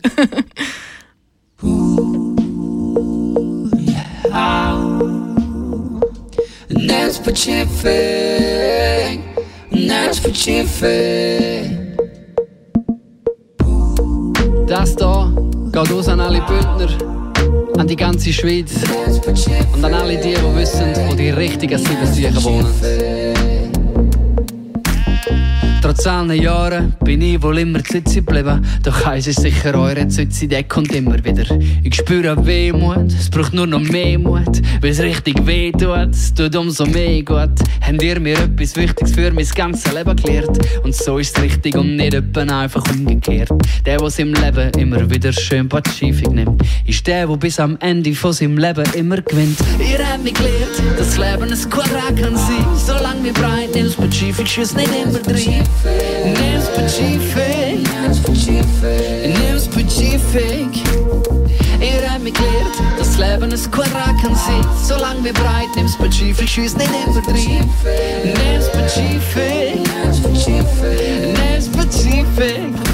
That's 6.87 7.19
Pacific. 7.19 7.89
That's 9.71 10.19
Pacific. 10.19 11.71
Das 14.67 14.95
hier 14.95 15.33
geht 15.71 15.91
aus 15.91 16.07
an 16.07 16.19
alle 16.19 16.41
Bündner, 16.41 16.89
an 17.77 17.87
die 17.87 17.95
ganze 17.95 18.33
Schweiz 18.33 18.73
und 19.73 19.85
an 19.85 19.93
alle 19.93 20.17
die, 20.17 20.35
die 20.35 20.55
wissen, 20.55 20.93
wo 21.07 21.15
die 21.15 21.29
richtigen 21.29 21.77
Siebensüchen 21.77 22.43
wohnen. 22.43 23.34
Trotz 25.85 26.07
allen 26.07 26.41
Jahren 26.41 26.95
bin 27.03 27.21
ich 27.21 27.39
wohl 27.43 27.59
immer 27.59 27.83
Zitzi 27.83 28.15
geblieben. 28.15 28.65
Doch 28.81 29.05
eins 29.05 29.27
ist 29.27 29.41
sicher, 29.41 29.79
eure 29.79 30.07
Zitzi, 30.07 30.47
der 30.47 30.63
kommt 30.63 30.91
immer 30.95 31.23
wieder. 31.23 31.45
Ich 31.83 31.93
spüre 31.93 32.43
Wehmut, 32.43 33.11
es 33.13 33.29
braucht 33.29 33.53
nur 33.53 33.67
noch 33.67 33.81
mehr 33.81 34.17
Mut. 34.17 34.63
Weil 34.81 34.89
es 34.89 34.99
richtig 34.99 35.45
weh 35.45 35.71
tut, 35.71 36.09
es 36.09 36.33
tut 36.33 36.55
umso 36.55 36.87
mehr 36.87 37.21
gut. 37.21 37.51
Habt 37.81 38.01
ihr 38.01 38.19
mir 38.19 38.33
etwas 38.39 38.75
Wichtiges 38.75 39.13
für 39.13 39.31
mein 39.31 39.45
ganzes 39.45 39.93
Leben 39.93 40.15
geklärt? 40.15 40.57
Und 40.83 40.95
so 40.95 41.19
ist 41.19 41.37
es 41.37 41.43
richtig 41.43 41.75
und 41.75 41.97
nicht 41.97 42.15
etwa 42.15 42.41
einfach 42.41 42.83
umgekehrt. 42.91 43.51
Der, 43.85 43.99
der 43.99 44.19
im 44.19 44.33
Leben 44.33 44.71
immer 44.79 45.07
wieder 45.07 45.31
schön 45.33 45.69
Pazifik 45.69 46.31
nimmt, 46.31 46.63
ist 46.87 47.05
der, 47.05 47.27
der 47.27 47.37
bis 47.37 47.59
am 47.59 47.77
Ende 47.79 48.15
von 48.15 48.33
seinem 48.33 48.57
Leben 48.57 48.85
immer 48.95 49.21
gewinnt. 49.21 49.59
Ihr 49.79 50.03
habt 50.03 50.23
mich 50.23 50.33
gelehrt, 50.33 50.81
dass 50.97 51.15
das 51.15 51.17
Leben 51.19 51.43
ein 51.43 51.69
Quadrat 51.69 52.19
kann 52.19 52.35
sein. 52.35 52.65
Solange 52.75 53.23
wir 53.23 53.33
breit 53.33 53.75
nimmst, 53.75 53.97
Pazifik 53.97 54.47
schießt 54.47 54.77
nicht 54.77 54.89
immer 55.05 55.19
drin. 55.19 55.63
Nimm's 55.83 56.69
Pazifik, 56.69 57.87
nimm's 58.01 59.67
Pazifik. 59.67 60.83
Ihr 61.81 62.09
habt 62.09 62.23
mich 62.23 62.33
gelehrt, 62.33 62.79
dass 62.97 63.15
das 63.15 63.17
Leben 63.17 63.51
ein 63.51 63.71
Quadrat 63.71 64.15
kann 64.21 64.35
sein. 64.35 64.65
Solange 64.83 65.23
wir 65.23 65.33
breit 65.33 65.75
nimm's 65.75 65.97
Pazifik, 65.97 66.47
schießt 66.47 66.77
nicht 66.77 66.89
immer 67.05 67.21
drin. 67.21 67.69
Nimm's 68.23 68.69
Pazifik, 68.71 69.79
nimm's 70.03 71.69
Pazifik. 71.69 72.84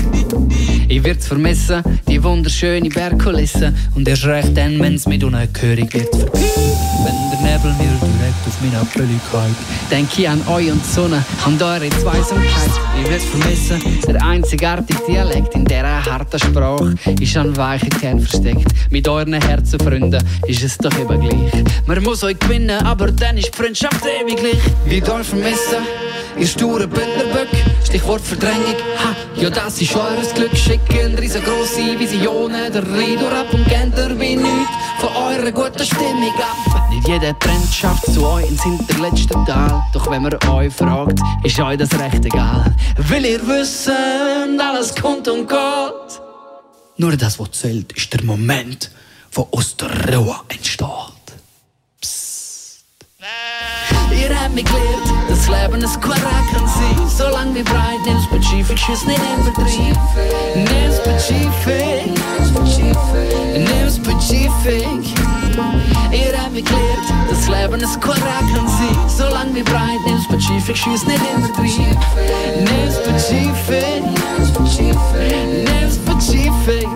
Ich 0.91 1.01
werd's 1.05 1.25
vermissen, 1.25 1.81
die 2.05 2.21
wunderschöne 2.21 2.89
Bergkulisse. 2.89 3.73
Und 3.95 4.09
erst 4.09 4.25
recht 4.25 4.57
dann, 4.57 4.77
wenn's 4.81 5.07
mit 5.07 5.23
unerhörig 5.23 5.93
wird. 5.93 6.11
Wenn 6.11 7.31
der 7.31 7.39
Nebel 7.39 7.71
mir 7.75 7.97
direkt 7.97 8.45
auf 8.45 8.61
meine 8.61 8.77
Abhälligkeit. 8.77 9.55
Denk 9.89 10.19
ich 10.19 10.27
an 10.27 10.45
euch 10.49 10.69
und 10.69 10.83
die 10.83 10.89
Sonne, 10.89 11.23
an 11.45 11.61
eure 11.61 11.89
Zweisamkeit. 11.91 12.71
Ich 13.01 13.09
werd's 13.09 13.23
vermissen, 13.23 13.81
der 14.05 14.21
einzigartige 14.21 14.99
Dialekt 15.07 15.55
in 15.55 15.63
dieser 15.63 16.03
harten 16.03 16.39
Sprache 16.39 16.93
ist 17.21 17.37
an 17.37 17.55
weichen 17.55 17.89
Kern 17.89 18.19
versteckt. 18.19 18.67
Mit 18.89 19.07
euren 19.07 19.41
Herzenfreunden 19.41 20.21
ist 20.45 20.61
es 20.61 20.77
doch 20.77 20.93
immer 20.99 21.17
gleich. 21.17 21.63
Man 21.85 22.03
muss 22.03 22.21
euch 22.25 22.37
gewinnen, 22.37 22.85
aber 22.85 23.13
dann 23.13 23.37
ist 23.37 23.47
die 23.53 23.57
Freundschaft 23.57 24.03
ewiglich. 24.05 24.59
Wie 24.87 25.01
euch 25.01 25.25
vermissen, 25.25 25.85
ihr 26.37 26.47
sture 26.47 26.87
Bündnerböck. 26.87 27.49
Stichwort 27.83 28.21
Verdrängung, 28.21 28.75
ha, 28.97 29.15
ja 29.35 29.49
das 29.49 29.81
ist 29.81 29.95
eures 29.95 30.33
Glück. 30.33 30.55
Schicken 30.55 31.15
riesengroße 31.17 31.99
Visionen, 31.99 32.71
der 32.71 32.83
Rido 32.83 33.27
ab 33.27 33.53
und 33.53 33.67
ihr 33.69 34.19
wie 34.19 34.35
nichts 34.35 34.71
von 34.99 35.09
eurer 35.15 35.51
guten 35.51 35.85
Stimmung 35.85 36.33
ab. 36.39 36.89
Nicht 36.89 37.07
jeder 37.07 37.37
Trend 37.39 37.73
schafft 37.73 38.05
zu 38.13 38.25
euch 38.25 38.49
ins 38.49 38.63
hinterletzte 38.63 39.33
Tal. 39.45 39.83
Doch 39.93 40.09
wenn 40.09 40.21
man 40.21 40.33
euch 40.49 40.73
fragt, 40.73 41.19
ist 41.43 41.59
euch 41.59 41.77
das 41.77 41.93
recht 41.99 42.25
egal. 42.25 42.75
Will 42.97 43.25
ihr 43.25 43.45
wissen, 43.47 44.59
alles 44.59 44.95
kommt 44.95 45.27
und 45.27 45.47
geht. 45.47 46.21
Nur 46.97 47.17
das, 47.17 47.39
was 47.39 47.51
zählt, 47.51 47.91
ist 47.93 48.13
der 48.13 48.23
Moment, 48.23 48.91
wo 49.31 49.47
aus 49.51 49.75
der 49.75 50.15
Ruhe 50.15 50.35
entsteht. 50.49 51.20
Ihr 54.21 54.39
habt 54.39 54.53
mich 54.53 54.65
gelehrt, 54.65 55.07
das 55.29 55.47
Leben 55.47 55.83
ein 55.83 56.01
Quadrat 56.01 56.45
kann 56.53 56.67
sein. 56.67 57.07
Solange 57.07 57.55
wir 57.55 57.63
breit, 57.63 57.99
nimm's 58.05 58.27
Pazifik, 58.27 58.77
schieß 58.77 59.05
nicht 59.05 59.19
im 59.35 59.43
Vertrieb. 59.43 59.97
Nimm's 60.53 60.99
Pazifik, 61.03 62.05
nimm's 63.53 63.99
Pazifik. 63.99 65.03
Ihr 66.11 66.37
habt 66.37 66.53
mich 66.53 66.65
gelehrt, 66.65 67.07
das 67.29 67.47
Leben 67.47 67.83
ein 67.83 67.99
Quadrat 67.99 68.45
kann 68.53 68.67
sein. 68.67 68.97
Solange 69.07 69.55
wir 69.55 69.63
breit, 69.63 69.99
nimm's 70.05 70.27
Pazifik, 70.27 70.77
schieß 70.77 71.05
nicht 71.07 71.21
im 71.35 71.43
Vertrieb. 71.43 71.97
Nimm's 72.57 73.01
Pazifik, 73.03 74.03
nimm's 74.37 74.51
Pazifik. 76.05 76.87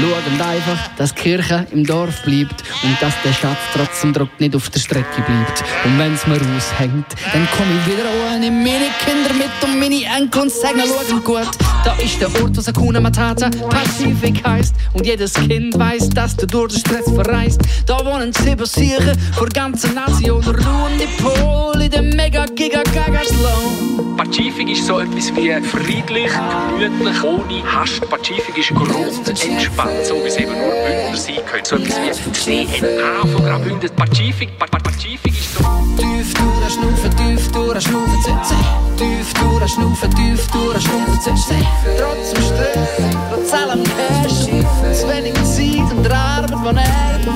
Schauen 0.00 0.40
einfach, 0.40 0.90
dass 0.96 1.14
die 1.14 1.20
Kirche 1.20 1.66
im 1.72 1.84
Dorf 1.84 2.22
bleibt 2.22 2.64
und 2.82 2.96
dass 3.00 3.14
der 3.22 3.32
Schatz 3.32 3.58
trotzdem 3.74 4.12
Druck 4.12 4.30
nicht 4.38 4.56
auf 4.56 4.70
der 4.70 4.80
Strecke 4.80 5.22
bleibt. 5.22 5.62
Und 5.84 5.98
wenn's 5.98 6.26
mir 6.26 6.36
raushängt, 6.36 7.06
dann 7.32 7.48
komm 7.56 7.66
ich 7.78 7.92
wieder 7.92 8.08
nimm 8.40 8.62
meine 8.62 8.90
Kinder 9.04 9.34
mit 9.34 9.50
und 9.62 9.78
meine 9.78 10.02
Enkel 10.16 10.42
und 10.42 10.50
sag, 10.50 10.72
schauen 10.72 11.24
gut. 11.24 11.48
Da 11.84 11.94
ist 12.02 12.20
der 12.20 12.28
Ort, 12.42 12.56
wo 12.56 12.60
Sakuna 12.60 13.00
Matata 13.00 13.50
Pazifik 13.68 14.42
heisst. 14.46 14.74
Und 14.94 15.06
jedes 15.06 15.34
Kind 15.34 15.78
weiß, 15.78 16.08
dass 16.10 16.36
du 16.36 16.46
durch 16.46 16.72
den 16.72 16.80
Stress 16.80 17.04
verreist. 17.14 17.60
Da 17.86 18.04
wohnen 18.04 18.32
sieben 18.32 18.66
Siechen 18.66 19.18
vor 19.34 19.48
ganzen 19.48 19.94
Nation. 19.94 20.42
Ruhen 20.42 20.98
die 20.98 21.22
Pol 21.22 21.80
in 21.82 21.90
dem 21.90 22.10
mega 22.10 22.46
giga 22.46 22.82
gaga 22.82 23.22
slow. 23.24 24.16
Pazifik 24.16 24.70
ist 24.70 24.86
so 24.86 25.00
etwas 25.00 25.34
wie 25.34 25.50
friedlich, 25.62 26.30
gemütlich, 26.78 27.24
ohne 27.24 27.62
Hast. 27.64 28.00
Pazifik 28.08 28.58
ist 28.58 28.70
grundentspannt, 28.74 29.89
so 30.04 30.14
wie 30.22 30.28
es 30.28 30.36
eben 30.36 30.52
nur 30.52 30.70
Bündner 30.70 31.16
sein 31.16 31.36
können. 31.46 31.64
So 31.64 31.76
etwas 31.76 32.46
wie 32.46 32.66
DNA 32.66 33.26
von 33.32 33.44
Graubünden. 33.44 33.90
Pazifik, 33.96 34.58
Pa- 34.58 34.66
Pa- 34.66 34.78
Pazifik 34.78 35.32
ist 35.32 35.54
so... 35.54 35.64
Tief 35.96 36.34
durchschnaufen, 36.34 37.16
tief 37.16 37.52
durchschnaufen, 37.52 38.22
zitze. 38.22 38.54
Tief 38.96 39.32
durchschnaufen, 39.34 40.10
tief 40.14 40.46
durchschnaufen, 40.50 41.20
zitze. 41.20 41.54
Trotz 41.98 42.32
dem 42.32 42.42
Stress, 42.42 42.88
trotz 43.30 43.52
allem 43.52 43.82
Cash, 43.84 44.98
zu 44.98 45.08
wenig 45.08 45.34
Zeit 45.44 45.96
und 45.96 46.02
der 46.04 46.14
Arbeit, 46.16 46.50
die 46.50 46.74
nervt. 46.74 47.28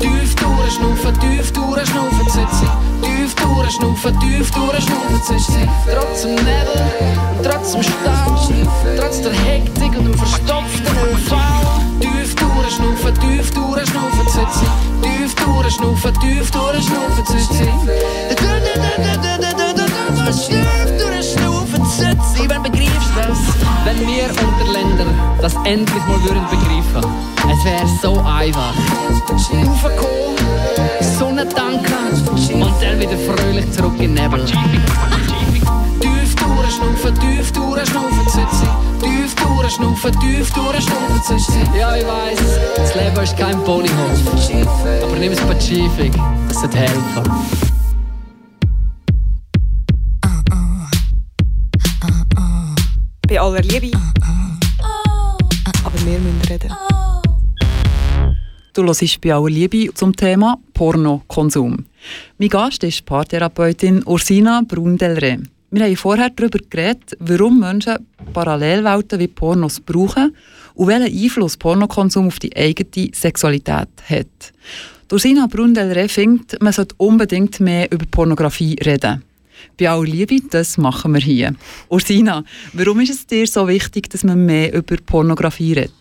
Tief 0.00 0.34
durchschnaufen, 0.36 1.20
tief 1.20 1.52
durchschnaufen, 1.52 2.28
zitze. 2.28 2.66
Tief 3.02 3.34
durchschnaufen, 3.34 4.20
tief 4.20 4.50
durchschnaufen, 4.50 5.22
zitze. 5.22 5.68
Trotz 5.92 6.22
dem 6.22 6.34
Nebel 6.36 6.82
trotz 7.42 7.72
dem 7.72 7.82
Stau, 7.82 8.48
trotz 8.96 9.20
der 9.22 9.32
Hektik 9.32 9.98
und 9.98 10.04
dem 10.04 10.14
verstopften 10.14 10.86
ÖV. 11.12 11.51
Tief 12.02 12.34
durchschnaufen, 12.34 13.14
tief 13.20 13.50
durchschnaufen, 13.52 14.26
zitze. 14.26 14.66
Tief 15.02 15.34
durchschnaufen, 15.36 16.12
tief 16.20 16.50
durchschnaufen, 16.50 17.26
zitze. 17.26 17.68
Tief 20.48 20.88
durchschnaufen, 20.98 21.84
zitze. 21.86 22.48
Wann 22.48 22.62
begreifst 22.64 23.12
das? 23.16 23.38
Wenn 23.84 24.00
wir 24.00 24.24
Unterländer 24.24 25.06
das 25.40 25.54
endlich 25.64 26.04
mal 26.06 26.20
würden 26.24 26.44
begreifen, 26.50 27.08
es 27.36 27.64
wäre 27.64 27.86
so 28.02 28.20
einfach. 28.20 28.74
Raufkommen, 29.28 30.36
Sonne 31.18 31.48
tanken 31.48 32.62
und 32.62 32.74
dann 32.82 32.98
wieder 32.98 33.18
fröhlich 33.18 33.70
zurück 33.72 33.94
in 34.00 34.14
Nebel. 34.14 34.44
Tief 36.62 36.78
durchschnaufen, 36.78 37.14
tief 37.18 37.52
durchschnaufen, 37.52 38.28
zitze. 38.28 38.68
Tief 39.00 39.34
durchschnaufen, 39.34 40.20
tief 40.20 40.52
durchschnaufen, 40.52 41.22
zitze. 41.24 41.58
Ja, 41.76 41.96
ich 41.96 42.06
weiss, 42.06 42.38
das 42.76 42.94
Leben 42.94 43.20
ist 43.20 43.36
kein 43.36 43.58
Ponyhof. 43.64 45.02
Aber 45.02 45.18
nimm 45.18 45.32
es 45.32 45.40
Pazifik, 45.40 46.12
das 46.46 46.60
sollte 46.60 46.78
helfen. 46.78 47.24
Bei 53.28 53.40
aller 53.40 53.62
Liebe. 53.62 53.98
Aber 55.84 55.98
wir 56.04 56.18
müssen 56.20 56.42
reden. 56.48 56.72
Du 58.72 58.84
hörst 58.84 59.20
bei 59.20 59.34
aller 59.34 59.50
Liebe 59.50 59.92
zum 59.94 60.14
Thema 60.14 60.58
Pornokonsum. 60.74 61.86
Mein 62.38 62.48
Gast 62.48 62.84
ist 62.84 63.04
Paartherapeutin 63.04 64.04
Ursina 64.06 64.62
Brundelre. 64.66 65.40
Wir 65.74 65.86
haben 65.86 65.96
vorher 65.96 66.28
darüber 66.28 66.58
geredet, 66.68 67.16
warum 67.18 67.60
Menschen 67.60 68.06
Parallelwelten 68.34 69.18
wie 69.18 69.26
Pornos 69.26 69.80
brauchen 69.80 70.36
und 70.74 70.88
welchen 70.88 71.24
Einfluss 71.24 71.56
Pornokonsum 71.56 72.26
auf 72.26 72.38
die 72.38 72.54
eigene 72.54 73.08
Sexualität 73.14 73.88
hat. 74.06 74.52
Die 75.10 75.14
Ursina 75.14 75.46
Brundelre 75.46 76.10
findet, 76.10 76.60
man 76.60 76.74
sollte 76.74 76.94
unbedingt 76.98 77.58
mehr 77.60 77.90
über 77.90 78.04
Pornografie 78.04 78.76
reden. 78.84 79.24
Bei 79.80 79.88
aller 79.88 80.04
Liebe, 80.04 80.42
das 80.50 80.76
machen 80.76 81.14
wir 81.14 81.22
hier. 81.22 81.54
Ursina, 81.88 82.44
warum 82.74 83.00
ist 83.00 83.10
es 83.10 83.26
dir 83.26 83.46
so 83.46 83.66
wichtig, 83.66 84.10
dass 84.10 84.24
man 84.24 84.44
mehr 84.44 84.74
über 84.74 84.96
Pornografie 84.98 85.72
redet? 85.72 85.92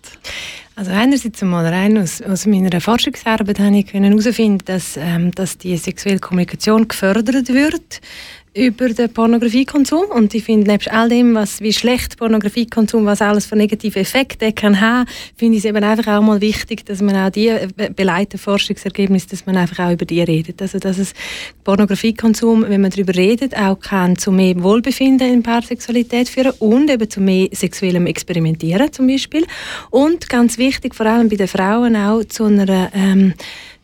Also 0.76 0.92
einerseits 0.92 1.44
einmal 1.44 1.66
rein 1.68 1.98
aus, 1.98 2.22
aus 2.22 2.46
meiner 2.46 2.82
Forschungsarbeit 2.82 3.60
habe 3.60 3.78
ich 3.78 3.94
herausfinden, 3.94 4.64
dass, 4.66 4.98
ähm, 4.98 5.32
dass 5.32 5.58
die 5.58 5.78
sexuelle 5.78 6.20
Kommunikation 6.20 6.88
gefördert 6.88 7.50
wird 7.50 8.02
über 8.54 8.90
den 8.90 9.12
Pornografiekonsum 9.14 10.06
und 10.14 10.34
ich 10.36 10.44
finde 10.44 10.70
nebst 10.70 10.92
all 10.92 11.08
dem, 11.08 11.36
was 11.36 11.62
wie 11.62 11.72
schlecht 11.72 12.18
Pornografiekonsum, 12.18 13.06
was 13.06 13.22
alles 13.22 13.46
für 13.46 13.56
negative 13.56 14.00
Effekte 14.00 14.52
kann 14.52 14.82
haben, 14.82 15.10
finde 15.38 15.58
ich 15.58 15.64
es 15.64 15.70
eben 15.70 15.82
einfach 15.82 16.18
auch 16.18 16.22
mal 16.22 16.42
wichtig, 16.42 16.86
dass 16.86 17.02
man 17.02 17.16
auch 17.16 17.30
die 17.30 17.48
äh, 17.48 17.70
beleiteten 17.96 18.40
Forschungsergebnisse, 18.40 19.30
dass 19.30 19.46
man 19.46 19.56
einfach 19.56 19.88
auch 19.88 19.94
über 19.94 20.04
die 20.04 20.22
redet. 20.22 20.62
Also 20.62 20.80
dass 20.80 20.98
es 20.98 21.14
Pornografiekonsum, 21.64 22.66
wenn 22.68 22.82
man 22.82 22.92
darüber 22.92 23.16
redet, 23.16 23.56
auch 23.56 23.80
kann 23.80 24.18
zu 24.18 24.34
mehr 24.34 24.62
Wohlbefinden 24.62 25.32
in 25.32 25.44
Paarsexualität 25.44 26.28
führen 26.28 26.52
und 26.60 26.90
eben 26.90 27.10
zu 27.10 27.22
mehr 27.22 27.48
sexuellem 27.54 28.06
Experimentieren 28.06 28.92
zum 28.92 29.08
Beispiel 29.08 29.46
und 29.92 30.28
ganz 30.28 30.58
wichtig, 30.58 30.94
vor 30.94 31.06
allem 31.06 31.30
bei 31.30 31.38
den 31.38 31.48
Frauen 31.48 31.96
auch 31.96 32.26
zu 32.26 32.44
einer 32.44 32.92
ähm, 32.94 33.34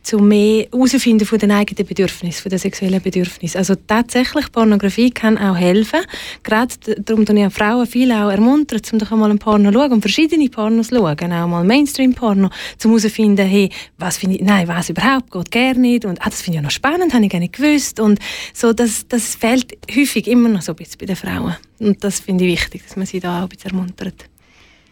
zu 0.07 0.19
mehr 0.19 0.67
herausfinden 0.71 1.25
von 1.25 1.37
den 1.37 1.51
eigenen 1.51 1.85
Bedürfnissen, 1.85 2.41
von 2.41 2.49
den 2.49 2.59
sexuellen 2.59 3.01
Bedürfnissen. 3.01 3.57
Also 3.57 3.75
tatsächlich, 3.75 4.49
Pornografie 4.51 5.11
kann 5.11 5.37
auch 5.37 5.57
helfen. 5.57 5.99
Gerade 6.43 6.73
darum 6.99 7.25
tun 7.25 7.37
ich 7.37 7.53
Frauen 7.53 7.85
viel 7.85 8.11
auch 8.13 8.29
ermuntert, 8.29 8.91
um 8.93 8.99
doch 8.99 9.11
einmal 9.11 9.31
ein 9.31 9.39
Porno 9.39 9.69
zu 9.69 9.77
schauen 9.77 9.91
und 9.91 10.01
verschiedene 10.01 10.49
Pornos 10.49 10.87
zu 10.87 10.95
schauen, 10.95 11.33
auch 11.33 11.47
mal 11.47 11.63
Mainstream-Porno, 11.65 12.47
um 12.47 12.51
herauszufinden, 12.89 13.45
hey, 13.45 13.69
was 13.97 14.17
finde 14.17 14.37
ich, 14.37 14.41
nein, 14.41 14.67
was 14.67 14.89
überhaupt, 14.89 15.29
geht 15.29 15.51
gerne 15.51 15.79
nicht 15.79 16.05
und 16.05 16.21
ah, 16.21 16.29
das 16.29 16.41
finde 16.41 16.59
ich 16.59 16.63
noch 16.63 16.71
spannend, 16.71 17.13
habe 17.13 17.25
ich 17.25 17.31
gar 17.31 17.39
nicht 17.39 17.53
gewusst 17.53 17.99
und 17.99 18.19
so, 18.53 18.71
das, 18.71 19.07
das 19.09 19.35
fehlt 19.35 19.77
häufig 19.93 20.27
immer 20.27 20.47
noch 20.47 20.61
so 20.61 20.71
ein 20.71 20.77
bisschen 20.77 20.99
bei 20.99 21.05
den 21.05 21.17
Frauen 21.17 21.57
und 21.79 22.01
das 22.01 22.21
finde 22.21 22.45
ich 22.45 22.53
wichtig, 22.53 22.83
dass 22.87 22.95
man 22.95 23.05
sie 23.05 23.19
da 23.19 23.39
auch 23.39 23.43
ein 23.43 23.49
bisschen 23.49 23.71
ermuntert. 23.71 24.25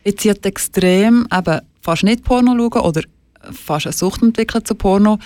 Jetzt 0.03 0.21
sind 0.21 0.45
extrem 0.45 1.25
eben 1.33 1.61
fast 1.81 2.03
nicht 2.03 2.23
Porno 2.23 2.51
schauen 2.51 2.81
oder 2.81 3.01
fast 3.51 3.87
eine 3.87 3.93
Sucht 3.93 4.21
entwickelt 4.21 4.67
zu 4.67 4.75
Porno. 4.75 5.19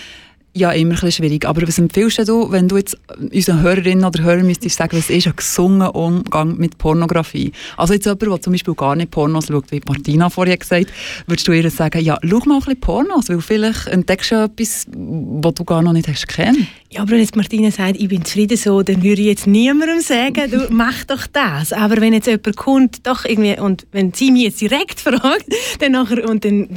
Ja, 0.52 0.72
immer 0.72 0.90
ein 0.90 0.96
bisschen 0.96 1.12
schwierig. 1.12 1.46
Aber 1.46 1.62
was 1.68 1.78
empfiehlst 1.78 2.28
du, 2.28 2.52
wenn 2.52 2.68
du 2.68 2.78
jetzt 2.78 2.98
unseren 3.32 3.62
Hörerinnen 3.62 4.04
oder 4.04 4.24
Hörern 4.24 4.48
müsstest 4.48 4.78
sagen, 4.78 4.98
was 4.98 5.10
ist 5.12 5.28
ein 5.28 5.36
gesunder 5.36 5.94
Umgang 5.94 6.58
mit 6.58 6.80
Pornografie? 6.80 7.52
Also 7.78 7.94
jetzt 7.94 8.06
jemand, 8.06 8.24
der 8.24 8.42
zum 8.42 8.54
Beispiel 8.54 8.74
gar 8.74 8.96
nicht 8.96 9.12
Pornos 9.12 9.48
schaut, 9.48 9.72
wie 9.72 9.80
Martina 9.88 10.30
vorhin 10.30 10.58
gesagt 10.58 10.88
würdest 11.28 11.48
du 11.48 11.52
ihr 11.52 11.70
sagen, 11.70 12.02
ja, 12.04 12.18
schau 12.24 12.40
mal 12.46 12.56
ein 12.56 12.60
bisschen 12.62 12.80
Pornos, 12.80 13.30
weil 13.30 13.42
vielleicht 13.42 13.88
entdeckst 13.88 14.32
du 14.32 14.44
etwas, 14.44 14.88
was 14.92 15.54
du 15.54 15.64
gar 15.64 15.84
noch 15.84 15.94
nicht 15.94 16.08
hast 16.08 16.28
kennen. 16.28 16.68
Ja, 16.92 17.02
aber 17.02 17.12
wenn 17.12 17.20
jetzt 17.20 17.36
Martina 17.36 17.70
sagt, 17.70 17.98
ich 17.98 18.08
bin 18.08 18.26
zufrieden 18.26 18.58
so, 18.58 18.82
dann 18.82 19.04
würde 19.04 19.22
ich 19.22 19.28
jetzt 19.28 19.46
niemandem 19.46 20.00
sagen, 20.00 20.50
du 20.50 20.68
mach 20.72 21.04
doch 21.04 21.28
das. 21.28 21.72
Aber 21.72 22.02
wenn 22.02 22.14
jetzt 22.14 22.26
jemand 22.26 22.56
kommt, 22.56 23.06
doch 23.06 23.26
irgendwie, 23.26 23.60
und 23.60 23.86
wenn 23.92 24.12
sie 24.12 24.32
mich 24.32 24.46
jetzt 24.46 24.60
direkt 24.60 25.00
fragt, 25.00 25.46
dann, 25.78 25.92
nachher, 25.92 26.28
und 26.28 26.44
dann, 26.44 26.68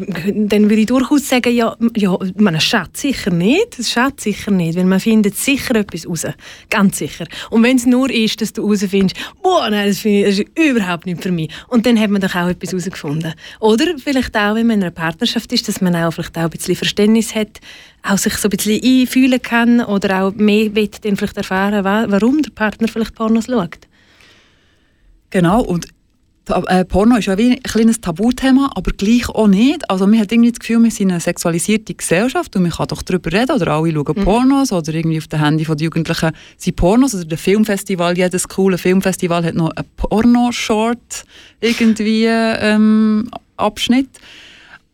dann 0.48 0.64
würde 0.64 0.82
ich 0.82 0.86
durchaus 0.86 1.30
sagen, 1.30 1.54
ja, 1.54 1.74
ja 1.96 2.14
man 2.36 2.60
schadet 2.60 2.98
sicher 2.98 3.30
nicht. 3.30 3.78
Es 3.78 3.90
schadet 3.90 4.20
sicher 4.20 4.50
nicht, 4.50 4.76
weil 4.76 4.84
man 4.84 5.00
findet 5.00 5.34
sicher 5.34 5.76
etwas 5.76 6.06
raus. 6.06 6.26
Ganz 6.68 6.98
sicher. 6.98 7.24
Und 7.48 7.62
wenn 7.62 7.78
es 7.78 7.86
nur 7.86 8.10
ist, 8.10 8.42
dass 8.42 8.52
du 8.52 8.64
herausfindest, 8.64 9.16
boah, 9.42 9.70
nein, 9.70 9.88
das, 9.88 10.04
ich, 10.04 10.26
das 10.26 10.38
ist 10.40 10.58
überhaupt 10.58 11.06
nicht 11.06 11.22
für 11.22 11.32
mich. 11.32 11.50
Und 11.68 11.86
dann 11.86 11.98
hat 11.98 12.10
man 12.10 12.20
doch 12.20 12.34
auch 12.34 12.48
etwas 12.48 12.72
herausgefunden. 12.72 13.32
Oder 13.60 13.86
vielleicht 13.96 14.36
auch, 14.36 14.56
wenn 14.56 14.66
man 14.66 14.76
in 14.76 14.82
einer 14.82 14.90
Partnerschaft 14.90 15.50
ist, 15.54 15.68
dass 15.68 15.80
man 15.80 15.96
auch 15.96 16.10
vielleicht 16.10 16.36
auch 16.36 16.42
ein 16.42 16.50
bisschen 16.50 16.76
Verständnis 16.76 17.34
hat, 17.34 17.60
auch 18.02 18.18
sich 18.18 18.34
so 18.34 18.48
ein 18.48 18.56
bisschen 18.56 18.82
einfühlen 18.82 19.40
kann 19.40 19.80
oder 19.80 20.22
auch 20.22 20.34
mehr 20.34 20.74
will 20.74 20.90
dann 21.02 21.16
vielleicht 21.16 21.36
erfahren, 21.36 21.84
warum 21.84 22.42
der 22.42 22.50
Partner 22.50 22.88
vielleicht 22.88 23.14
Pornos 23.14 23.46
schaut. 23.46 23.78
Genau, 25.30 25.62
und 25.62 25.86
äh, 26.48 26.84
Porno 26.84 27.16
ist 27.16 27.26
ja 27.26 27.38
wie 27.38 27.52
ein 27.52 27.62
kleines 27.62 28.00
Tabuthema, 28.00 28.72
aber 28.74 28.90
gleich 28.92 29.28
auch 29.28 29.46
nicht. 29.46 29.88
Also 29.88 30.06
man 30.06 30.18
hat 30.18 30.32
irgendwie 30.32 30.50
das 30.50 30.58
Gefühl, 30.58 30.82
wir 30.82 30.90
sind 30.90 31.10
eine 31.10 31.20
sexualisierte 31.20 31.94
Gesellschaft 31.94 32.56
und 32.56 32.62
man 32.62 32.72
kann 32.72 32.88
doch 32.88 33.02
darüber 33.02 33.32
reden 33.32 33.52
oder 33.52 33.68
alle 33.68 33.92
schauen 33.92 34.14
mhm. 34.16 34.24
Pornos 34.24 34.72
oder 34.72 34.92
irgendwie 34.92 35.18
auf 35.18 35.28
dem 35.28 35.40
Handy 35.40 35.64
von 35.64 35.76
den 35.76 35.84
Jugendlichen 35.84 36.32
sind 36.56 36.76
Pornos 36.76 37.14
oder 37.14 37.24
der 37.24 37.38
Filmfestival, 37.38 38.16
jedes 38.18 38.48
coole 38.48 38.76
Filmfestival 38.76 39.44
hat 39.44 39.54
noch 39.54 39.70
einen 39.70 39.86
Porno-Short 39.96 41.24
irgendwie 41.60 42.26
ähm, 42.26 43.28
Abschnitt. 43.56 44.08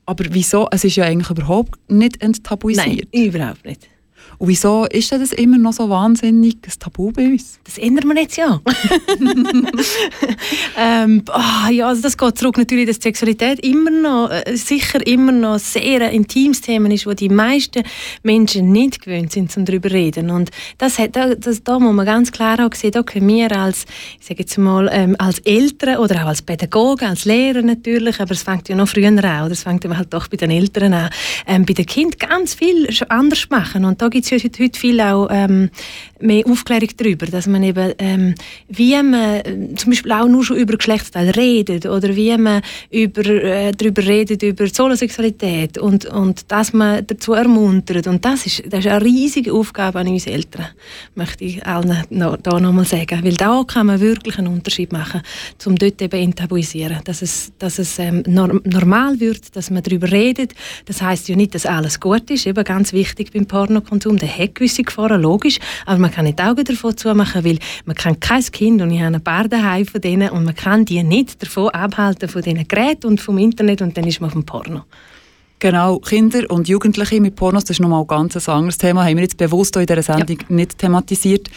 Aber 0.08 0.24
wieso? 0.30 0.66
Es 0.70 0.84
ist 0.84 0.96
ja 0.96 1.04
eigentlich 1.04 1.28
überhaupt 1.28 1.78
nicht 1.90 2.22
enttabuisiert. 2.22 3.08
Nein, 3.12 3.26
überhaupt 3.26 3.66
nicht. 3.66 3.90
Und 4.38 4.48
wieso 4.48 4.86
ist 4.86 5.10
das 5.10 5.32
immer 5.32 5.58
noch 5.58 5.72
so 5.72 5.90
wahnsinnig 5.90 6.58
ein 6.64 6.72
Tabu 6.78 7.10
bei 7.10 7.26
uns? 7.26 7.58
Das 7.64 7.76
ändern 7.76 8.08
wir 8.08 8.22
jetzt 8.22 8.36
ja. 8.36 8.60
ähm, 10.78 11.22
ah, 11.30 11.68
ja, 11.70 11.88
also 11.88 12.02
das 12.02 12.16
geht 12.16 12.38
zurück 12.38 12.56
natürlich, 12.56 12.86
dass 12.86 13.02
Sexualität 13.02 13.58
immer 13.66 13.90
noch, 13.90 14.30
äh, 14.30 14.56
sicher 14.56 15.04
immer 15.06 15.32
noch 15.32 15.58
sehr 15.58 16.02
ein 16.02 16.12
intimes 16.12 16.60
Thema 16.60 16.88
ist, 16.90 17.06
wo 17.06 17.14
die 17.14 17.28
meisten 17.28 17.82
Menschen 18.22 18.70
nicht 18.70 19.02
gewöhnt 19.02 19.32
sind, 19.32 19.54
um 19.56 19.64
darüber 19.64 19.88
zu 19.88 19.94
reden. 19.94 20.30
Und 20.30 20.50
das, 20.78 21.00
hat, 21.00 21.16
da, 21.16 21.34
das, 21.34 21.64
da 21.64 21.80
muss 21.80 21.94
man 21.94 22.06
ganz 22.06 22.30
klar 22.30 22.64
auch 22.64 22.74
sehen, 22.74 22.92
da 22.92 23.02
können 23.02 23.28
wir 23.28 23.50
als, 23.56 23.86
ich 24.20 24.26
sage 24.26 24.40
jetzt 24.40 24.56
mal, 24.56 24.88
ähm, 24.92 25.16
als 25.18 25.40
Eltern 25.40 25.98
oder 25.98 26.22
auch 26.22 26.28
als 26.28 26.42
Pädagogen, 26.42 27.08
als 27.08 27.24
Lehrer 27.24 27.62
natürlich, 27.62 28.20
aber 28.20 28.32
es 28.32 28.42
fängt 28.42 28.68
ja 28.68 28.76
noch 28.76 28.88
früher 28.88 29.08
an, 29.08 29.48
das 29.48 29.64
fängt 29.64 29.84
halt 29.84 30.14
doch 30.14 30.28
bei 30.28 30.36
den 30.36 30.50
Eltern 30.50 30.92
an, 30.92 31.10
ähm, 31.46 31.64
bei 31.64 31.74
den 31.74 31.86
Kindern 31.86 32.18
ganz 32.18 32.54
viel 32.54 32.88
anders 33.08 33.48
machen. 33.50 33.84
Und 33.84 34.00
da 34.00 34.08
gibt 34.08 34.27
es 34.36 34.44
heute, 34.44 34.62
heute 34.62 34.78
viel 34.78 35.00
auch 35.00 35.28
ähm, 35.30 35.70
mehr 36.20 36.46
Aufklärung 36.46 36.88
darüber, 36.96 37.26
dass 37.26 37.46
man 37.46 37.62
eben, 37.62 37.92
ähm, 37.98 38.34
wie 38.68 38.94
man 39.02 39.14
äh, 39.14 39.74
zum 39.76 39.90
Beispiel 39.90 40.12
auch 40.12 40.28
nur 40.28 40.44
schon 40.44 40.56
über 40.56 40.76
Geschlechtsteile 40.76 41.34
redet 41.36 41.86
oder 41.86 42.14
wie 42.14 42.36
man 42.36 42.62
über, 42.90 43.24
äh, 43.26 43.72
darüber 43.72 44.04
redet, 44.04 44.42
über 44.42 44.66
Solosexualität 44.66 45.78
und, 45.78 46.06
und 46.06 46.50
dass 46.50 46.72
man 46.72 47.06
dazu 47.06 47.32
ermuntert. 47.32 48.06
Und 48.06 48.24
das 48.24 48.46
ist, 48.46 48.62
das 48.68 48.80
ist 48.80 48.90
eine 48.90 49.04
riesige 49.04 49.52
Aufgabe 49.52 50.00
an 50.00 50.08
uns 50.08 50.26
Eltern, 50.26 50.66
möchte 51.14 51.44
ich 51.44 51.64
allen 51.66 52.04
noch, 52.10 52.36
da 52.36 52.58
nochmal 52.58 52.84
sagen. 52.84 53.20
Weil 53.22 53.34
da 53.34 53.62
kann 53.66 53.86
man 53.86 54.00
wirklich 54.00 54.38
einen 54.38 54.48
Unterschied 54.48 54.92
machen, 54.92 55.22
um 55.64 55.76
dort 55.76 56.00
eben 56.02 56.20
enttabuisieren, 56.20 56.98
dass 57.04 57.22
es, 57.22 57.52
dass 57.58 57.78
es 57.78 57.98
ähm, 57.98 58.22
normal 58.26 59.20
wird, 59.20 59.54
dass 59.56 59.70
man 59.70 59.82
darüber 59.82 60.10
redet. 60.10 60.54
Das 60.86 61.02
heißt 61.02 61.28
ja 61.28 61.36
nicht, 61.36 61.54
dass 61.54 61.66
alles 61.66 62.00
gut 62.00 62.30
ist, 62.30 62.46
eben 62.46 62.64
ganz 62.64 62.92
wichtig 62.92 63.32
beim 63.32 63.46
Pornokonsum, 63.46 64.17
der 64.18 64.36
hat 64.36 64.54
gewisse 64.54 64.82
Gefahren, 64.82 65.22
logisch, 65.22 65.58
aber 65.86 65.98
man 65.98 66.10
kann 66.10 66.24
nicht 66.24 66.38
die 66.38 66.42
Augen 66.42 66.64
davon 66.64 66.96
zumachen, 66.96 67.44
weil 67.44 67.58
man 67.84 67.96
kann 67.96 68.20
kein 68.20 68.42
Kind, 68.42 68.82
und 68.82 68.90
ich 68.90 69.00
habe 69.00 69.14
ein 69.14 69.22
paar 69.22 69.48
daheim 69.48 69.86
von 69.86 70.00
denen, 70.00 70.30
und 70.30 70.44
man 70.44 70.54
kann 70.54 70.84
die 70.84 71.02
nicht 71.02 71.42
davon 71.42 71.70
abhalten, 71.70 72.28
von 72.28 72.42
diesen 72.42 72.66
Geräten 72.66 73.06
und 73.06 73.20
vom 73.20 73.38
Internet, 73.38 73.82
und 73.82 73.96
dann 73.96 74.06
ist 74.06 74.20
man 74.20 74.28
auf 74.28 74.34
dem 74.34 74.44
Porno. 74.44 74.82
Genau, 75.60 75.98
Kinder 75.98 76.48
und 76.50 76.68
Jugendliche 76.68 77.20
mit 77.20 77.34
Pornos, 77.34 77.64
das 77.64 77.76
ist 77.76 77.80
nochmal 77.80 78.02
ein 78.02 78.06
ganz 78.06 78.48
anderes 78.48 78.78
Thema, 78.78 79.04
haben 79.04 79.16
wir 79.16 79.24
jetzt 79.24 79.38
bewusst 79.38 79.74
in 79.74 79.86
dieser 79.86 80.02
Sendung 80.02 80.38
ja. 80.38 80.46
nicht 80.48 80.78
thematisiert. 80.78 81.48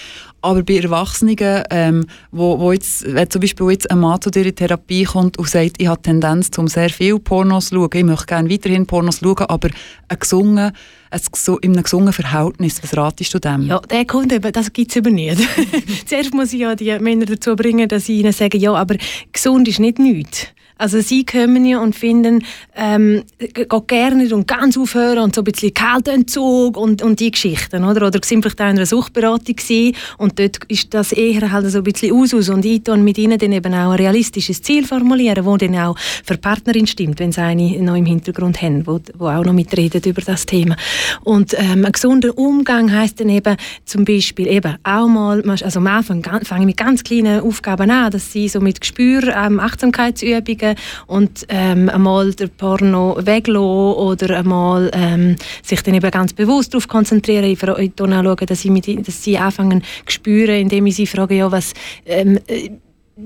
Aber 0.42 0.64
bei 0.64 0.78
Erwachsenen, 0.78 1.38
ähm, 1.70 2.08
wo, 2.32 2.58
wo 2.60 2.72
jetzt, 2.72 3.06
wenn 3.14 3.30
zum 3.30 3.42
Beispiel 3.42 3.70
jetzt 3.70 3.92
ein 3.92 4.00
Mann 4.00 4.20
zu 4.20 4.32
dir 4.32 4.44
in 4.44 4.56
Therapie 4.56 5.04
kommt 5.04 5.38
und 5.38 5.48
sagt, 5.48 5.76
ich 5.78 5.88
habe 5.88 6.02
Tendenz, 6.02 6.50
um 6.58 6.68
sehr 6.68 6.90
viel 6.90 7.20
Pornos 7.20 7.68
zu 7.70 7.76
schauen, 7.76 7.90
ich 7.94 8.04
möchte 8.04 8.26
gerne 8.26 8.50
weiterhin 8.50 8.88
Pornos 8.88 9.20
schauen, 9.20 9.46
aber 9.48 9.70
ein 10.08 10.20
gesungen, 10.20 10.72
ein, 11.12 11.22
in 11.62 11.74
einem 11.74 11.84
gesungenen 11.84 12.14
Verhältnis, 12.14 12.82
was 12.82 12.98
ratest 12.98 13.32
du 13.36 13.40
dem? 13.40 13.68
Ja, 13.68 13.80
der 13.82 14.06
kommt 14.06 14.34
eben, 14.34 14.52
das 14.52 14.74
gibt 14.74 14.90
es 14.90 14.96
eben 14.96 15.14
nicht. 15.14 15.40
Zuerst 16.08 16.34
muss 16.34 16.54
ich 16.54 16.62
ja 16.62 16.74
die 16.74 16.98
Männer 16.98 17.26
dazu 17.26 17.56
bringen, 17.56 17.88
dass 17.88 18.08
sie 18.08 18.20
ihnen 18.20 18.34
sagen, 18.34 18.60
ja, 18.60 18.74
aber 18.74 18.96
gesund 19.32 19.68
ist 19.68 19.80
nicht 19.80 20.00
nichts. 20.00 20.48
Also 20.82 21.00
sie 21.00 21.24
kommen 21.24 21.64
ja 21.64 21.80
und 21.80 21.96
finden, 21.96 22.44
ähm, 22.76 23.22
geht 23.38 23.70
gerne 23.88 24.34
und 24.34 24.48
ganz 24.48 24.80
aufhören 24.80 25.20
und 25.20 25.36
so 25.36 25.42
ein 25.42 25.44
bisschen 25.44 25.76
Kaltentzug 25.76 26.76
und, 26.76 27.04
und 27.04 27.20
die 27.20 27.30
Geschichten, 27.30 27.84
oder? 27.84 28.08
Oder 28.08 28.20
sind 28.24 28.42
vielleicht 28.42 28.60
auch 28.60 28.66
in 28.66 28.78
einer 28.78 28.88
Suchtberatung 28.88 29.56
gewesen, 29.56 29.96
und 30.18 30.40
dort 30.40 30.58
ist 30.70 30.92
das 30.96 31.12
eher 31.12 31.52
halt 31.52 31.70
so 31.70 31.78
ein 31.78 31.84
bisschen 31.84 32.16
aus 32.16 32.34
und 32.34 32.66
ich 32.66 32.82
mit 32.88 33.18
ihnen 33.20 33.38
dann 33.38 33.52
eben 33.52 33.74
auch 33.76 33.92
ein 33.92 33.98
realistisches 33.98 34.64
Ziel 34.64 34.84
formulieren, 34.84 35.46
wo 35.46 35.56
dann 35.56 35.76
auch 35.76 35.96
für 36.24 36.34
die 36.34 36.40
Partnerin 36.40 36.88
stimmt, 36.88 37.20
wenn 37.20 37.32
sie 37.32 37.42
eine 37.42 37.80
noch 37.84 37.96
im 37.96 38.08
Hintergrund 38.08 38.60
haben, 38.64 38.88
wo, 38.88 39.00
wo 39.20 39.28
auch 39.28 39.46
noch 39.46 39.54
mitredet 39.54 40.08
über 40.08 40.22
das 40.22 40.48
Thema. 40.48 40.76
Und 41.24 41.54
ähm, 41.60 41.86
ein 41.86 41.92
gesunder 41.92 42.36
Umgang 42.36 42.92
heißt 42.92 43.20
dann 43.20 43.30
eben 43.30 43.56
zum 43.86 44.04
Beispiel 44.04 44.48
eben 44.48 44.78
auch 44.84 45.08
mal, 45.08 45.44
also 45.48 45.80
am 45.80 45.86
Anfang 45.86 46.24
fange 46.24 46.62
ich 46.62 46.66
mit 46.66 46.78
ganz 46.78 47.04
kleinen 47.04 47.42
Aufgaben 47.42 47.92
an, 47.92 48.10
dass 48.10 48.32
sie 48.32 48.48
so 48.48 48.60
mit 48.60 48.82
Gespür, 48.82 49.36
ähm, 49.36 49.60
Achtsamkeitsübungen 49.60 50.71
und 51.08 51.46
ähm, 51.50 51.90
einmal 51.90 52.34
der 52.34 52.48
Porno 52.48 53.18
weglassen 53.20 53.62
oder 53.62 54.38
einmal 54.38 54.92
ähm, 54.94 55.36
sich 55.64 55.82
dann 55.84 55.96
eben 55.96 56.12
ganz 56.12 56.34
bewusst 56.34 56.74
darauf 56.74 56.88
konzentrieren. 56.88 57.46
Ich, 57.46 57.60
schaue, 57.60 58.36
dass, 58.46 58.66
ich 58.66 58.72
mit, 58.72 59.08
dass 59.08 59.24
sie 59.24 59.38
anfangen 59.38 59.82
zu 60.06 60.14
spüren, 60.14 60.56
indem 60.56 60.86
ich 60.86 60.96
sie 60.96 61.08
frage, 61.08 61.36
ja, 61.36 61.52
was 61.52 61.74
ähm, 62.06 62.40
äh, 62.48 62.70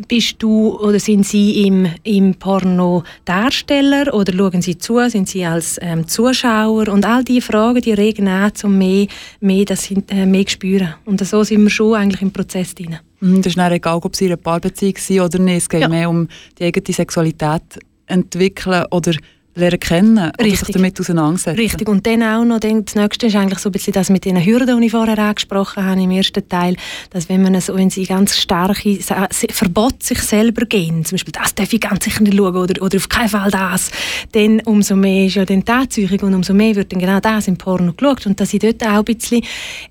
bist 0.07 0.35
du 0.39 0.77
oder 0.79 0.99
sind 0.99 1.25
Sie 1.25 1.65
im, 1.65 1.87
im 2.03 2.35
Porno 2.35 3.03
Darsteller 3.23 4.13
oder 4.13 4.33
schauen 4.33 4.61
Sie 4.61 4.77
zu, 4.77 4.99
sind 5.09 5.29
Sie 5.29 5.45
als 5.45 5.77
ähm, 5.81 6.07
Zuschauer 6.07 6.87
und 6.89 7.05
all 7.05 7.23
diese 7.23 7.41
Fragen, 7.41 7.81
die 7.81 7.93
regen 7.93 8.27
an, 8.27 8.51
um 8.63 8.77
mehr, 8.77 9.07
mehr, 9.39 9.65
das, 9.65 9.89
äh, 9.91 10.25
mehr 10.25 10.45
zu 10.45 10.53
spüren. 10.53 10.95
Und 11.05 11.25
so 11.25 11.43
sind 11.43 11.63
wir 11.63 11.69
schon 11.69 11.95
eigentlich 11.95 12.21
im 12.21 12.31
Prozess 12.31 12.75
drin. 12.75 12.99
Mhm, 13.25 13.41
das 13.41 13.51
ist 13.51 13.57
dann 13.57 13.71
egal, 13.71 13.99
ob 14.03 14.15
sie 14.15 14.25
in 14.25 14.31
einer 14.31 14.37
Paarbeziehung 14.37 14.95
sind 14.97 15.19
oder 15.19 15.39
nicht. 15.39 15.57
Es 15.57 15.69
geht 15.69 15.81
ja. 15.81 15.89
mehr 15.89 16.09
um 16.09 16.27
die 16.59 16.65
eigene 16.65 16.93
Sexualität 16.93 17.63
entwickeln 18.07 18.85
oder 18.91 19.13
lernen 19.55 19.79
kennen 19.79 20.31
oder 20.37 20.49
sich 20.49 20.67
damit 20.67 20.99
auseinandersetzen. 20.99 21.59
Richtig. 21.59 21.87
Und 21.87 22.05
dann 22.05 22.21
auch 22.21 22.43
noch, 22.43 22.59
dann, 22.59 22.83
das 22.83 22.95
Nächste 22.95 23.27
ist 23.27 23.35
eigentlich 23.35 23.59
so 23.59 23.69
ein 23.69 23.71
bisschen 23.71 23.93
das 23.93 24.09
mit 24.09 24.25
den 24.25 24.45
Hürden, 24.45 24.79
die 24.79 24.87
ich 24.87 24.91
vorher 24.91 25.17
angesprochen 25.17 25.83
habe 25.83 26.01
im 26.01 26.11
ersten 26.11 26.47
Teil, 26.47 26.75
dass 27.09 27.29
wenn 27.29 27.41
man 27.41 27.59
so, 27.61 27.75
wenn 27.75 27.89
sie 27.89 28.05
ganz 28.05 28.37
starke 28.37 28.99
Verbot 29.31 30.03
sich 30.03 30.19
selber 30.19 30.65
gehen, 30.65 31.05
zum 31.05 31.15
Beispiel, 31.15 31.31
das 31.31 31.55
darf 31.55 31.71
ich 31.71 31.79
ganz 31.79 32.03
sicher 32.03 32.21
nicht 32.21 32.35
schauen 32.35 32.55
oder, 32.55 32.81
oder 32.81 32.97
auf 32.97 33.09
keinen 33.09 33.29
Fall 33.29 33.49
das, 33.49 33.91
dann 34.33 34.59
umso 34.65 34.97
mehr 34.97 35.25
ist 35.25 35.35
ja 35.35 35.45
dann 35.45 35.63
die 35.63 35.71
Anzeichnung 35.71 36.19
und 36.21 36.33
umso 36.35 36.53
mehr 36.53 36.75
wird 36.75 36.91
dann 36.91 36.99
genau 36.99 37.21
das 37.21 37.47
im 37.47 37.57
Porno 37.57 37.93
geschaut 37.93 38.25
und 38.27 38.39
dass 38.39 38.53
ich 38.53 38.59
dort 38.59 38.83
auch 38.83 38.99
ein 38.99 39.05
bisschen 39.05 39.41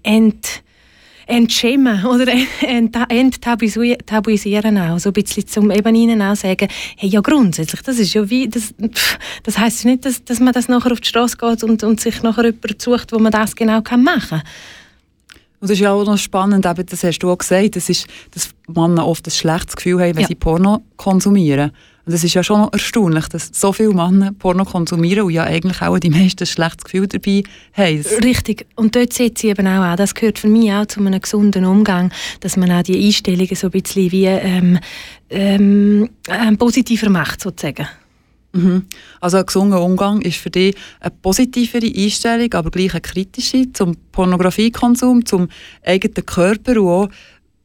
ent 0.02 0.63
entschämen 1.26 2.04
oder 2.06 2.32
enttabuisieren 3.08 4.78
auch. 4.78 4.98
So 4.98 5.10
ein 5.10 5.12
bisschen 5.12 5.46
zum 5.46 5.70
eben 5.70 5.94
ihnen 5.94 6.22
auch 6.22 6.36
sagen, 6.36 6.68
hey, 6.96 7.08
ja 7.08 7.20
grundsätzlich, 7.20 7.82
das 7.82 7.98
ist 7.98 8.14
ja 8.14 8.28
wie, 8.28 8.48
das, 8.48 8.74
das 9.42 9.58
heisst 9.58 9.84
nicht, 9.84 10.04
dass, 10.04 10.24
dass 10.24 10.40
man 10.40 10.52
das 10.52 10.68
nachher 10.68 10.92
auf 10.92 11.00
die 11.00 11.08
Straße 11.08 11.36
geht 11.36 11.64
und, 11.64 11.82
und 11.82 12.00
sich 12.00 12.22
nachher 12.22 12.46
jemanden 12.46 12.78
sucht, 12.78 13.12
wo 13.12 13.18
man 13.18 13.32
das 13.32 13.56
genau 13.56 13.82
kann 13.82 14.02
machen 14.02 14.40
kann. 14.40 14.42
Und 15.60 15.70
das 15.70 15.78
ist 15.78 15.80
ja 15.80 15.92
auch 15.92 16.04
noch 16.04 16.18
spannend, 16.18 16.66
eben, 16.66 16.84
das 16.84 17.02
hast 17.04 17.20
du 17.20 17.30
auch 17.30 17.38
gesagt, 17.38 17.76
das 17.76 17.88
ist, 17.88 18.06
dass 18.32 18.50
Männer 18.68 19.06
oft 19.06 19.26
ein 19.26 19.30
schlechtes 19.30 19.76
Gefühl 19.76 20.00
haben, 20.00 20.14
wenn 20.14 20.22
ja. 20.22 20.28
sie 20.28 20.34
Porno 20.34 20.82
konsumieren. 20.96 21.72
Und 22.06 22.12
es 22.12 22.22
ist 22.22 22.34
ja 22.34 22.42
schon 22.42 22.68
erstaunlich, 22.70 23.28
dass 23.28 23.50
so 23.52 23.72
viele 23.72 23.94
Männer 23.94 24.32
Porno 24.32 24.64
konsumieren 24.64 25.24
und 25.24 25.32
ja 25.32 25.44
eigentlich 25.44 25.80
auch 25.80 25.98
die 25.98 26.10
meisten 26.10 26.42
ein 26.42 26.46
schlechtes 26.46 26.84
Gefühl 26.84 27.06
dabei 27.06 27.42
haben. 27.72 28.04
Richtig. 28.22 28.66
Und 28.76 28.94
dort 28.94 29.14
sieht 29.14 29.38
sie 29.38 29.48
eben 29.48 29.66
auch 29.66 29.82
an, 29.82 29.96
das 29.96 30.14
gehört 30.14 30.38
für 30.38 30.48
mich 30.48 30.70
auch 30.70 30.84
zu 30.84 31.00
einem 31.00 31.18
gesunden 31.18 31.64
Umgang, 31.64 32.12
dass 32.40 32.58
man 32.58 32.70
auch 32.72 32.82
die 32.82 33.06
Einstellungen 33.06 33.54
so 33.54 33.68
ein 33.68 33.70
bisschen 33.70 34.12
wie 34.12 34.26
ähm, 34.26 34.78
ähm, 35.30 36.10
ähm 36.28 36.58
positiver 36.58 37.08
macht, 37.08 37.40
sozusagen. 37.40 37.88
Mhm. 38.52 38.84
Also 39.20 39.38
ein 39.38 39.46
gesunder 39.46 39.82
Umgang 39.82 40.20
ist 40.20 40.36
für 40.36 40.50
dich 40.50 40.76
eine 41.00 41.10
positivere 41.10 41.86
Einstellung, 41.86 42.52
aber 42.52 42.70
gleich 42.70 42.92
eine 42.92 43.00
kritische 43.00 43.72
zum 43.72 43.96
Pornografiekonsum, 44.12 45.24
zum 45.24 45.48
eigenen 45.82 46.26
Körper 46.26 46.80
und 46.80 46.88
auch 46.88 47.08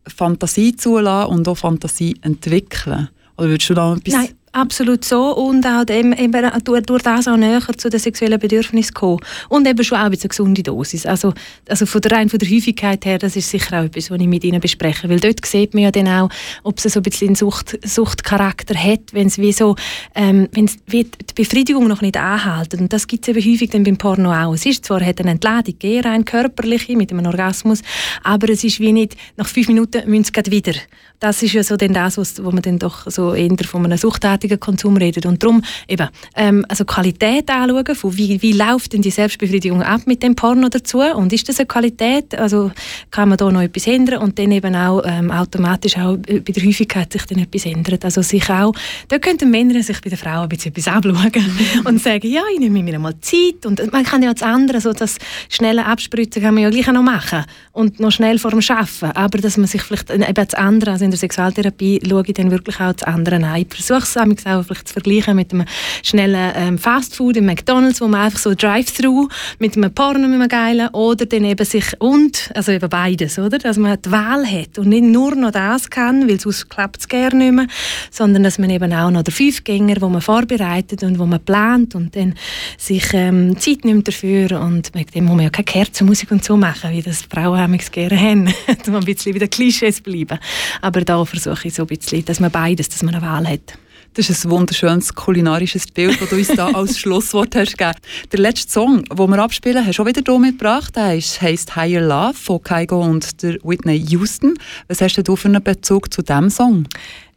Fantasie 0.07 0.75
zulassen 0.75 1.31
und 1.31 1.47
auch 1.47 1.57
Fantasie 1.57 2.15
entwickeln. 2.21 3.09
Oder 3.39 3.49
würdest 3.49 3.69
du 3.69 3.73
da 3.73 3.93
etwas... 3.95 4.13
Nein, 4.13 4.29
absolut 4.51 5.05
so. 5.05 5.35
Und 5.35 5.65
auch 5.65 5.83
eben, 5.89 6.13
eben 6.13 6.51
durch, 6.63 6.83
durch 6.83 7.03
das 7.03 7.27
auch 7.27 7.37
näher 7.37 7.61
zu 7.77 7.89
den 7.89 7.99
sexuellen 7.99 8.39
Bedürfnissen 8.39 8.93
kommen. 8.93 9.19
Und 9.49 9.67
eben 9.67 9.83
schon 9.83 9.97
auch 9.97 10.05
eine 10.05 10.17
gesunde 10.17 10.63
Dosis. 10.63 11.05
Also, 11.05 11.33
also 11.67 11.85
von 11.85 12.01
der, 12.01 12.11
rein 12.11 12.29
von 12.29 12.39
der 12.39 12.49
Häufigkeit 12.49 13.05
her, 13.05 13.17
das 13.17 13.35
ist 13.35 13.49
sicher 13.49 13.79
auch 13.79 13.85
etwas, 13.85 14.11
was 14.11 14.19
ich 14.19 14.27
mit 14.27 14.43
Ihnen 14.43 14.59
bespreche. 14.59 15.09
Weil 15.09 15.19
dort 15.19 15.45
sieht 15.45 15.73
man 15.73 15.83
ja 15.83 15.91
dann 15.91 16.07
auch, 16.07 16.29
ob 16.63 16.77
es 16.77 16.91
so 16.93 16.99
ein 16.99 17.03
bisschen 17.03 17.35
Sucht, 17.35 17.77
Suchtcharakter 17.83 18.75
hat, 18.75 19.13
wenn 19.13 19.27
es 19.27 19.37
wie 19.37 19.51
so, 19.51 19.75
ähm, 20.15 20.47
wenn 20.51 20.69
die 20.91 21.07
Befriedigung 21.35 21.87
noch 21.87 22.01
nicht 22.01 22.17
anhält. 22.17 22.73
Und 22.73 22.91
das 22.91 23.07
gibt 23.07 23.27
es 23.27 23.35
eben 23.35 23.53
häufig 23.53 23.69
dann 23.69 23.83
beim 23.83 23.97
Porno 23.97 24.33
auch. 24.33 24.53
Es 24.53 24.65
ist 24.65 24.85
zwar, 24.85 25.03
hat 25.05 25.19
eine 25.19 25.31
Entladung 25.31 25.73
gegeben, 25.77 26.07
rein 26.07 26.25
körperliche, 26.25 26.95
mit 26.95 27.11
einem 27.11 27.25
Orgasmus, 27.25 27.81
aber 28.23 28.49
es 28.49 28.63
ist 28.63 28.79
wie 28.79 28.91
nicht, 28.91 29.15
nach 29.37 29.47
fünf 29.47 29.67
Minuten 29.67 30.09
müssen 30.09 30.31
sie 30.33 30.51
wieder 30.51 30.73
das 31.19 31.43
ist 31.43 31.53
ja 31.53 31.63
so 31.63 31.75
denn 31.75 31.93
das, 31.93 32.17
was, 32.17 32.43
wo 32.43 32.51
man 32.51 32.61
dann 32.61 32.79
doch 32.79 33.09
so 33.09 33.33
eher 33.33 33.49
von 33.65 33.85
einem 33.85 33.97
suchttätigen 34.39 34.59
Konsum 34.59 34.97
redet. 34.97 35.25
Und 35.25 35.43
darum 35.43 35.61
eben, 35.87 36.07
ähm, 36.35 36.65
also 36.67 36.85
Qualität 36.85 37.49
anschauen, 37.49 37.95
von 37.95 38.17
wie, 38.17 38.41
wie 38.41 38.53
läuft 38.53 38.93
denn 38.93 39.01
die 39.01 39.11
Selbstbefriedigung 39.11 39.83
ab 39.83 40.01
mit 40.05 40.23
dem 40.23 40.35
Porno 40.35 40.69
dazu 40.69 40.99
und 40.99 41.33
ist 41.33 41.47
das 41.49 41.59
eine 41.59 41.67
Qualität, 41.67 42.35
also 42.35 42.71
kann 43.11 43.29
man 43.29 43.37
da 43.37 43.51
noch 43.51 43.61
etwas 43.61 43.87
ändern 43.87 44.21
und 44.21 44.39
dann 44.39 44.51
eben 44.51 44.75
auch 44.75 45.01
ähm, 45.05 45.31
automatisch 45.31 45.97
auch 45.97 46.17
bei 46.17 46.39
der 46.39 46.63
Häufigkeit 46.63 47.11
sich 47.11 47.25
dann 47.25 47.39
etwas 47.39 47.65
ändert. 47.65 48.05
Also 48.05 48.21
sich 48.21 48.49
auch, 48.49 48.73
da 49.07 49.19
könnten 49.19 49.51
Männer 49.51 49.81
sich 49.83 50.01
bei 50.01 50.09
der 50.09 50.17
Frau 50.17 50.41
ein 50.41 50.49
bisschen 50.49 50.71
etwas 50.71 50.87
abschauen 50.87 51.31
und 51.85 52.01
sagen, 52.01 52.27
ja, 52.27 52.41
ich 52.53 52.59
nehme 52.59 52.81
mir 52.83 52.99
mal 52.99 53.13
Zeit 53.21 53.65
und 53.65 53.91
man 53.91 54.03
kann 54.03 54.23
ja 54.23 54.33
das 54.33 54.43
andere, 54.43 54.81
so 54.81 54.93
das 54.93 55.17
schnelle 55.49 55.85
Abspritzen 55.85 56.41
kann 56.41 56.53
man 56.53 56.63
ja 56.63 56.69
gleich 56.69 56.87
noch 56.87 57.03
machen 57.03 57.45
und 57.71 57.99
noch 57.99 58.11
schnell 58.11 58.39
vor 58.39 58.51
dem 58.51 58.61
Arbeiten, 58.69 59.17
aber 59.17 59.37
dass 59.39 59.57
man 59.57 59.67
sich 59.67 59.81
vielleicht 59.81 60.09
eben 60.09 60.33
das 60.33 60.53
andere, 60.53 60.91
also 60.91 61.05
in 61.05 61.11
der 61.11 61.17
Sexualtherapie 61.17 62.01
schaue 62.07 62.23
ich 62.25 62.33
dann 62.33 62.51
wirklich 62.51 62.79
auch 62.79 62.93
das 62.93 63.03
andere 63.03 63.37
an. 63.37 63.55
Ich 63.55 63.67
versuche 63.69 64.03
es 64.03 64.17
auch 64.45 64.63
vielleicht 64.63 64.87
zu 64.87 64.93
vergleichen 64.93 65.35
mit 65.35 65.53
einem 65.53 65.65
schnellen 66.03 66.51
ähm, 66.55 66.77
Fastfood 66.77 67.37
im 67.37 67.45
McDonalds, 67.45 68.01
wo 68.01 68.07
man 68.07 68.21
einfach 68.21 68.39
so 68.39 68.53
Drive-Thru 68.53 69.27
mit 69.59 69.75
einem 69.75 69.93
Porno 69.93 70.27
mit 70.27 70.39
einem 70.39 70.47
geilen 70.47 70.89
oder 70.89 71.25
dann 71.25 71.45
eben 71.45 71.65
sich 71.65 71.85
und, 71.99 72.51
also 72.55 72.71
eben 72.71 72.89
beides, 72.89 73.39
oder? 73.39 73.57
Dass 73.57 73.77
man 73.77 73.97
die 74.01 74.11
Wahl 74.11 74.45
hat 74.45 74.77
und 74.77 74.89
nicht 74.89 75.03
nur 75.03 75.35
noch 75.35 75.51
das 75.51 75.89
kann, 75.89 76.29
weil 76.29 76.39
sonst 76.39 76.69
klappt 76.69 76.99
es 77.01 77.07
gerne 77.07 77.35
nicht 77.35 77.53
mehr, 77.53 77.67
sondern 78.11 78.43
dass 78.43 78.59
man 78.59 78.69
eben 78.69 78.93
auch 78.93 79.11
noch 79.11 79.23
den 79.23 79.33
Fünfgänger, 79.33 79.95
wo 79.99 80.09
man 80.09 80.21
vorbereitet 80.21 81.03
und 81.03 81.19
wo 81.19 81.25
man 81.25 81.39
plant 81.39 81.95
und 81.95 82.15
dann 82.15 82.35
sich 82.77 83.05
ähm, 83.13 83.57
Zeit 83.59 83.85
nimmt 83.85 84.07
dafür 84.07 84.59
und 84.61 84.93
mit 84.95 85.15
dem 85.15 85.25
muss 85.25 85.35
man 85.35 85.45
ja 85.45 85.49
keine 85.49 85.65
Kerzenmusik 85.65 86.31
und 86.31 86.43
so 86.43 86.57
machen, 86.57 86.91
wie 86.91 87.01
das 87.01 87.23
Frauen 87.23 87.71
manchmal 87.71 88.07
gerne 88.07 88.19
haben, 88.19 88.53
um 88.87 88.95
ein 88.95 89.05
bisschen 89.05 89.33
wieder 89.35 89.47
Klischees 89.47 90.01
bleiben. 90.01 90.39
Aber 90.81 91.01
da 91.01 91.23
versuche 91.25 91.67
ich 91.67 91.73
so 91.73 91.83
ein 91.83 91.87
bisschen, 91.87 92.25
dass 92.25 92.39
man 92.39 92.51
beides, 92.51 92.89
dass 92.89 93.03
man 93.03 93.15
eine 93.15 93.25
Wahl 93.25 93.47
hat. 93.47 93.77
Das 94.15 94.29
ist 94.29 94.45
ein 94.45 94.51
wunderschönes 94.51 95.13
kulinarisches 95.13 95.85
Bild, 95.87 96.19
das 96.19 96.29
du 96.29 96.35
uns 96.35 96.47
da 96.47 96.67
als 96.69 96.97
Schlusswort 96.99 97.55
hast 97.55 97.77
gegeben. 97.77 97.97
Der 98.31 98.39
letzte 98.39 98.71
Song, 98.71 99.03
den 99.03 99.29
wir 99.29 99.39
abspielen, 99.39 99.85
hast 99.85 99.99
du 99.99 100.03
auch 100.03 100.07
wieder 100.07 100.21
hier 100.25 100.39
mitgebracht. 100.39 100.95
Der 100.95 101.09
heisst 101.09 101.75
«Higher 101.75 102.01
Love» 102.01 102.33
von 102.33 102.61
Kygo 102.63 103.01
und 103.01 103.41
der 103.43 103.57
Whitney 103.63 104.03
Houston. 104.09 104.55
Was 104.87 105.01
hast 105.01 105.15
du 105.15 105.35
für 105.35 105.47
einen 105.47 105.63
Bezug 105.63 106.11
zu 106.11 106.23
diesem 106.23 106.49
Song? 106.49 106.87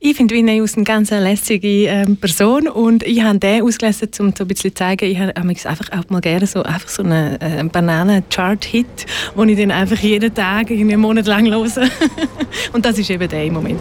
Ich 0.00 0.16
finde 0.16 0.34
Whitney 0.34 0.56
Houston 0.56 0.80
eine 0.80 0.84
ganz 0.84 1.10
lässige 1.10 1.68
ähm, 1.68 2.16
Person 2.16 2.66
und 2.66 3.04
ich 3.04 3.22
habe 3.22 3.38
den 3.38 3.62
ausgelesen, 3.62 4.08
um 4.18 4.34
so 4.36 4.42
ein 4.42 4.48
bisschen 4.48 4.70
zu 4.70 4.74
zeigen, 4.74 5.04
ich 5.08 5.18
habe 5.18 5.36
einfach 5.36 5.92
auch 5.92 6.08
mal 6.08 6.20
gerne 6.20 6.46
so, 6.46 6.62
einfach 6.62 6.88
so 6.88 7.04
einen 7.04 7.40
äh, 7.40 7.62
Bananen-Chart-Hit, 7.70 9.06
den 9.36 9.48
ich 9.48 9.58
dann 9.58 9.70
einfach 9.70 9.98
jeden 9.98 10.34
Tag 10.34 10.70
einen 10.70 11.00
Monat 11.00 11.26
lang 11.26 11.48
höre. 11.48 11.62
und 12.72 12.84
das 12.84 12.98
ist 12.98 13.10
eben 13.10 13.28
der 13.28 13.44
im 13.44 13.52
Moment. 13.52 13.80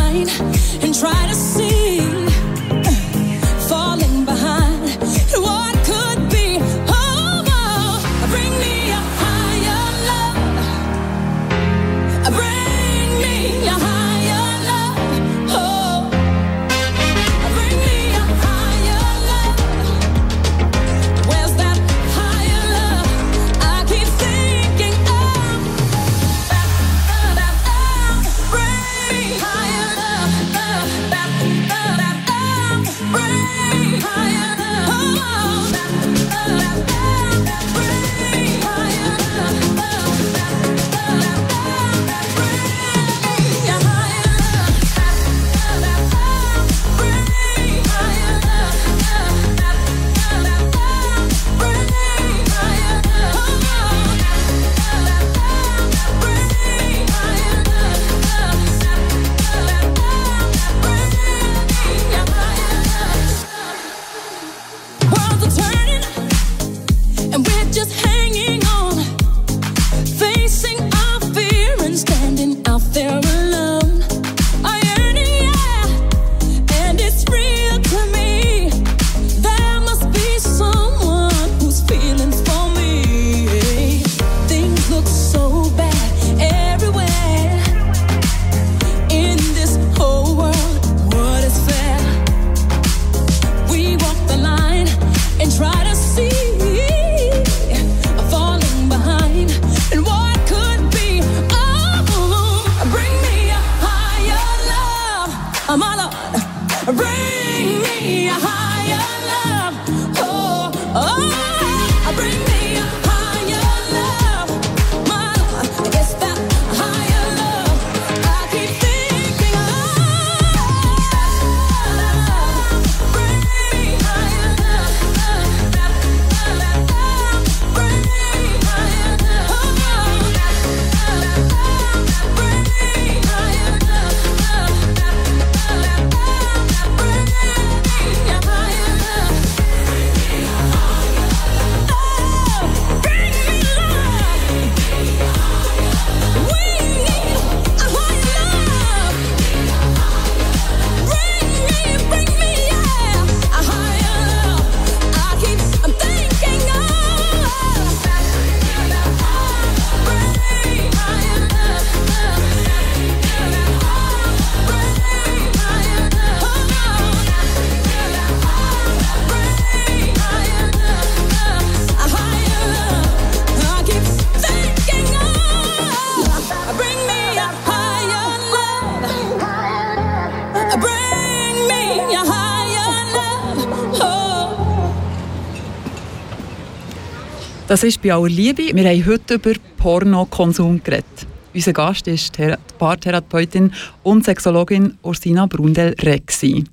Das 187.71 187.83
ist 187.83 188.01
bei 188.01 188.13
aller 188.13 188.27
Liebe. 188.27 188.75
Wir 188.75 188.89
haben 188.89 189.05
heute 189.05 189.35
über 189.35 189.53
Pornokonsum 189.77 190.83
geredet. 190.83 191.05
Unser 191.53 191.71
Gast 191.71 192.05
ist 192.05 192.37
die 192.37 192.53
Paartherapeutin 192.77 193.71
und 194.03 194.25
Sexologin 194.25 194.97
Ursina 195.03 195.45
Brundel-Rexi. 195.45 196.65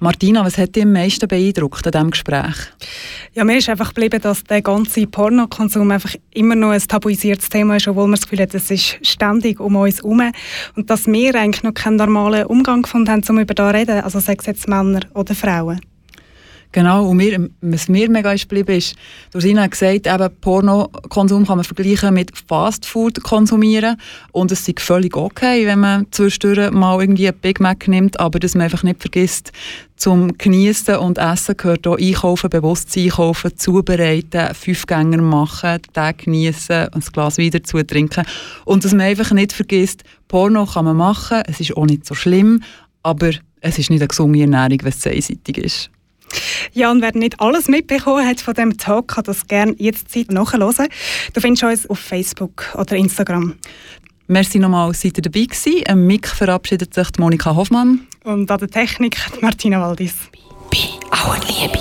Martina, 0.00 0.42
was 0.42 0.56
hat 0.56 0.74
dich 0.74 0.84
am 0.84 0.92
meisten 0.92 1.28
beeindruckt 1.28 1.84
an 1.84 1.92
diesem 1.92 2.10
Gespräch? 2.10 2.56
Ja, 3.34 3.44
mir 3.44 3.58
ist 3.58 3.68
einfach 3.68 3.92
geblieben, 3.92 4.18
dass 4.22 4.44
der 4.44 4.62
ganze 4.62 5.06
Pornokonsum 5.06 5.90
einfach 5.90 6.14
immer 6.32 6.54
noch 6.54 6.70
ein 6.70 6.80
tabuisiertes 6.80 7.50
Thema 7.50 7.76
ist, 7.76 7.86
obwohl 7.86 8.04
man 8.04 8.12
das 8.12 8.22
Gefühl 8.22 8.40
hat, 8.40 8.54
es 8.54 8.70
ist 8.70 8.96
ständig 9.02 9.60
um 9.60 9.76
uns 9.76 9.98
herum. 9.98 10.22
Und 10.74 10.88
dass 10.88 11.06
wir 11.06 11.34
eigentlich 11.34 11.64
noch 11.64 11.74
keinen 11.74 11.96
normalen 11.96 12.46
Umgang 12.46 12.80
gefunden 12.80 13.10
haben, 13.10 13.22
um 13.28 13.40
über 13.40 13.52
das 13.52 13.72
zu 13.72 13.76
reden, 13.76 14.00
also 14.00 14.20
sei 14.20 14.36
es 14.38 14.46
jetzt 14.46 14.68
Männer 14.68 15.00
oder 15.12 15.34
Frauen. 15.34 15.82
Genau, 16.76 17.08
und 17.08 17.16
mir, 17.16 17.48
was 17.62 17.88
mir 17.88 18.10
mega 18.10 18.34
ist 18.34 18.50
geblieben 18.50 18.76
ist, 18.76 18.96
Rosina 19.34 19.62
hat 19.62 19.70
gesagt, 19.70 20.06
eben 20.06 20.40
Pornokonsum 20.42 21.46
kann 21.46 21.56
man 21.56 21.64
vergleichen 21.64 22.12
mit 22.12 22.36
Fastfood 22.36 23.22
konsumieren 23.22 23.96
und 24.32 24.52
es 24.52 24.68
ist 24.68 24.82
völlig 24.82 25.16
okay, 25.16 25.66
wenn 25.66 25.80
man 25.80 26.06
zwischendurch 26.10 26.70
mal 26.72 27.00
irgendwie 27.00 27.28
ein 27.28 27.38
Big 27.40 27.60
Mac 27.60 27.88
nimmt, 27.88 28.20
aber 28.20 28.38
dass 28.40 28.54
man 28.54 28.64
einfach 28.64 28.82
nicht 28.82 29.00
vergisst, 29.00 29.52
zum 29.96 30.36
Genießen 30.36 30.96
und 30.96 31.16
Essen 31.16 31.56
gehört 31.56 31.86
auch 31.86 31.96
Einkaufen, 31.96 32.50
bewusst 32.50 32.94
einkaufen, 32.94 33.56
zubereiten, 33.56 34.54
fünf 34.54 34.84
Gänger 34.84 35.22
machen, 35.22 35.80
den 35.96 36.16
genießen 36.18 36.88
und 36.88 36.96
das 36.96 37.10
Glas 37.10 37.38
wieder 37.38 37.64
zu 37.64 37.82
trinken 37.86 38.26
und 38.66 38.84
dass 38.84 38.92
man 38.92 39.06
einfach 39.06 39.30
nicht 39.30 39.54
vergisst, 39.54 40.04
Porno 40.28 40.66
kann 40.66 40.84
man 40.84 40.98
machen, 40.98 41.40
es 41.46 41.58
ist 41.58 41.74
auch 41.74 41.86
nicht 41.86 42.04
so 42.04 42.14
schlimm, 42.14 42.62
aber 43.02 43.30
es 43.62 43.78
ist 43.78 43.88
nicht 43.88 44.02
eine 44.02 44.08
gesunde 44.08 44.40
Ernährung, 44.40 44.80
wenn 44.82 44.92
es 44.92 45.06
einseitig 45.06 45.56
ist. 45.56 45.90
Ja, 46.72 46.90
und 46.90 47.00
wer 47.00 47.16
nicht 47.16 47.40
alles 47.40 47.68
mitbekommen 47.68 48.26
hat 48.26 48.40
von 48.40 48.54
diesem 48.54 48.76
Talk, 48.76 49.08
kann 49.08 49.24
das 49.24 49.46
gerne 49.46 49.74
jetzt 49.78 50.10
Zeit 50.10 50.30
nachhören. 50.30 50.88
Du 51.32 51.40
findest 51.40 51.64
uns 51.64 51.90
auf 51.90 51.98
Facebook 51.98 52.74
oder 52.74 52.96
Instagram. 52.96 53.54
Merci 54.28 54.58
nochmal, 54.58 54.92
seid 54.92 55.18
ihr 55.18 55.22
dabei 55.22 55.44
gewesen. 55.44 55.84
Am 55.88 56.04
Mic 56.04 56.26
verabschiedet 56.26 56.92
sich 56.92 57.06
Monika 57.18 57.54
Hoffmann. 57.54 58.06
Und 58.24 58.50
an 58.50 58.58
der 58.58 58.68
Technik 58.68 59.16
Martina 59.40 59.80
Waldis. 59.80 60.14
Bei 60.70 60.78
aller 61.10 61.40
Liebe. 61.46 61.78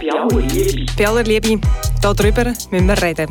Bei 0.00 0.16
aller 0.16 0.42
Liebe. 0.42 0.86
Bei 0.96 1.08
aller 1.08 1.24
Liebe, 1.24 1.60
darüber 2.00 2.44
müssen 2.44 2.86
wir 2.86 3.02
reden. 3.02 3.28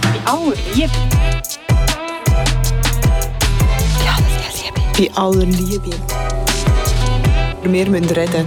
Bei 0.00 0.30
aller 0.30 0.54
Liebe. 0.74 1.11
Bei 5.02 5.10
aller 5.16 5.46
Liebe. 5.46 5.90
Wir 7.64 7.90
müssen 7.90 8.10
reden. 8.10 8.46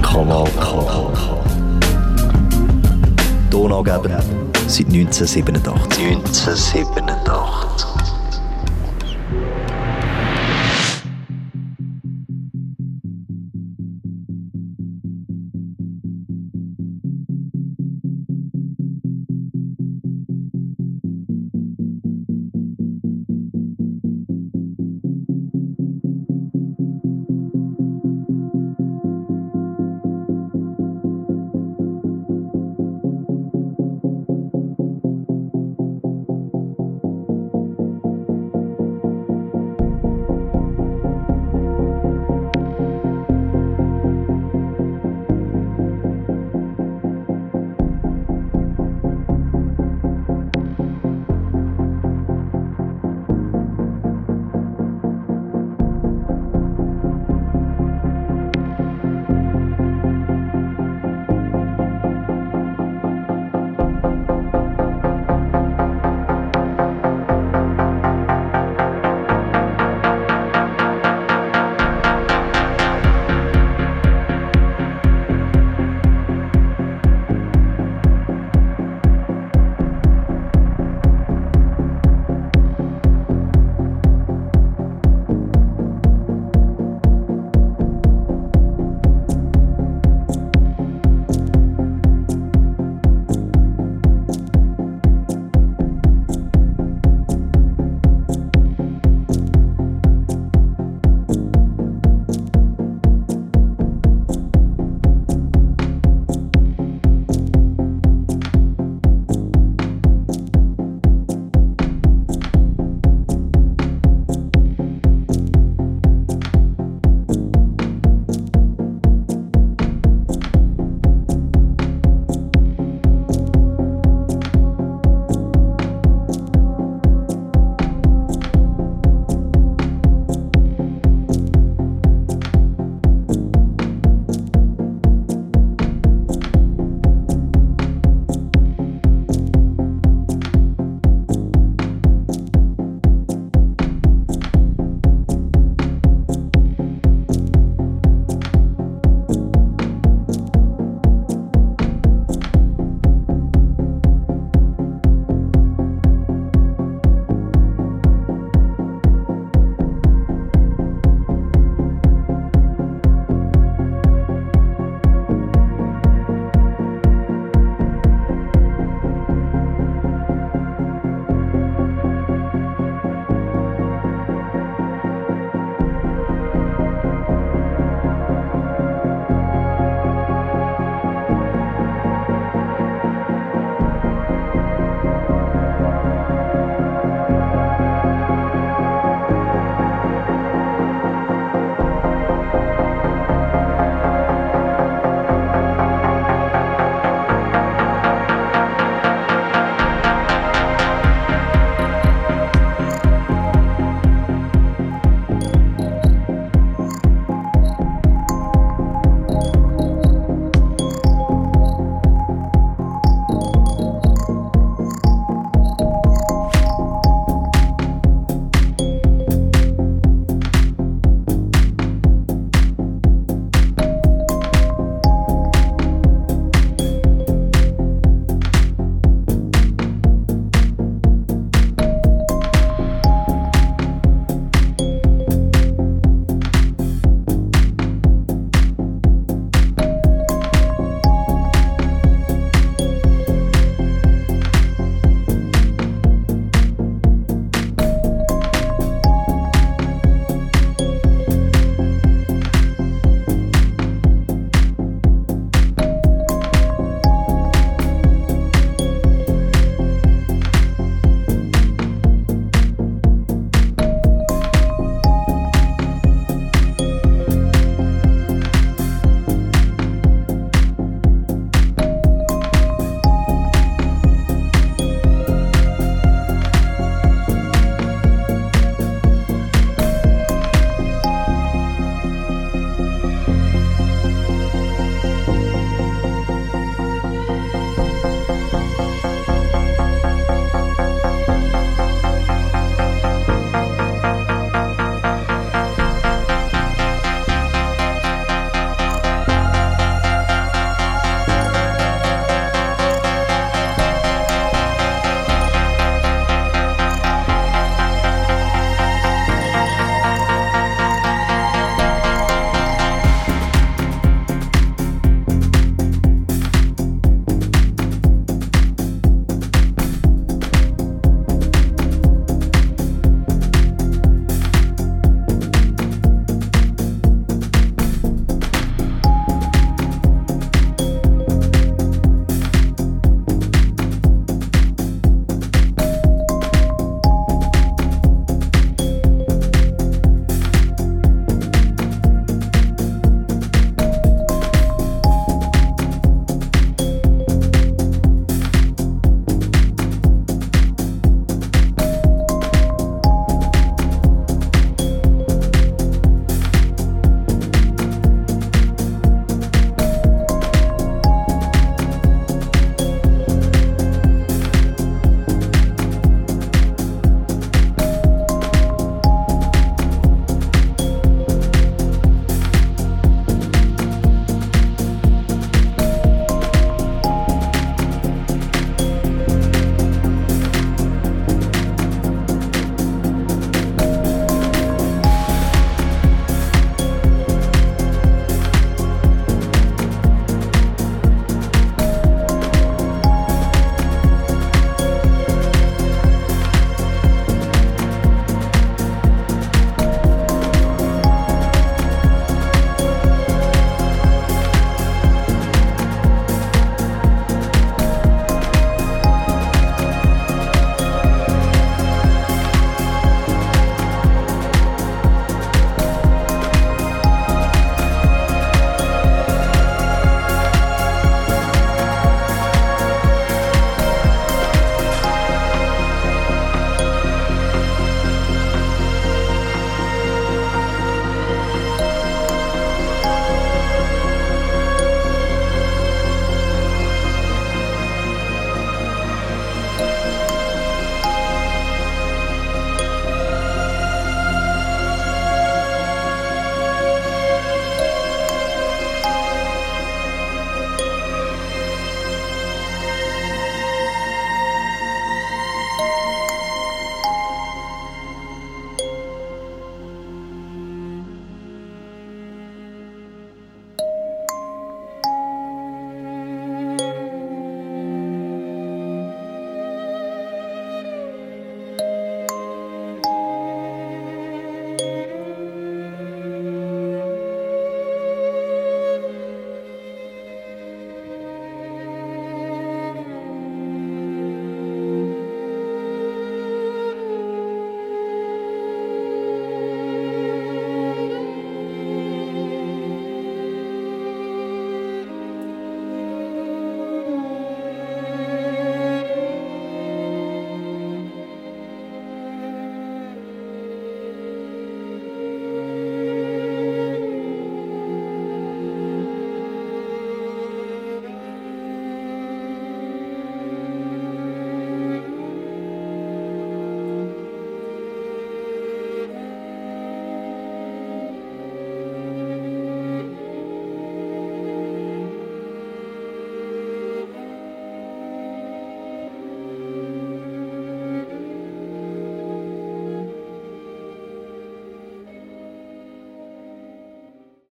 Kanal 0.00 0.46
K. 0.60 1.12
Tonangeber 3.50 4.22
seit 4.68 4.86
1987. 4.86 6.06
1987. 6.06 7.17